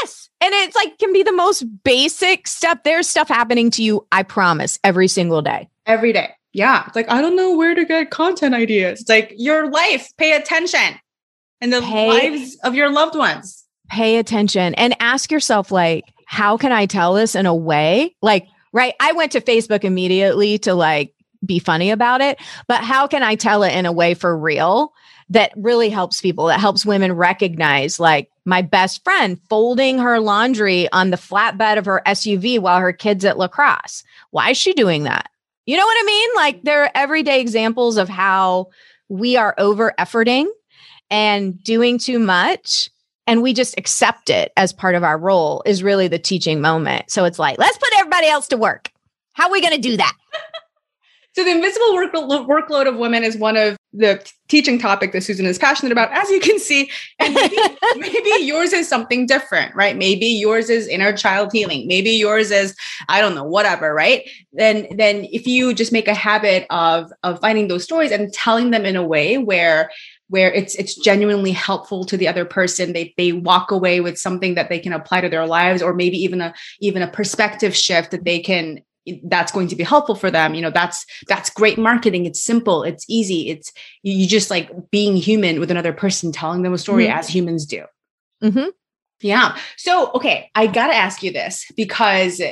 yes, 0.00 0.28
And 0.40 0.52
it's 0.54 0.76
like 0.76 0.98
can 0.98 1.12
be 1.12 1.22
the 1.22 1.32
most 1.32 1.64
basic 1.84 2.46
stuff. 2.46 2.78
There's 2.84 3.08
stuff 3.08 3.28
happening 3.28 3.70
to 3.72 3.82
you, 3.82 4.06
I 4.12 4.22
promise, 4.22 4.78
every 4.84 5.08
single 5.08 5.42
day. 5.42 5.68
Every 5.86 6.12
day. 6.12 6.30
Yeah. 6.52 6.84
It's 6.86 6.96
like, 6.96 7.10
I 7.10 7.20
don't 7.20 7.36
know 7.36 7.54
where 7.56 7.74
to 7.74 7.84
get 7.84 8.10
content 8.10 8.54
ideas. 8.54 9.02
It's 9.02 9.10
like 9.10 9.34
your 9.36 9.70
life, 9.70 10.10
pay 10.16 10.32
attention 10.32 10.98
and 11.60 11.72
the 11.72 11.82
Pay- 11.82 12.08
lives 12.08 12.56
of 12.64 12.74
your 12.74 12.90
loved 12.90 13.14
ones. 13.14 13.64
Pay 13.90 14.18
attention 14.18 14.74
and 14.74 14.96
ask 14.98 15.30
yourself, 15.30 15.70
like, 15.70 16.04
how 16.26 16.56
can 16.56 16.72
I 16.72 16.86
tell 16.86 17.14
this 17.14 17.34
in 17.34 17.46
a 17.46 17.54
way? 17.54 18.16
Like, 18.20 18.46
right. 18.72 18.94
I 19.00 19.12
went 19.12 19.32
to 19.32 19.40
Facebook 19.40 19.84
immediately 19.84 20.58
to 20.60 20.74
like 20.74 21.14
be 21.44 21.58
funny 21.58 21.90
about 21.90 22.20
it, 22.20 22.38
but 22.66 22.82
how 22.82 23.06
can 23.06 23.22
I 23.22 23.36
tell 23.36 23.62
it 23.62 23.72
in 23.72 23.86
a 23.86 23.92
way 23.92 24.14
for 24.14 24.36
real 24.36 24.92
that 25.28 25.52
really 25.56 25.90
helps 25.90 26.20
people, 26.20 26.46
that 26.46 26.60
helps 26.60 26.86
women 26.86 27.12
recognize 27.12 27.98
like 27.98 28.30
my 28.44 28.62
best 28.62 29.02
friend 29.02 29.40
folding 29.48 29.98
her 29.98 30.20
laundry 30.20 30.90
on 30.92 31.10
the 31.10 31.16
flatbed 31.16 31.78
of 31.78 31.86
her 31.86 32.02
SUV 32.06 32.60
while 32.60 32.78
her 32.78 32.92
kid's 32.92 33.24
at 33.24 33.38
lacrosse. 33.38 34.04
Why 34.30 34.50
is 34.50 34.56
she 34.56 34.72
doing 34.72 35.02
that? 35.02 35.28
You 35.66 35.76
know 35.76 35.84
what 35.84 35.96
I 36.00 36.06
mean? 36.06 36.30
Like 36.36 36.62
there 36.62 36.84
are 36.84 36.90
everyday 36.94 37.40
examples 37.40 37.96
of 37.96 38.08
how 38.08 38.68
we 39.08 39.36
are 39.36 39.54
over 39.58 39.92
efforting 39.98 40.46
and 41.10 41.62
doing 41.62 41.98
too 41.98 42.20
much 42.20 42.90
and 43.26 43.42
we 43.42 43.52
just 43.52 43.76
accept 43.76 44.30
it 44.30 44.52
as 44.56 44.72
part 44.72 44.94
of 44.94 45.02
our 45.02 45.18
role 45.18 45.62
is 45.66 45.82
really 45.82 46.06
the 46.06 46.18
teaching 46.18 46.60
moment. 46.60 47.10
So 47.10 47.24
it's 47.24 47.38
like, 47.38 47.58
let's 47.58 47.76
put 47.76 47.88
everybody 47.98 48.28
else 48.28 48.46
to 48.48 48.56
work. 48.56 48.92
How 49.32 49.48
are 49.48 49.52
we 49.52 49.60
going 49.60 49.74
to 49.74 49.80
do 49.80 49.96
that? 49.96 50.12
So 51.36 51.44
the 51.44 51.50
invisible 51.50 51.88
workload, 51.88 52.48
workload 52.48 52.88
of 52.88 52.96
women 52.96 53.22
is 53.22 53.36
one 53.36 53.58
of 53.58 53.76
the 53.92 54.26
teaching 54.48 54.78
topic 54.78 55.12
that 55.12 55.22
Susan 55.22 55.44
is 55.44 55.58
passionate 55.58 55.92
about, 55.92 56.10
as 56.12 56.30
you 56.30 56.40
can 56.40 56.58
see. 56.58 56.90
And 57.18 57.34
maybe, 57.34 57.58
maybe 57.98 58.42
yours 58.42 58.72
is 58.72 58.88
something 58.88 59.26
different, 59.26 59.74
right? 59.74 59.98
Maybe 59.98 60.24
yours 60.24 60.70
is 60.70 60.88
inner 60.88 61.14
child 61.14 61.52
healing. 61.52 61.86
Maybe 61.88 62.12
yours 62.12 62.50
is, 62.50 62.74
I 63.10 63.20
don't 63.20 63.34
know, 63.34 63.44
whatever, 63.44 63.92
right? 63.92 64.26
Then, 64.54 64.86
then 64.96 65.26
if 65.30 65.46
you 65.46 65.74
just 65.74 65.92
make 65.92 66.08
a 66.08 66.14
habit 66.14 66.66
of 66.70 67.12
of 67.22 67.38
finding 67.40 67.68
those 67.68 67.84
stories 67.84 68.12
and 68.12 68.32
telling 68.32 68.70
them 68.70 68.86
in 68.86 68.96
a 68.96 69.06
way 69.06 69.36
where 69.36 69.90
where 70.28 70.50
it's 70.50 70.74
it's 70.76 70.94
genuinely 70.94 71.52
helpful 71.52 72.04
to 72.04 72.16
the 72.16 72.26
other 72.26 72.44
person 72.44 72.92
they 72.92 73.14
they 73.16 73.32
walk 73.32 73.70
away 73.70 74.00
with 74.00 74.18
something 74.18 74.54
that 74.54 74.68
they 74.68 74.80
can 74.80 74.92
apply 74.92 75.20
to 75.20 75.28
their 75.28 75.46
lives 75.46 75.82
or 75.82 75.94
maybe 75.94 76.16
even 76.16 76.40
a 76.40 76.52
even 76.80 77.02
a 77.02 77.10
perspective 77.10 77.76
shift 77.76 78.10
that 78.10 78.24
they 78.24 78.40
can 78.40 78.80
that's 79.24 79.52
going 79.52 79.68
to 79.68 79.76
be 79.76 79.84
helpful 79.84 80.14
for 80.14 80.30
them. 80.30 80.54
You 80.54 80.62
know 80.62 80.70
that's 80.70 81.04
that's 81.28 81.50
great 81.50 81.78
marketing. 81.78 82.26
It's 82.26 82.42
simple. 82.42 82.82
It's 82.82 83.04
easy. 83.08 83.50
It's 83.50 83.72
you 84.02 84.26
just 84.26 84.50
like 84.50 84.70
being 84.90 85.16
human 85.16 85.60
with 85.60 85.70
another 85.70 85.92
person 85.92 86.32
telling 86.32 86.62
them 86.62 86.72
a 86.74 86.78
story 86.78 87.06
Mhm. 87.06 87.18
as 87.18 87.28
humans 87.28 87.66
do. 87.66 87.84
Mm-hmm. 88.42 88.68
yeah. 89.20 89.56
So 89.76 90.10
okay 90.12 90.50
i 90.54 90.66
gotta 90.66 90.94
ask 90.94 91.22
you 91.22 91.32
this 91.32 91.64
because 91.76 92.42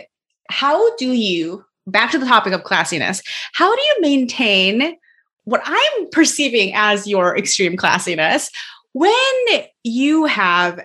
how 0.48 0.96
do 0.96 1.12
you 1.12 1.64
back 1.86 2.10
to 2.12 2.18
the 2.18 2.24
topic 2.26 2.52
of 2.54 2.62
classiness 2.62 3.22
how 3.52 3.74
do 3.74 3.82
you 3.82 3.96
maintain 4.00 4.96
what 5.44 5.60
i'm 5.64 6.10
perceiving 6.10 6.72
as 6.74 7.06
your 7.06 7.36
extreme 7.36 7.76
classiness 7.76 8.50
when 8.94 9.12
you 9.82 10.24
have 10.24 10.80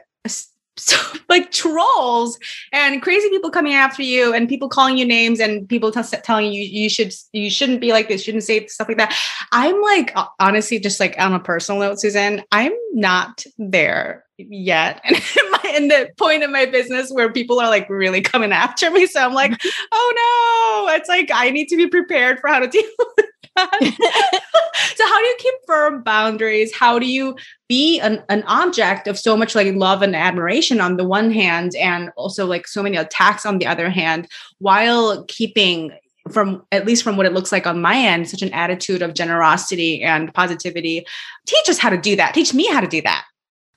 so, 0.79 0.97
like 1.29 1.51
trolls 1.51 2.39
and 2.71 3.01
crazy 3.01 3.29
people 3.29 3.49
coming 3.49 3.73
after 3.73 4.03
you 4.03 4.33
and 4.33 4.49
people 4.49 4.69
calling 4.69 4.97
you 4.97 5.05
names 5.05 5.39
and 5.39 5.67
people 5.67 5.91
t- 5.91 6.01
telling 6.23 6.51
you 6.51 6.61
you 6.61 6.89
should 6.89 7.13
you 7.33 7.49
shouldn't 7.49 7.81
be 7.81 7.91
like 7.91 8.07
this 8.07 8.23
shouldn't 8.23 8.43
say 8.43 8.65
stuff 8.67 8.87
like 8.87 8.97
that. 8.97 9.15
I'm 9.51 9.81
like 9.81 10.15
honestly 10.39 10.79
just 10.79 10.99
like 10.99 11.15
on 11.19 11.33
a 11.33 11.39
personal 11.39 11.81
note 11.81 11.99
susan 11.99 12.43
i'm 12.51 12.71
not 12.93 13.43
there 13.57 14.25
yet. 14.37 15.01
And 15.03 15.15
in, 15.37 15.51
my, 15.51 15.73
in 15.75 15.87
the 15.89 16.09
point 16.17 16.43
of 16.43 16.49
my 16.49 16.65
business 16.65 17.11
where 17.11 17.31
people 17.31 17.59
are 17.59 17.69
like 17.69 17.89
really 17.89 18.21
coming 18.21 18.51
after 18.51 18.89
me. 18.91 19.05
So 19.05 19.21
i'm 19.21 19.33
like 19.33 19.59
oh 19.91 20.85
no. 20.87 20.93
It's 20.95 21.09
like 21.09 21.29
i 21.33 21.49
need 21.49 21.67
to 21.67 21.77
be 21.77 21.87
prepared 21.87 22.39
for 22.39 22.47
how 22.49 22.59
to 22.59 22.67
deal 22.67 22.89
with 23.17 23.25
that 23.59 24.41
so 24.95 25.05
how 25.07 25.19
do 25.19 25.25
you 25.25 25.35
keep 25.39 25.53
firm 25.67 26.03
boundaries? 26.03 26.75
How 26.75 26.99
do 26.99 27.05
you 27.05 27.35
be 27.67 27.99
an, 27.99 28.23
an 28.29 28.43
object 28.43 29.07
of 29.07 29.17
so 29.17 29.35
much 29.37 29.55
like 29.55 29.73
love 29.75 30.01
and 30.01 30.15
admiration 30.15 30.81
on 30.81 30.97
the 30.97 31.03
one 31.03 31.31
hand 31.31 31.75
and 31.75 32.11
also 32.15 32.45
like 32.45 32.67
so 32.67 32.83
many 32.83 32.97
attacks 32.97 33.45
on 33.45 33.59
the 33.59 33.67
other 33.67 33.89
hand 33.89 34.27
while 34.59 35.23
keeping 35.25 35.91
from 36.31 36.63
at 36.71 36.85
least 36.85 37.03
from 37.03 37.17
what 37.17 37.25
it 37.25 37.33
looks 37.33 37.51
like 37.51 37.65
on 37.65 37.81
my 37.81 37.95
end 37.97 38.29
such 38.29 38.41
an 38.41 38.53
attitude 38.53 39.01
of 39.01 39.13
generosity 39.13 40.01
and 40.03 40.33
positivity? 40.33 41.05
Teach 41.45 41.69
us 41.69 41.79
how 41.79 41.89
to 41.89 41.97
do 41.97 42.15
that. 42.15 42.33
Teach 42.33 42.53
me 42.53 42.67
how 42.67 42.81
to 42.81 42.87
do 42.87 43.01
that. 43.01 43.25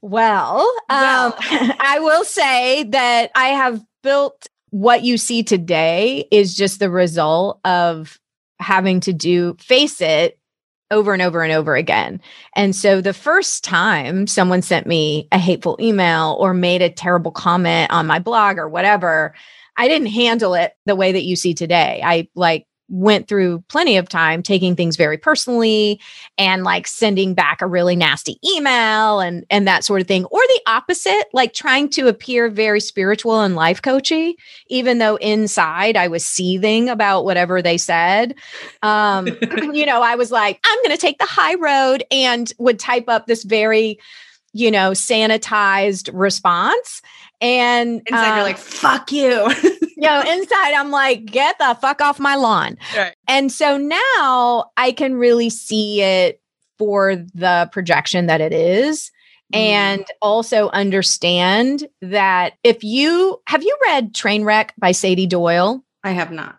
Well, 0.03 0.61
um, 0.89 0.99
Well. 0.99 1.37
I 1.80 1.99
will 2.01 2.24
say 2.24 2.85
that 2.85 3.30
I 3.35 3.49
have 3.49 3.83
built 4.03 4.49
what 4.70 5.05
you 5.05 5.18
see 5.18 5.43
today 5.43 6.26
is 6.30 6.57
just 6.57 6.80
the 6.80 6.91
result 6.91 7.61
of 7.64 8.18
having 8.62 9.00
to 9.00 9.12
do 9.12 9.56
face 9.58 10.00
it 10.00 10.38
over 10.90 11.12
and 11.12 11.22
over 11.22 11.42
and 11.42 11.52
over 11.52 11.74
again. 11.74 12.20
And 12.54 12.76
so 12.76 13.00
the 13.00 13.14
first 13.14 13.64
time 13.64 14.26
someone 14.26 14.62
sent 14.62 14.86
me 14.86 15.26
a 15.32 15.38
hateful 15.38 15.78
email 15.80 16.36
or 16.38 16.52
made 16.52 16.82
a 16.82 16.90
terrible 16.90 17.32
comment 17.32 17.90
on 17.90 18.06
my 18.06 18.18
blog 18.18 18.58
or 18.58 18.68
whatever, 18.68 19.34
I 19.76 19.88
didn't 19.88 20.08
handle 20.08 20.54
it 20.54 20.74
the 20.84 20.94
way 20.94 21.12
that 21.12 21.24
you 21.24 21.34
see 21.34 21.54
today. 21.54 22.02
I 22.04 22.28
like 22.34 22.66
went 22.93 23.26
through 23.26 23.64
plenty 23.68 23.97
of 23.97 24.07
time 24.07 24.43
taking 24.43 24.76
things 24.76 24.97
very 24.97 25.16
personally 25.16 25.99
and 26.36 26.62
like 26.62 26.86
sending 26.86 27.32
back 27.32 27.62
a 27.62 27.66
really 27.66 27.97
nasty 27.97 28.38
email 28.45 29.18
and 29.18 29.47
and 29.49 29.66
that 29.66 29.82
sort 29.82 30.03
of 30.03 30.07
thing. 30.07 30.26
Or 30.26 30.40
the 30.40 30.61
opposite 30.66 31.24
like 31.32 31.55
trying 31.55 31.88
to 31.90 32.07
appear 32.07 32.51
very 32.51 32.80
spiritual 32.80 33.40
and 33.40 33.57
life 33.57 33.80
coachy 33.80 34.36
even 34.68 34.99
though 34.99 35.16
inside 35.16 35.97
I 35.97 36.09
was 36.09 36.24
seething 36.24 36.90
about 36.90 37.24
whatever 37.24 37.62
they 37.62 37.78
said. 37.78 38.34
Um 38.82 39.26
you 39.72 39.86
know 39.86 40.03
I 40.03 40.14
was 40.14 40.30
like 40.30 40.61
I'm 40.62 40.78
going 40.80 40.95
to 40.95 41.01
take 41.01 41.18
the 41.18 41.24
high 41.24 41.55
road 41.55 42.05
and 42.11 42.53
would 42.59 42.78
type 42.78 43.09
up 43.09 43.26
this 43.26 43.43
very 43.43 43.99
you 44.53 44.70
know 44.70 44.90
sanitized 44.90 46.11
response. 46.12 47.01
And 47.40 48.03
inside 48.07 48.32
uh, 48.32 48.34
you're 48.36 48.45
like 48.45 48.59
fuck 48.59 49.11
you 49.11 49.51
you 49.97 50.03
know 50.03 50.20
inside 50.20 50.74
I'm 50.74 50.90
like 50.90 51.24
get 51.24 51.59
the 51.59 51.76
fuck 51.80 52.01
off 52.01 52.18
my 52.20 52.34
lawn 52.36 52.76
right. 52.97 53.14
and 53.28 53.51
so 53.53 53.76
now 53.78 54.70
I 54.76 54.93
can 54.93 55.14
really 55.14 55.51
see 55.51 56.03
it 56.03 56.40
for 56.78 57.16
the 57.34 57.68
projection 57.72 58.26
that 58.26 58.40
it 58.40 58.53
is, 58.53 59.11
Mm. 59.53 59.59
and 59.59 60.05
also 60.22 60.70
understand 60.70 61.86
that 62.01 62.55
if 62.64 62.82
you 62.82 63.38
have 63.47 63.62
you 63.62 63.76
read 63.84 64.14
Trainwreck 64.14 64.70
by 64.78 64.93
Sady 64.93 65.26
Doyle? 65.26 65.84
i 66.03 66.11
have 66.12 66.30
not 66.32 66.57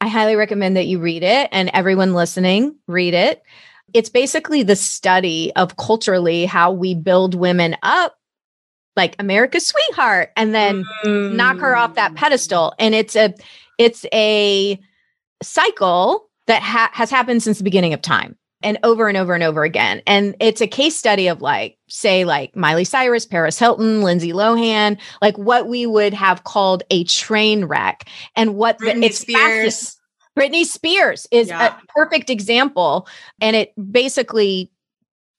I 0.00 0.08
highly 0.08 0.34
recommend 0.36 0.76
that 0.76 0.86
you 0.86 0.98
read 0.98 1.22
it 1.22 1.48
and 1.52 1.70
everyone 1.72 2.12
listening 2.12 2.74
read 2.88 3.14
it. 3.14 3.40
It's 3.94 4.08
basically 4.10 4.62
the 4.64 4.74
study 4.76 5.52
of 5.54 5.76
culturally 5.76 6.44
how 6.44 6.72
we 6.72 6.94
build 6.94 7.34
women 7.36 7.76
up 7.84 8.16
like 8.96 9.16
America's 9.18 9.66
sweetheart 9.66 10.30
and 10.36 10.54
then 10.54 10.84
knock 11.04 11.58
her 11.58 11.76
off 11.76 11.94
that 11.94 12.12
mm. 12.12 12.16
pedestal 12.16 12.74
and 12.78 12.94
it's 12.94 13.16
a 13.16 13.34
it's 13.78 14.04
a 14.12 14.78
cycle 15.42 16.28
that 16.46 16.62
ha- 16.62 16.90
has 16.92 17.10
happened 17.10 17.42
since 17.42 17.58
the 17.58 17.64
beginning 17.64 17.94
of 17.94 18.02
time 18.02 18.36
and 18.62 18.78
over 18.84 19.08
and 19.08 19.16
over 19.16 19.34
and 19.34 19.42
over 19.42 19.64
again 19.64 20.02
and 20.06 20.36
it's 20.38 20.60
a 20.60 20.66
case 20.66 20.96
study 20.96 21.26
of 21.26 21.42
like 21.42 21.76
say 21.88 22.24
like 22.24 22.54
miley 22.54 22.84
cyrus 22.84 23.26
paris 23.26 23.58
hilton 23.58 24.02
lindsay 24.02 24.32
lohan 24.32 24.96
like 25.20 25.36
what 25.36 25.66
we 25.66 25.84
would 25.84 26.14
have 26.14 26.44
called 26.44 26.82
a 26.90 27.02
train 27.04 27.64
wreck 27.64 28.08
and 28.36 28.54
what 28.54 28.78
the, 28.78 28.86
Britney 28.86 29.04
it's 29.04 29.24
fascinating- 29.24 29.70
Spears. 29.70 29.98
Britney 30.38 30.64
Spears 30.64 31.26
is 31.30 31.48
Yeah. 31.48 31.76
a 31.76 31.86
perfect 31.94 32.30
example. 32.30 33.06
And 33.42 33.54
it 33.54 33.72
basically 33.92 34.70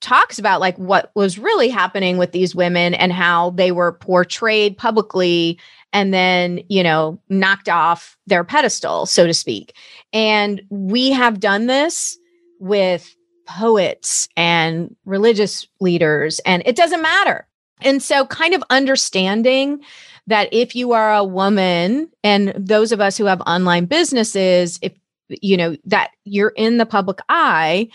talks 0.04 0.38
about 0.38 0.60
like 0.60 0.78
what 0.78 1.12
was 1.16 1.40
really 1.40 1.70
happening 1.70 2.18
with 2.18 2.34
these 2.34 2.54
women 2.54 2.94
and 2.94 3.12
how 3.12 3.52
they 3.52 3.72
were 3.72 3.94
portrayed 3.94 4.78
publicly 4.78 5.58
and 5.94 6.14
then, 6.14 6.62
you 6.70 6.84
know, 6.84 7.20
knocked 7.30 7.70
off 7.70 8.18
their 8.28 8.44
pedestal, 8.44 9.06
so 9.06 9.26
to 9.26 9.34
speak. 9.34 9.74
And 10.12 10.62
we 10.70 11.12
have 11.12 11.40
done 11.40 11.68
this 11.68 12.18
with 12.60 13.16
poets 13.46 14.28
and 14.36 14.96
religious 15.06 15.68
leaders, 15.80 16.40
and 16.46 16.64
it 16.66 16.76
doesn't 16.76 17.02
matter. 17.02 17.48
And 17.82 18.02
so, 18.02 18.26
kind 18.26 18.54
of 18.54 18.64
understanding 18.70 19.82
that 20.28 20.50
if 20.52 20.76
you 20.76 20.94
are 20.94 21.14
a 21.14 21.24
woman 21.24 22.10
and 22.24 22.54
those 22.58 22.92
of 22.92 23.02
us 23.02 23.18
who 23.18 23.26
have 23.26 23.42
online 23.42 23.86
businesses 23.86 24.80
if 24.82 24.94
you 25.30 25.58
know 25.58 25.76
that 25.86 26.12
you're 26.24 26.54
in 26.56 26.78
the 26.78 26.86
public 26.86 27.20
eye 27.28 27.90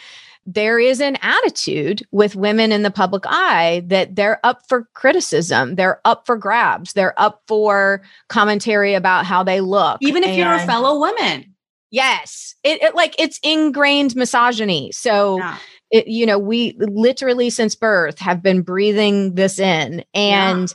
there 0.51 0.79
is 0.79 1.01
an 1.01 1.17
attitude 1.21 2.07
with 2.11 2.35
women 2.35 2.73
in 2.73 2.83
the 2.83 2.91
public 2.91 3.25
eye 3.27 3.83
that 3.87 4.17
they're 4.17 4.41
up 4.45 4.63
for 4.69 4.89
criticism 4.95 5.75
they're 5.75 6.01
up 6.05 6.25
for 6.27 6.37
grabs 6.37 6.95
they're 6.95 7.19
up 7.21 7.43
for 7.47 8.03
commentary 8.29 8.95
about 8.95 9.27
how 9.27 9.43
they 9.43 9.61
look 9.61 9.99
even 10.01 10.25
if 10.25 10.37
you're 10.37 10.53
a 10.53 10.67
fellow 10.67 10.99
woman. 10.99 11.55
Yes. 11.91 12.55
It, 12.65 12.83
it 12.83 12.95
like 12.95 13.15
it's 13.19 13.39
ingrained 13.43 14.15
misogyny. 14.15 14.93
So 14.93 15.39
yeah. 15.39 15.59
it, 15.91 16.07
you 16.07 16.27
know 16.27 16.39
we 16.39 16.77
literally 16.79 17.51
since 17.51 17.75
birth 17.75 18.19
have 18.19 18.43
been 18.43 18.63
breathing 18.63 19.35
this 19.35 19.59
in 19.59 20.05
and 20.15 20.73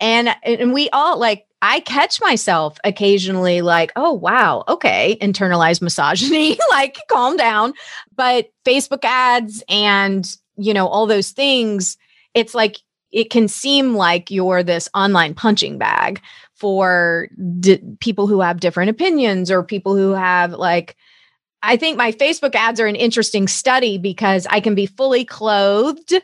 And 0.00 0.34
and 0.42 0.72
we 0.72 0.90
all 0.90 1.18
like 1.18 1.46
I 1.62 1.78
catch 1.80 2.20
myself 2.20 2.76
occasionally 2.82 3.62
like, 3.62 3.92
oh, 3.94 4.12
wow, 4.12 4.64
okay, 4.66 5.16
internalized 5.22 5.80
misogyny, 5.80 6.58
like 6.70 6.98
calm 7.08 7.36
down. 7.36 7.72
But 8.14 8.50
Facebook 8.66 9.04
ads 9.04 9.62
and, 9.68 10.28
you 10.56 10.74
know, 10.74 10.88
all 10.88 11.06
those 11.06 11.30
things, 11.30 11.96
it's 12.34 12.52
like 12.52 12.78
it 13.12 13.30
can 13.30 13.46
seem 13.46 13.94
like 13.94 14.30
you're 14.30 14.64
this 14.64 14.88
online 14.92 15.34
punching 15.34 15.78
bag 15.78 16.20
for 16.54 17.28
d- 17.60 17.80
people 18.00 18.26
who 18.26 18.40
have 18.40 18.60
different 18.60 18.90
opinions 18.90 19.48
or 19.50 19.62
people 19.62 19.94
who 19.94 20.10
have 20.12 20.52
like, 20.52 20.96
I 21.62 21.76
think 21.76 21.96
my 21.96 22.10
Facebook 22.10 22.56
ads 22.56 22.80
are 22.80 22.86
an 22.86 22.96
interesting 22.96 23.46
study 23.46 23.98
because 23.98 24.48
I 24.50 24.58
can 24.60 24.74
be 24.74 24.86
fully 24.86 25.24
clothed 25.24 26.14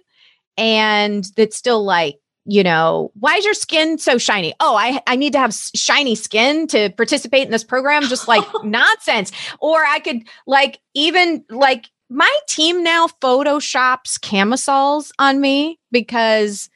and 0.56 1.24
it's 1.36 1.56
still 1.56 1.84
like 1.84 2.18
you 2.48 2.62
know, 2.62 3.12
why 3.20 3.36
is 3.36 3.44
your 3.44 3.52
skin 3.52 3.98
so 3.98 4.16
shiny? 4.16 4.54
Oh, 4.58 4.74
I, 4.74 5.02
I 5.06 5.16
need 5.16 5.34
to 5.34 5.38
have 5.38 5.52
shiny 5.52 6.14
skin 6.14 6.66
to 6.68 6.88
participate 6.90 7.44
in 7.44 7.50
this 7.50 7.62
program. 7.62 8.04
Just 8.04 8.26
like 8.26 8.44
nonsense. 8.64 9.32
Or 9.60 9.84
I 9.84 9.98
could 9.98 10.22
like 10.46 10.80
even 10.94 11.44
like 11.50 11.90
my 12.08 12.34
team 12.48 12.82
now 12.82 13.06
photoshops 13.20 14.18
camisoles 14.18 15.12
on 15.18 15.42
me 15.42 15.78
because 15.92 16.70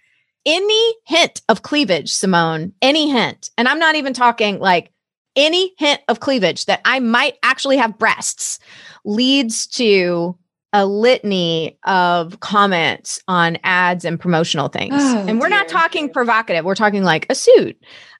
any 0.44 0.94
hint 1.06 1.40
of 1.48 1.62
cleavage, 1.62 2.12
Simone, 2.12 2.74
any 2.82 3.08
hint, 3.10 3.50
and 3.56 3.66
I'm 3.66 3.78
not 3.78 3.94
even 3.94 4.12
talking 4.12 4.58
like 4.58 4.92
any 5.36 5.72
hint 5.78 6.02
of 6.08 6.20
cleavage 6.20 6.66
that 6.66 6.82
I 6.84 7.00
might 7.00 7.38
actually 7.42 7.78
have 7.78 7.98
breasts 7.98 8.58
leads 9.06 9.66
to 9.68 10.36
a 10.72 10.86
litany 10.86 11.78
of 11.84 12.40
comments 12.40 13.20
on 13.28 13.58
ads 13.62 14.04
and 14.04 14.18
promotional 14.18 14.68
things. 14.68 14.94
Oh, 14.96 15.24
and 15.26 15.40
we're 15.40 15.48
dear. 15.48 15.58
not 15.58 15.68
talking 15.68 16.08
provocative, 16.08 16.64
we're 16.64 16.74
talking 16.74 17.04
like 17.04 17.26
a 17.30 17.34
suit. 17.34 17.76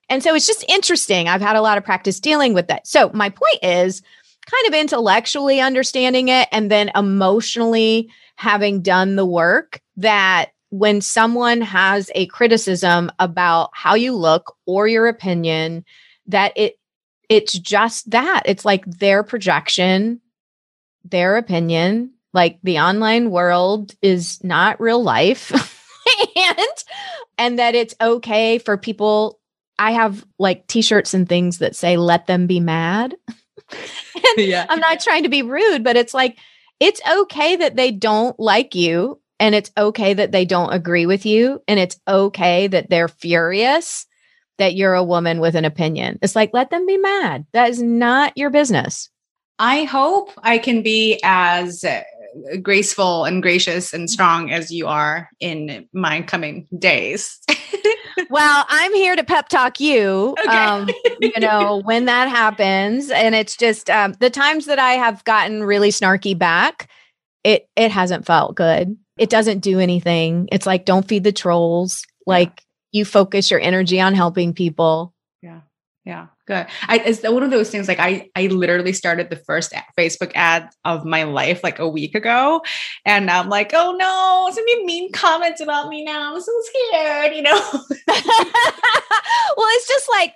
And 0.09 0.21
so 0.21 0.35
it's 0.35 0.45
just 0.45 0.65
interesting. 0.69 1.27
I've 1.27 1.41
had 1.41 1.55
a 1.55 1.61
lot 1.61 1.77
of 1.77 1.83
practice 1.83 2.19
dealing 2.19 2.53
with 2.53 2.67
that. 2.67 2.85
So 2.85 3.09
my 3.13 3.29
point 3.29 3.59
is 3.63 4.01
kind 4.45 4.67
of 4.67 4.73
intellectually 4.73 5.61
understanding 5.61 6.27
it 6.27 6.47
and 6.51 6.69
then 6.69 6.91
emotionally 6.95 8.09
having 8.35 8.81
done 8.81 9.15
the 9.15 9.25
work 9.25 9.79
that 9.97 10.51
when 10.69 11.01
someone 11.01 11.61
has 11.61 12.11
a 12.15 12.25
criticism 12.27 13.11
about 13.19 13.69
how 13.73 13.93
you 13.93 14.15
look 14.15 14.55
or 14.65 14.87
your 14.87 15.07
opinion 15.07 15.85
that 16.27 16.51
it 16.55 16.79
it's 17.29 17.53
just 17.53 18.09
that 18.09 18.41
it's 18.45 18.65
like 18.65 18.83
their 18.85 19.23
projection 19.23 20.19
their 21.05 21.37
opinion 21.37 22.12
like 22.33 22.59
the 22.63 22.79
online 22.79 23.31
world 23.31 23.95
is 24.01 24.43
not 24.43 24.79
real 24.79 25.01
life. 25.01 25.51
And 26.35 26.67
and 27.37 27.59
that 27.59 27.75
it's 27.75 27.95
okay 28.01 28.57
for 28.57 28.77
people 28.77 29.39
i 29.79 29.91
have 29.91 30.25
like 30.37 30.67
t-shirts 30.67 31.13
and 31.13 31.27
things 31.29 31.59
that 31.59 31.75
say 31.75 31.95
let 31.95 32.27
them 32.27 32.45
be 32.45 32.59
mad. 32.59 33.15
Yeah. 34.37 34.65
i'm 34.69 34.79
not 34.79 34.99
trying 34.99 35.23
to 35.23 35.29
be 35.29 35.41
rude 35.43 35.83
but 35.83 35.95
it's 35.95 36.13
like 36.13 36.37
it's 36.79 37.01
okay 37.09 37.55
that 37.55 37.75
they 37.75 37.91
don't 37.91 38.37
like 38.39 38.75
you 38.75 39.19
and 39.39 39.55
it's 39.55 39.71
okay 39.77 40.13
that 40.13 40.31
they 40.31 40.45
don't 40.45 40.73
agree 40.73 41.05
with 41.05 41.25
you 41.25 41.61
and 41.67 41.79
it's 41.79 41.99
okay 42.07 42.67
that 42.67 42.89
they're 42.89 43.07
furious 43.07 44.05
that 44.57 44.75
you're 44.75 44.93
a 44.93 45.03
woman 45.03 45.39
with 45.39 45.55
an 45.55 45.65
opinion. 45.65 46.19
It's 46.21 46.35
like 46.35 46.51
let 46.53 46.69
them 46.69 46.85
be 46.85 46.97
mad. 46.97 47.45
That 47.53 47.69
is 47.69 47.81
not 47.81 48.37
your 48.37 48.49
business. 48.49 49.09
I 49.59 49.83
hope 49.83 50.31
I 50.43 50.57
can 50.57 50.81
be 50.81 51.19
as 51.23 51.83
graceful 52.61 53.25
and 53.25 53.41
gracious 53.41 53.93
and 53.93 54.09
strong 54.09 54.51
as 54.51 54.71
you 54.71 54.87
are 54.87 55.29
in 55.39 55.87
my 55.93 56.21
coming 56.21 56.67
days. 56.77 57.39
well, 58.29 58.65
I'm 58.67 58.93
here 58.93 59.15
to 59.15 59.23
pep 59.23 59.49
talk 59.49 59.79
you. 59.79 60.35
Okay. 60.39 60.57
Um, 60.57 60.89
you 61.21 61.39
know, 61.39 61.81
when 61.85 62.05
that 62.05 62.29
happens, 62.29 63.09
and 63.09 63.35
it's 63.35 63.55
just 63.55 63.89
um, 63.89 64.13
the 64.19 64.29
times 64.29 64.65
that 64.65 64.79
I 64.79 64.93
have 64.93 65.23
gotten 65.23 65.63
really 65.63 65.89
snarky 65.89 66.37
back, 66.37 66.89
it 67.43 67.67
it 67.75 67.91
hasn't 67.91 68.25
felt 68.25 68.55
good. 68.55 68.97
It 69.17 69.29
doesn't 69.29 69.59
do 69.59 69.79
anything. 69.79 70.49
It's 70.51 70.65
like 70.65 70.85
don't 70.85 71.07
feed 71.07 71.23
the 71.23 71.31
trolls. 71.31 72.03
Like 72.25 72.63
you 72.91 73.05
focus 73.05 73.51
your 73.51 73.59
energy 73.59 73.99
on 73.99 74.13
helping 74.13 74.53
people. 74.53 75.13
Yeah. 75.41 75.61
Yeah. 76.05 76.27
Good. 76.45 76.65
I, 76.87 76.97
it's 77.05 77.23
one 77.23 77.41
of 77.41 77.51
those 77.51 77.69
things 77.69 77.87
like 77.87 77.99
I, 77.99 78.29
I 78.35 78.47
literally 78.47 78.91
started 78.91 79.29
the 79.29 79.37
first 79.37 79.73
Facebook 79.97 80.33
ad 80.35 80.69
of 80.83 81.05
my 81.05 81.23
life 81.23 81.63
like 81.63 81.79
a 81.79 81.87
week 81.87 82.15
ago. 82.15 82.61
And 83.05 83.31
I'm 83.31 83.47
like, 83.47 83.71
oh 83.73 83.95
no, 83.97 84.49
so 84.53 84.61
many 84.61 84.85
mean 84.85 85.11
comments 85.13 85.61
about 85.61 85.87
me 85.87 86.03
now. 86.03 86.35
I'm 86.35 86.41
so 86.41 86.51
scared, 86.63 87.33
you 87.33 87.43
know? 87.43 87.51
well, 88.07 89.67
it's 89.69 89.87
just 89.87 90.09
like, 90.09 90.35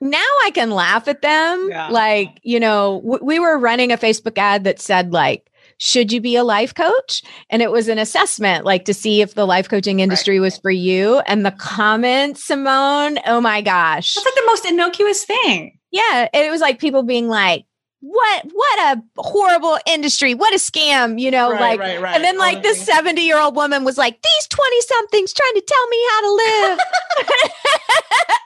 now 0.00 0.18
I 0.18 0.52
can 0.54 0.70
laugh 0.70 1.08
at 1.08 1.22
them. 1.22 1.68
Yeah. 1.70 1.88
Like, 1.88 2.38
you 2.44 2.60
know, 2.60 3.00
w- 3.04 3.24
we 3.24 3.38
were 3.40 3.58
running 3.58 3.90
a 3.90 3.98
Facebook 3.98 4.38
ad 4.38 4.62
that 4.62 4.80
said, 4.80 5.12
like, 5.12 5.47
should 5.78 6.12
you 6.12 6.20
be 6.20 6.36
a 6.36 6.44
life 6.44 6.74
coach? 6.74 7.22
And 7.50 7.62
it 7.62 7.70
was 7.70 7.88
an 7.88 7.98
assessment, 7.98 8.64
like 8.64 8.84
to 8.84 8.94
see 8.94 9.22
if 9.22 9.34
the 9.34 9.46
life 9.46 9.68
coaching 9.68 10.00
industry 10.00 10.38
right. 10.38 10.44
was 10.44 10.58
for 10.58 10.70
you. 10.70 11.20
And 11.20 11.46
the 11.46 11.52
comments, 11.52 12.44
Simone, 12.44 13.18
oh 13.26 13.40
my 13.40 13.62
gosh. 13.62 14.14
That's 14.14 14.26
like 14.26 14.34
the 14.34 14.46
most 14.46 14.66
innocuous 14.66 15.24
thing. 15.24 15.78
Yeah. 15.90 16.28
It 16.34 16.50
was 16.50 16.60
like 16.60 16.80
people 16.80 17.04
being 17.04 17.28
like, 17.28 17.64
what 18.00 18.44
what 18.52 18.96
a 18.96 19.02
horrible 19.16 19.76
industry 19.84 20.32
what 20.32 20.54
a 20.54 20.56
scam 20.56 21.20
you 21.20 21.32
know 21.32 21.50
right, 21.50 21.60
like 21.60 21.80
right, 21.80 22.00
right. 22.00 22.14
and 22.14 22.22
then 22.22 22.38
like 22.38 22.62
this 22.62 22.80
70 22.86 23.20
year 23.20 23.40
old 23.40 23.56
woman 23.56 23.82
was 23.82 23.98
like 23.98 24.22
these 24.22 24.46
20 24.46 24.80
somethings 24.82 25.32
trying 25.32 25.54
to 25.54 25.60
tell 25.62 25.86
me 25.88 26.06
how 26.10 26.20
to 26.20 26.32
live 26.32 26.78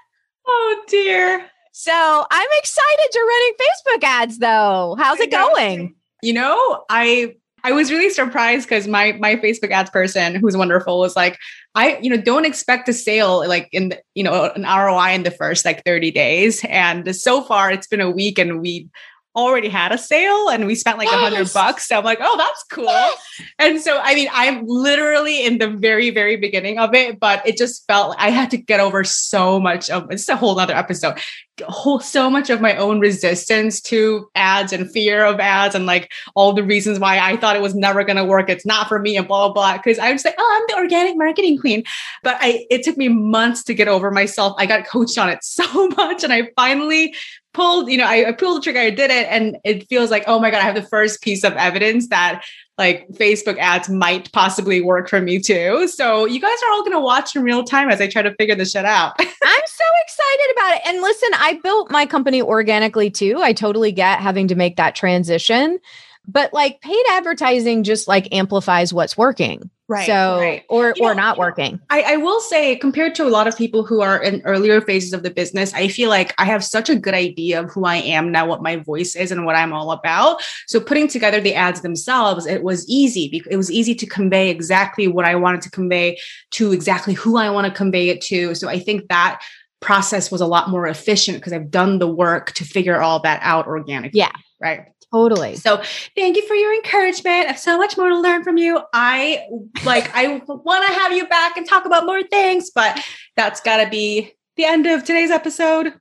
oh 0.46 0.82
dear 0.88 1.50
so 1.70 2.26
i'm 2.30 2.48
excited 2.60 3.08
you're 3.14 3.26
running 3.26 3.52
facebook 3.60 4.04
ads 4.04 4.38
though 4.38 4.96
how's 4.98 5.20
it 5.20 5.30
going 5.30 5.94
you 6.22 6.32
know, 6.32 6.84
I 6.88 7.34
I 7.64 7.72
was 7.72 7.92
really 7.92 8.10
surprised 8.10 8.68
because 8.68 8.88
my 8.88 9.12
my 9.20 9.36
Facebook 9.36 9.70
ads 9.70 9.90
person, 9.90 10.34
who's 10.34 10.56
wonderful, 10.56 10.98
was 10.98 11.14
like, 11.14 11.38
I 11.74 11.98
you 11.98 12.10
know 12.10 12.20
don't 12.20 12.44
expect 12.46 12.88
a 12.88 12.92
sale 12.92 13.46
like 13.46 13.68
in 13.72 13.90
the, 13.90 14.00
you 14.14 14.24
know 14.24 14.50
an 14.54 14.62
ROI 14.62 15.12
in 15.14 15.22
the 15.24 15.30
first 15.30 15.64
like 15.64 15.84
30 15.84 16.10
days, 16.12 16.64
and 16.68 17.14
so 17.14 17.42
far 17.42 17.70
it's 17.70 17.86
been 17.86 18.00
a 18.00 18.10
week, 18.10 18.38
and 18.38 18.60
we 18.60 18.88
already 19.34 19.68
had 19.68 19.92
a 19.92 19.98
sale 19.98 20.48
and 20.48 20.66
we 20.66 20.74
spent 20.74 20.98
like 20.98 21.08
a 21.08 21.16
hundred 21.16 21.52
bucks. 21.52 21.88
So 21.88 21.98
I'm 21.98 22.04
like, 22.04 22.18
oh, 22.20 22.36
that's 22.36 22.64
cool. 22.64 23.10
And 23.58 23.80
so, 23.80 23.98
I 24.02 24.14
mean, 24.14 24.28
I'm 24.32 24.64
literally 24.66 25.44
in 25.44 25.58
the 25.58 25.68
very, 25.68 26.10
very 26.10 26.36
beginning 26.36 26.78
of 26.78 26.94
it, 26.94 27.18
but 27.18 27.46
it 27.46 27.56
just 27.56 27.86
felt 27.86 28.10
like 28.10 28.18
I 28.20 28.30
had 28.30 28.50
to 28.50 28.58
get 28.58 28.80
over 28.80 29.04
so 29.04 29.58
much 29.58 29.88
of 29.90 30.10
it's 30.10 30.28
a 30.28 30.36
whole 30.36 30.58
other 30.58 30.74
episode. 30.74 31.18
Whole 31.62 32.00
so 32.00 32.28
much 32.28 32.50
of 32.50 32.60
my 32.60 32.76
own 32.76 32.98
resistance 32.98 33.80
to 33.82 34.28
ads 34.34 34.72
and 34.72 34.90
fear 34.90 35.24
of 35.24 35.38
ads 35.38 35.74
and 35.74 35.86
like 35.86 36.10
all 36.34 36.52
the 36.52 36.64
reasons 36.64 36.98
why 36.98 37.18
I 37.18 37.36
thought 37.36 37.56
it 37.56 37.62
was 37.62 37.74
never 37.74 38.04
gonna 38.04 38.24
work. 38.24 38.48
It's 38.48 38.66
not 38.66 38.88
for 38.88 38.98
me 38.98 39.16
and 39.16 39.28
blah 39.28 39.48
blah 39.48 39.54
blah. 39.74 39.82
Cause 39.82 39.98
I 39.98 40.12
was 40.12 40.24
like, 40.24 40.34
oh, 40.38 40.58
I'm 40.60 40.64
the 40.68 40.82
organic 40.82 41.16
marketing 41.16 41.58
queen. 41.58 41.84
But 42.22 42.38
I 42.40 42.66
it 42.70 42.82
took 42.82 42.96
me 42.96 43.08
months 43.08 43.62
to 43.64 43.74
get 43.74 43.86
over 43.86 44.10
myself. 44.10 44.54
I 44.58 44.66
got 44.66 44.86
coached 44.86 45.18
on 45.18 45.28
it 45.28 45.38
so 45.44 45.88
much. 45.88 46.24
And 46.24 46.32
I 46.32 46.50
finally 46.56 47.14
pulled, 47.54 47.90
you 47.90 47.98
know, 47.98 48.06
I, 48.06 48.28
I, 48.28 48.32
pulled 48.32 48.58
the 48.58 48.62
trigger, 48.62 48.80
I 48.80 48.90
did 48.90 49.10
it, 49.10 49.26
and 49.28 49.58
it 49.64 49.88
feels 49.88 50.10
like, 50.10 50.24
oh 50.26 50.38
my 50.38 50.50
God, 50.50 50.58
I 50.58 50.64
have 50.64 50.74
the 50.74 50.82
first 50.82 51.22
piece 51.22 51.44
of 51.44 51.52
evidence 51.54 52.08
that 52.08 52.44
like 52.78 53.06
Facebook 53.10 53.58
ads 53.58 53.88
might 53.88 54.32
possibly 54.32 54.80
work 54.80 55.08
for 55.08 55.20
me 55.20 55.38
too. 55.38 55.86
So 55.88 56.24
you 56.24 56.40
guys 56.40 56.56
are 56.66 56.72
all 56.72 56.82
gonna 56.82 57.00
watch 57.00 57.36
in 57.36 57.42
real 57.42 57.64
time 57.64 57.90
as 57.90 58.00
I 58.00 58.08
try 58.08 58.22
to 58.22 58.34
figure 58.34 58.54
this 58.54 58.72
shit 58.72 58.84
out. 58.84 59.14
I'm 59.20 59.26
so 59.66 59.84
excited 60.04 60.52
about 60.52 60.74
it. 60.76 60.82
And 60.86 61.02
listen, 61.02 61.30
I 61.34 61.60
built 61.62 61.90
my 61.90 62.06
company 62.06 62.42
organically 62.42 63.10
too. 63.10 63.40
I 63.42 63.52
totally 63.52 63.92
get 63.92 64.20
having 64.20 64.48
to 64.48 64.54
make 64.54 64.76
that 64.76 64.94
transition. 64.94 65.78
But 66.26 66.52
like 66.52 66.80
paid 66.80 67.04
advertising 67.10 67.82
just 67.82 68.08
like 68.08 68.32
amplifies 68.32 68.92
what's 68.94 69.16
working. 69.16 69.70
Right. 69.88 70.06
So, 70.06 70.38
right. 70.38 70.64
or 70.68 70.94
you 70.96 71.04
or 71.04 71.14
know, 71.14 71.20
not 71.20 71.38
working. 71.38 71.80
I, 71.90 72.02
I 72.02 72.16
will 72.16 72.40
say, 72.40 72.76
compared 72.76 73.14
to 73.16 73.26
a 73.26 73.28
lot 73.28 73.46
of 73.46 73.56
people 73.56 73.84
who 73.84 74.00
are 74.00 74.22
in 74.22 74.40
earlier 74.44 74.80
phases 74.80 75.12
of 75.12 75.22
the 75.22 75.30
business, 75.30 75.74
I 75.74 75.88
feel 75.88 76.08
like 76.08 76.34
I 76.38 76.44
have 76.44 76.64
such 76.64 76.88
a 76.88 76.96
good 76.96 77.14
idea 77.14 77.60
of 77.60 77.70
who 77.70 77.84
I 77.84 77.96
am 77.96 78.30
now, 78.30 78.46
what 78.46 78.62
my 78.62 78.76
voice 78.76 79.16
is, 79.16 79.32
and 79.32 79.44
what 79.44 79.56
I'm 79.56 79.72
all 79.72 79.90
about. 79.90 80.40
So, 80.66 80.80
putting 80.80 81.08
together 81.08 81.40
the 81.40 81.54
ads 81.54 81.82
themselves, 81.82 82.46
it 82.46 82.62
was 82.62 82.88
easy. 82.88 83.28
Because 83.28 83.52
it 83.52 83.56
was 83.56 83.70
easy 83.70 83.94
to 83.96 84.06
convey 84.06 84.50
exactly 84.50 85.08
what 85.08 85.24
I 85.24 85.34
wanted 85.34 85.62
to 85.62 85.70
convey 85.70 86.18
to 86.52 86.72
exactly 86.72 87.14
who 87.14 87.36
I 87.36 87.50
want 87.50 87.66
to 87.66 87.72
convey 87.72 88.08
it 88.08 88.20
to. 88.22 88.54
So, 88.54 88.68
I 88.68 88.78
think 88.78 89.08
that 89.08 89.42
process 89.80 90.30
was 90.30 90.40
a 90.40 90.46
lot 90.46 90.70
more 90.70 90.86
efficient 90.86 91.38
because 91.38 91.52
I've 91.52 91.70
done 91.70 91.98
the 91.98 92.08
work 92.08 92.52
to 92.52 92.64
figure 92.64 93.00
all 93.02 93.20
that 93.22 93.40
out 93.42 93.66
organically. 93.66 94.20
Yeah. 94.20 94.30
Right. 94.60 94.91
Totally. 95.12 95.56
So 95.56 95.82
thank 96.16 96.36
you 96.36 96.46
for 96.48 96.54
your 96.54 96.74
encouragement. 96.74 97.44
I 97.44 97.48
have 97.48 97.58
so 97.58 97.76
much 97.76 97.96
more 97.98 98.08
to 98.08 98.18
learn 98.18 98.42
from 98.42 98.56
you. 98.56 98.80
I 98.94 99.44
like 99.84 100.10
I 100.14 100.40
want 100.46 100.86
to 100.86 100.92
have 100.94 101.12
you 101.12 101.26
back 101.28 101.56
and 101.58 101.68
talk 101.68 101.84
about 101.84 102.06
more 102.06 102.22
things, 102.22 102.70
but 102.74 102.98
that's 103.36 103.60
gotta 103.60 103.88
be 103.90 104.32
the 104.56 104.64
end 104.64 104.86
of 104.86 105.04
today's 105.04 105.30
episode. 105.30 105.92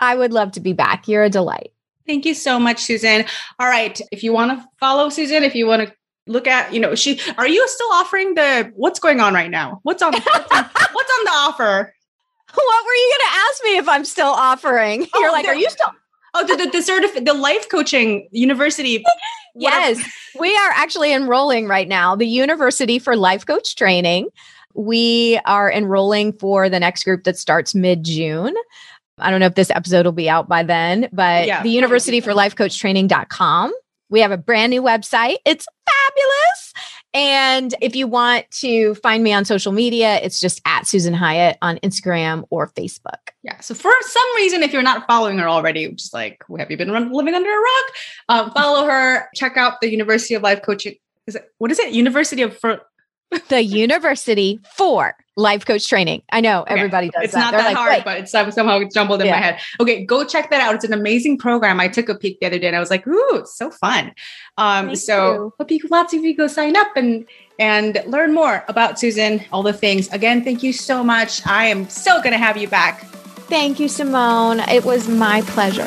I 0.00 0.16
would 0.16 0.32
love 0.32 0.52
to 0.52 0.60
be 0.60 0.72
back. 0.72 1.06
You're 1.06 1.24
a 1.24 1.30
delight. 1.30 1.72
Thank 2.06 2.24
you 2.26 2.34
so 2.34 2.58
much, 2.58 2.80
Susan. 2.80 3.24
All 3.60 3.68
right. 3.68 4.00
If 4.10 4.24
you 4.24 4.32
want 4.32 4.58
to 4.58 4.66
follow 4.80 5.10
Susan, 5.10 5.44
if 5.44 5.54
you 5.54 5.66
want 5.66 5.86
to 5.88 5.94
look 6.26 6.48
at, 6.48 6.72
you 6.74 6.80
know, 6.80 6.94
she 6.96 7.20
are 7.38 7.46
you 7.46 7.68
still 7.68 7.92
offering 7.92 8.34
the 8.34 8.72
what's 8.74 8.98
going 8.98 9.20
on 9.20 9.32
right 9.32 9.50
now? 9.50 9.78
What's 9.84 10.02
on 10.02 10.12
what's 10.12 10.26
on, 10.26 10.64
what's 10.92 11.10
on 11.18 11.24
the 11.24 11.30
offer? 11.32 11.94
what 12.54 12.84
were 12.84 12.92
you 12.94 13.14
going 13.18 13.30
to 13.30 13.38
ask 13.38 13.64
me 13.64 13.76
if 13.76 13.88
I'm 13.88 14.04
still 14.04 14.30
offering? 14.30 15.06
Oh, 15.14 15.20
You're 15.20 15.28
Oh, 15.28 15.32
like, 15.32 15.44
there- 15.44 15.54
are 15.54 15.56
you 15.58 15.70
still? 15.70 15.86
Oh, 16.34 16.46
the 16.46 16.56
the, 16.56 16.70
the 16.70 16.78
certif- 16.78 17.24
the 17.24 17.34
life 17.34 17.68
coaching 17.68 18.28
university. 18.32 19.04
Yes, 19.56 20.00
we 20.38 20.56
are 20.56 20.70
actually 20.76 21.12
enrolling 21.12 21.66
right 21.66 21.88
now. 21.88 22.14
The 22.14 22.24
University 22.26 23.00
for 23.00 23.16
Life 23.16 23.44
Coach 23.46 23.74
Training. 23.74 24.28
We 24.74 25.40
are 25.44 25.68
enrolling 25.70 26.34
for 26.34 26.68
the 26.68 26.78
next 26.78 27.02
group 27.02 27.24
that 27.24 27.36
starts 27.36 27.74
mid 27.74 28.04
June. 28.04 28.54
I 29.18 29.28
don't 29.28 29.40
know 29.40 29.46
if 29.46 29.56
this 29.56 29.70
episode 29.70 30.06
will 30.06 30.12
be 30.12 30.30
out 30.30 30.48
by 30.48 30.62
then, 30.62 31.08
but 31.12 31.48
Yeah. 31.48 31.64
the 31.64 31.68
University 31.70 32.20
for 32.20 32.32
Life 32.32 32.54
Coach 32.54 32.78
Training.com. 32.78 33.72
We 34.08 34.20
have 34.20 34.30
a 34.30 34.38
brand 34.38 34.70
new 34.70 34.82
website. 34.82 35.38
It's 35.44 35.66
fabulous. 35.84 36.72
And 37.12 37.74
if 37.80 37.96
you 37.96 38.06
want 38.06 38.48
to 38.60 38.94
find 38.96 39.24
me 39.24 39.32
on 39.32 39.44
social 39.44 39.72
media, 39.72 40.20
it's 40.22 40.38
just 40.38 40.60
at 40.64 40.86
Susan 40.86 41.12
Hyatt 41.12 41.58
on 41.60 41.78
Instagram 41.78 42.44
or 42.50 42.68
Facebook. 42.68 43.18
Yeah. 43.42 43.58
So 43.60 43.74
for 43.74 43.90
some 44.02 44.36
reason, 44.36 44.62
if 44.62 44.72
you're 44.72 44.82
not 44.82 45.06
following 45.06 45.38
her 45.38 45.48
already, 45.48 45.84
is 45.86 46.10
like, 46.12 46.44
have 46.58 46.70
you 46.70 46.76
been 46.76 46.92
living 47.12 47.34
under 47.34 47.50
a 47.50 47.60
rock? 47.60 47.84
Um, 48.28 48.50
follow 48.52 48.86
her. 48.86 49.28
Check 49.34 49.56
out 49.56 49.80
the 49.80 49.90
University 49.90 50.34
of 50.34 50.42
Life 50.42 50.62
Coaching. 50.62 50.94
Is 51.26 51.36
it 51.36 51.52
what 51.58 51.70
is 51.70 51.78
it? 51.78 51.92
University 51.92 52.42
of 52.42 52.58
The 53.48 53.62
University 53.62 54.58
for 54.76 55.14
Life 55.36 55.64
Coach 55.64 55.88
Training. 55.88 56.22
I 56.32 56.40
know 56.40 56.62
Okay. 56.62 56.74
everybody 56.74 57.10
does 57.10 57.22
it's 57.24 57.32
that. 57.34 57.40
not 57.40 57.50
They're 57.52 57.60
that 57.60 57.66
like, 57.68 57.76
hard, 57.76 57.90
"Wait, 57.92 58.04
but 58.04 58.18
it's 58.18 58.32
somehow 58.32 58.78
it's 58.80 58.94
jumbled 58.94 59.22
in 59.22 59.30
my 59.30 59.36
head. 59.36 59.60
Okay, 59.80 60.04
go 60.04 60.24
check 60.24 60.50
that 60.50 60.60
out. 60.60 60.74
It's 60.74 60.84
an 60.84 60.92
amazing 60.92 61.38
program. 61.38 61.78
I 61.80 61.88
took 61.88 62.08
a 62.08 62.14
peek 62.16 62.40
the 62.40 62.46
other 62.46 62.58
day 62.58 62.66
and 62.66 62.76
I 62.76 62.80
was 62.80 62.90
like, 62.90 63.06
ooh, 63.06 63.36
it's 63.36 63.56
so 63.56 63.70
fun. 63.70 64.12
Um, 64.58 64.86
Thank 64.86 64.98
so 64.98 65.32
you. 65.32 65.54
hope 65.58 65.70
you 65.70 65.80
lots 65.90 66.12
of 66.12 66.24
you 66.24 66.36
go 66.36 66.46
sign 66.46 66.76
up 66.76 66.88
and 66.96 67.24
and 67.58 68.02
learn 68.06 68.32
more 68.34 68.64
about 68.68 68.98
Susan, 68.98 69.42
all 69.52 69.62
the 69.62 69.72
things. 69.72 70.08
Again, 70.12 70.42
thank 70.42 70.62
you 70.62 70.72
so 70.72 71.04
much. 71.04 71.46
I 71.46 71.66
am 71.66 71.88
so 71.88 72.20
gonna 72.22 72.38
have 72.38 72.56
you 72.56 72.68
back. 72.68 73.04
Thank 73.48 73.78
you, 73.80 73.88
Simone. 73.88 74.60
It 74.60 74.84
was 74.84 75.08
my 75.08 75.42
pleasure. 75.42 75.86